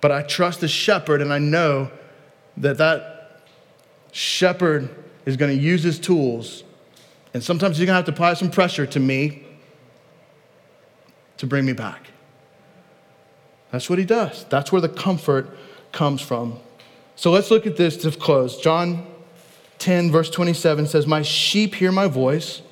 But 0.00 0.10
I 0.10 0.22
trust 0.22 0.60
the 0.60 0.66
shepherd 0.66 1.22
and 1.22 1.32
I 1.32 1.38
know 1.38 1.92
that 2.56 2.76
that 2.78 3.46
shepherd 4.10 4.92
is 5.26 5.36
going 5.36 5.56
to 5.56 5.62
use 5.62 5.84
his 5.84 6.00
tools. 6.00 6.64
And 7.32 7.40
sometimes 7.40 7.78
he's 7.78 7.86
going 7.86 7.92
to 7.92 7.98
have 7.98 8.06
to 8.06 8.10
apply 8.10 8.34
some 8.34 8.50
pressure 8.50 8.84
to 8.84 8.98
me 8.98 9.46
to 11.36 11.46
bring 11.46 11.64
me 11.64 11.72
back. 11.72 12.08
That's 13.74 13.90
what 13.90 13.98
he 13.98 14.04
does. 14.04 14.44
That's 14.50 14.70
where 14.70 14.80
the 14.80 14.88
comfort 14.88 15.50
comes 15.90 16.20
from. 16.20 16.60
So 17.16 17.32
let's 17.32 17.50
look 17.50 17.66
at 17.66 17.76
this 17.76 17.96
to 17.96 18.12
close. 18.12 18.56
John 18.56 19.04
10, 19.80 20.12
verse 20.12 20.30
27 20.30 20.86
says, 20.86 21.08
My 21.08 21.22
sheep 21.22 21.74
hear 21.74 21.90
my 21.90 22.06
voice, 22.06 22.62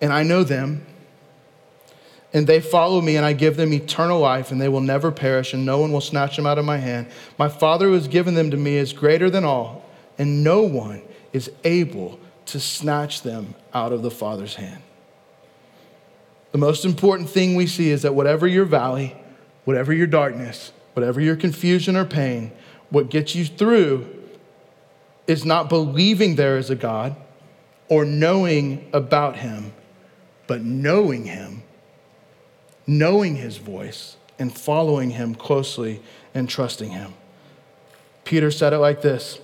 and 0.00 0.12
I 0.12 0.24
know 0.24 0.42
them, 0.42 0.84
and 2.32 2.44
they 2.44 2.60
follow 2.60 3.00
me, 3.00 3.14
and 3.14 3.24
I 3.24 3.34
give 3.34 3.56
them 3.56 3.72
eternal 3.72 4.18
life, 4.18 4.50
and 4.50 4.60
they 4.60 4.68
will 4.68 4.80
never 4.80 5.12
perish, 5.12 5.54
and 5.54 5.64
no 5.64 5.78
one 5.78 5.92
will 5.92 6.00
snatch 6.00 6.34
them 6.34 6.44
out 6.44 6.58
of 6.58 6.64
my 6.64 6.78
hand. 6.78 7.06
My 7.38 7.48
Father 7.48 7.86
who 7.86 7.92
has 7.92 8.08
given 8.08 8.34
them 8.34 8.50
to 8.50 8.56
me 8.56 8.74
is 8.74 8.92
greater 8.92 9.30
than 9.30 9.44
all, 9.44 9.88
and 10.18 10.42
no 10.42 10.62
one 10.62 11.02
is 11.32 11.52
able 11.62 12.18
to 12.46 12.58
snatch 12.58 13.22
them 13.22 13.54
out 13.72 13.92
of 13.92 14.02
the 14.02 14.10
Father's 14.10 14.56
hand. 14.56 14.82
The 16.52 16.58
most 16.58 16.84
important 16.84 17.28
thing 17.28 17.54
we 17.54 17.66
see 17.66 17.90
is 17.90 18.02
that 18.02 18.14
whatever 18.14 18.46
your 18.46 18.64
valley, 18.64 19.16
whatever 19.64 19.92
your 19.92 20.06
darkness, 20.06 20.72
whatever 20.94 21.20
your 21.20 21.36
confusion 21.36 21.96
or 21.96 22.04
pain, 22.04 22.52
what 22.90 23.10
gets 23.10 23.34
you 23.34 23.44
through 23.44 24.06
is 25.26 25.44
not 25.44 25.68
believing 25.68 26.36
there 26.36 26.56
is 26.56 26.70
a 26.70 26.74
God 26.74 27.14
or 27.88 28.04
knowing 28.04 28.88
about 28.92 29.36
Him, 29.36 29.72
but 30.46 30.62
knowing 30.62 31.24
Him 31.26 31.62
knowing 32.88 33.36
his 33.36 33.58
voice 33.58 34.16
and 34.38 34.56
following 34.56 35.10
him 35.10 35.34
closely 35.34 36.00
and 36.34 36.48
trusting 36.48 36.90
him. 36.90 37.12
Peter 38.24 38.50
said 38.50 38.72
it 38.72 38.78
like 38.78 39.02
this 39.02 39.40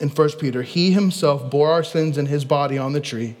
in 0.00 0.08
1 0.08 0.30
Peter 0.40 0.62
He 0.62 0.92
himself 0.92 1.48
bore 1.50 1.70
our 1.70 1.84
sins 1.84 2.16
in 2.16 2.26
his 2.26 2.44
body 2.44 2.78
on 2.78 2.94
the 2.94 3.00
tree, 3.00 3.36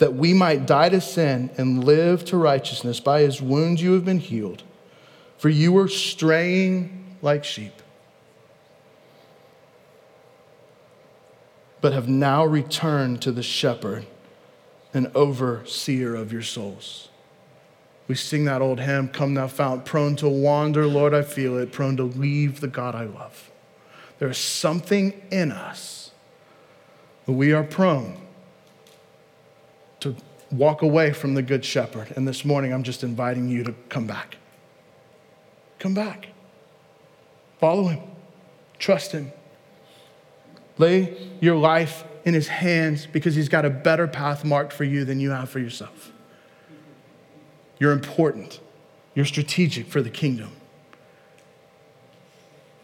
that 0.00 0.14
we 0.14 0.32
might 0.32 0.66
die 0.66 0.88
to 0.88 1.00
sin 1.00 1.50
and 1.58 1.84
live 1.84 2.24
to 2.24 2.36
righteousness. 2.38 3.00
By 3.00 3.20
his 3.20 3.42
wounds 3.42 3.82
you 3.82 3.92
have 3.92 4.04
been 4.04 4.18
healed. 4.18 4.62
For 5.36 5.50
you 5.50 5.72
were 5.72 5.88
straying 5.88 7.04
like 7.22 7.44
sheep, 7.44 7.74
but 11.82 11.92
have 11.92 12.08
now 12.08 12.44
returned 12.44 13.20
to 13.22 13.32
the 13.32 13.42
shepherd 13.42 14.06
and 14.92 15.10
overseer 15.14 16.14
of 16.14 16.32
your 16.32 16.42
souls. 16.42 17.08
We 18.08 18.14
sing 18.14 18.46
that 18.46 18.62
old 18.62 18.80
hymn, 18.80 19.08
Come 19.08 19.34
Thou 19.34 19.48
Fount, 19.48 19.84
prone 19.84 20.16
to 20.16 20.28
wander, 20.28 20.86
Lord, 20.86 21.12
I 21.14 21.22
feel 21.22 21.58
it, 21.58 21.72
prone 21.72 21.96
to 21.98 22.04
leave 22.04 22.60
the 22.60 22.68
God 22.68 22.94
I 22.94 23.04
love. 23.04 23.50
There 24.18 24.28
is 24.28 24.38
something 24.38 25.12
in 25.30 25.52
us 25.52 26.10
that 27.26 27.32
we 27.32 27.52
are 27.52 27.64
prone 27.64 28.16
walk 30.50 30.82
away 30.82 31.12
from 31.12 31.34
the 31.34 31.42
Good 31.42 31.64
Shepherd. 31.64 32.12
And 32.16 32.26
this 32.26 32.44
morning, 32.44 32.72
I'm 32.72 32.82
just 32.82 33.02
inviting 33.02 33.48
you 33.48 33.64
to 33.64 33.74
come 33.88 34.06
back. 34.06 34.36
Come 35.78 35.94
back. 35.94 36.28
Follow 37.58 37.88
him. 37.88 38.00
Trust 38.78 39.12
him. 39.12 39.32
Lay 40.78 41.16
your 41.40 41.56
life 41.56 42.04
in 42.24 42.34
his 42.34 42.48
hands 42.48 43.06
because 43.06 43.34
he's 43.34 43.48
got 43.48 43.64
a 43.64 43.70
better 43.70 44.06
path 44.06 44.44
marked 44.44 44.72
for 44.72 44.84
you 44.84 45.04
than 45.04 45.20
you 45.20 45.30
have 45.30 45.50
for 45.50 45.58
yourself. 45.58 46.12
You're 47.78 47.92
important. 47.92 48.60
You're 49.14 49.26
strategic 49.26 49.86
for 49.86 50.02
the 50.02 50.10
kingdom. 50.10 50.52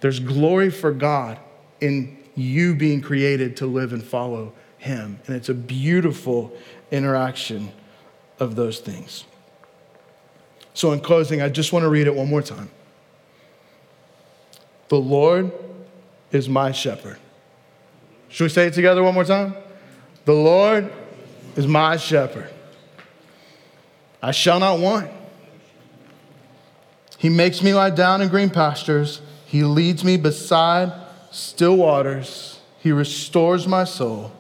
There's 0.00 0.20
glory 0.20 0.70
for 0.70 0.92
God 0.92 1.38
in 1.80 2.16
you 2.34 2.74
being 2.74 3.00
created 3.00 3.56
to 3.58 3.66
live 3.66 3.92
and 3.92 4.02
follow 4.02 4.52
Him. 4.78 5.20
And 5.26 5.36
it's 5.36 5.48
a 5.48 5.54
beautiful 5.54 6.52
interaction 6.90 7.72
of 8.38 8.56
those 8.56 8.78
things. 8.78 9.24
So, 10.74 10.92
in 10.92 11.00
closing, 11.00 11.40
I 11.40 11.48
just 11.48 11.72
want 11.72 11.84
to 11.84 11.88
read 11.88 12.06
it 12.06 12.14
one 12.14 12.28
more 12.28 12.42
time. 12.42 12.70
The 14.88 15.00
Lord 15.00 15.50
is 16.32 16.48
my 16.48 16.72
shepherd. 16.72 17.18
Should 18.28 18.44
we 18.44 18.48
say 18.50 18.66
it 18.66 18.74
together 18.74 19.02
one 19.02 19.14
more 19.14 19.24
time? 19.24 19.54
The 20.26 20.34
Lord 20.34 20.92
is 21.56 21.66
my 21.66 21.96
shepherd. 21.96 22.50
I 24.22 24.32
shall 24.32 24.60
not 24.60 24.78
want. 24.78 25.10
He 27.18 27.28
makes 27.28 27.62
me 27.62 27.72
lie 27.72 27.90
down 27.90 28.20
in 28.20 28.28
green 28.28 28.50
pastures. 28.50 29.20
He 29.46 29.64
leads 29.64 30.04
me 30.04 30.16
beside 30.16 30.92
still 31.30 31.76
waters. 31.76 32.60
He 32.80 32.92
restores 32.92 33.66
my 33.66 33.84
soul. 33.84 34.32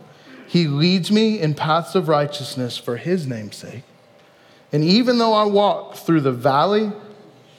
He 0.46 0.66
leads 0.66 1.10
me 1.10 1.40
in 1.40 1.54
paths 1.54 1.94
of 1.94 2.08
righteousness 2.08 2.76
for 2.76 2.96
his 2.96 3.26
name's 3.26 3.56
sake. 3.56 3.82
And 4.72 4.84
even 4.84 5.18
though 5.18 5.32
I 5.32 5.44
walk 5.44 5.96
through 5.96 6.20
the 6.20 6.32
valley 6.32 6.92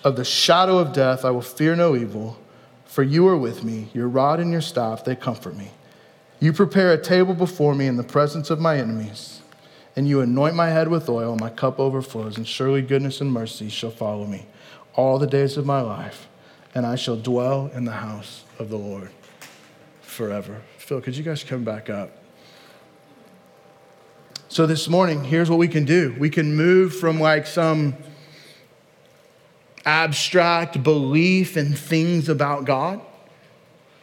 of 0.04 0.16
the 0.16 0.26
shadow 0.26 0.78
of 0.78 0.94
death, 0.94 1.26
I 1.26 1.32
will 1.32 1.42
fear 1.42 1.76
no 1.76 1.96
evil, 1.96 2.38
for 2.86 3.04
you 3.04 3.28
are 3.28 3.38
with 3.38 3.64
me. 3.64 3.90
Your 3.94 4.08
rod 4.08 4.40
and 4.40 4.52
your 4.52 4.62
staff, 4.62 5.04
they 5.04 5.16
comfort 5.16 5.56
me. 5.56 5.72
You 6.40 6.54
prepare 6.54 6.94
a 6.94 7.02
table 7.02 7.34
before 7.34 7.76
me 7.76 7.88
in 7.88 7.98
the 7.98 8.04
presence 8.04 8.50
of 8.50 8.60
my 8.60 8.78
enemies 8.78 9.42
and 9.98 10.08
you 10.08 10.22
anoint 10.22 10.56
my 10.56 10.70
head 10.70 10.88
with 10.88 11.10
oil, 11.10 11.36
my 11.36 11.50
cup 11.50 11.80
overflows, 11.80 12.38
and 12.38 12.48
surely 12.48 12.84
goodness 12.84 13.20
and 13.20 13.32
mercy 13.32 13.68
shall 13.68 13.90
follow 13.90 14.28
me 14.28 14.46
all 14.94 15.18
the 15.18 15.26
days 15.26 15.58
of 15.58 15.66
my 15.66 15.82
life, 15.82 16.28
and 16.76 16.86
I 16.86 16.96
shall 16.96 17.16
dwell 17.16 17.72
in 17.74 17.84
the 17.84 17.92
house 17.92 18.44
of 18.60 18.70
the 18.70 18.78
Lord 18.78 19.10
forever. 20.02 20.62
Phil, 20.78 21.02
could 21.02 21.18
you 21.18 21.24
guys 21.24 21.44
come 21.44 21.64
back 21.64 21.90
up? 21.90 22.12
So, 24.50 24.66
this 24.66 24.88
morning, 24.88 25.26
here's 25.26 25.50
what 25.50 25.60
we 25.60 25.68
can 25.68 25.84
do 25.84 26.16
we 26.18 26.30
can 26.30 26.56
move 26.56 26.96
from 26.96 27.20
like 27.20 27.46
some 27.46 27.96
abstract 29.86 30.84
belief 30.84 31.58
in 31.58 31.74
things 31.74 32.30
about 32.30 32.66
God 32.66 33.02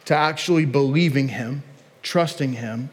to 0.05 0.15
actually 0.15 0.65
believing 0.65 1.29
Him, 1.29 1.63
trusting 2.03 2.53
Him, 2.53 2.91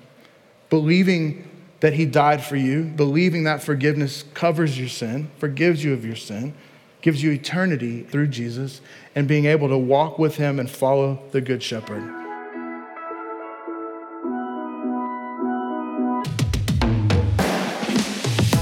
believing 0.70 1.46
that 1.80 1.92
He 1.92 2.06
died 2.06 2.42
for 2.42 2.56
you, 2.56 2.84
believing 2.84 3.44
that 3.44 3.62
forgiveness 3.62 4.24
covers 4.32 4.78
your 4.78 4.88
sin, 4.88 5.30
forgives 5.38 5.84
you 5.84 5.92
of 5.92 6.06
your 6.06 6.16
sin, 6.16 6.54
gives 7.02 7.22
you 7.22 7.32
eternity 7.32 8.02
through 8.02 8.28
Jesus, 8.28 8.80
and 9.14 9.28
being 9.28 9.44
able 9.44 9.68
to 9.68 9.78
walk 9.78 10.18
with 10.18 10.36
Him 10.36 10.58
and 10.58 10.70
follow 10.70 11.22
the 11.32 11.42
Good 11.42 11.62
Shepherd. 11.62 12.21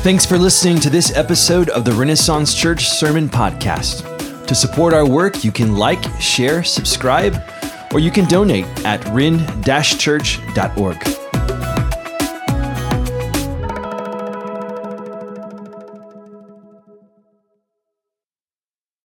Thanks 0.02 0.24
for 0.24 0.38
listening 0.38 0.80
to 0.80 0.88
this 0.88 1.14
episode 1.14 1.68
of 1.68 1.84
the 1.84 1.92
Renaissance 1.92 2.54
Church 2.54 2.88
Sermon 2.88 3.28
Podcast. 3.28 4.46
To 4.46 4.54
support 4.54 4.94
our 4.94 5.06
work, 5.06 5.44
you 5.44 5.52
can 5.52 5.76
like, 5.76 6.02
share, 6.18 6.64
subscribe, 6.64 7.36
or 7.92 8.00
you 8.00 8.10
can 8.10 8.26
donate 8.26 8.64
at 8.86 9.04
rin-church.org. 9.12 11.19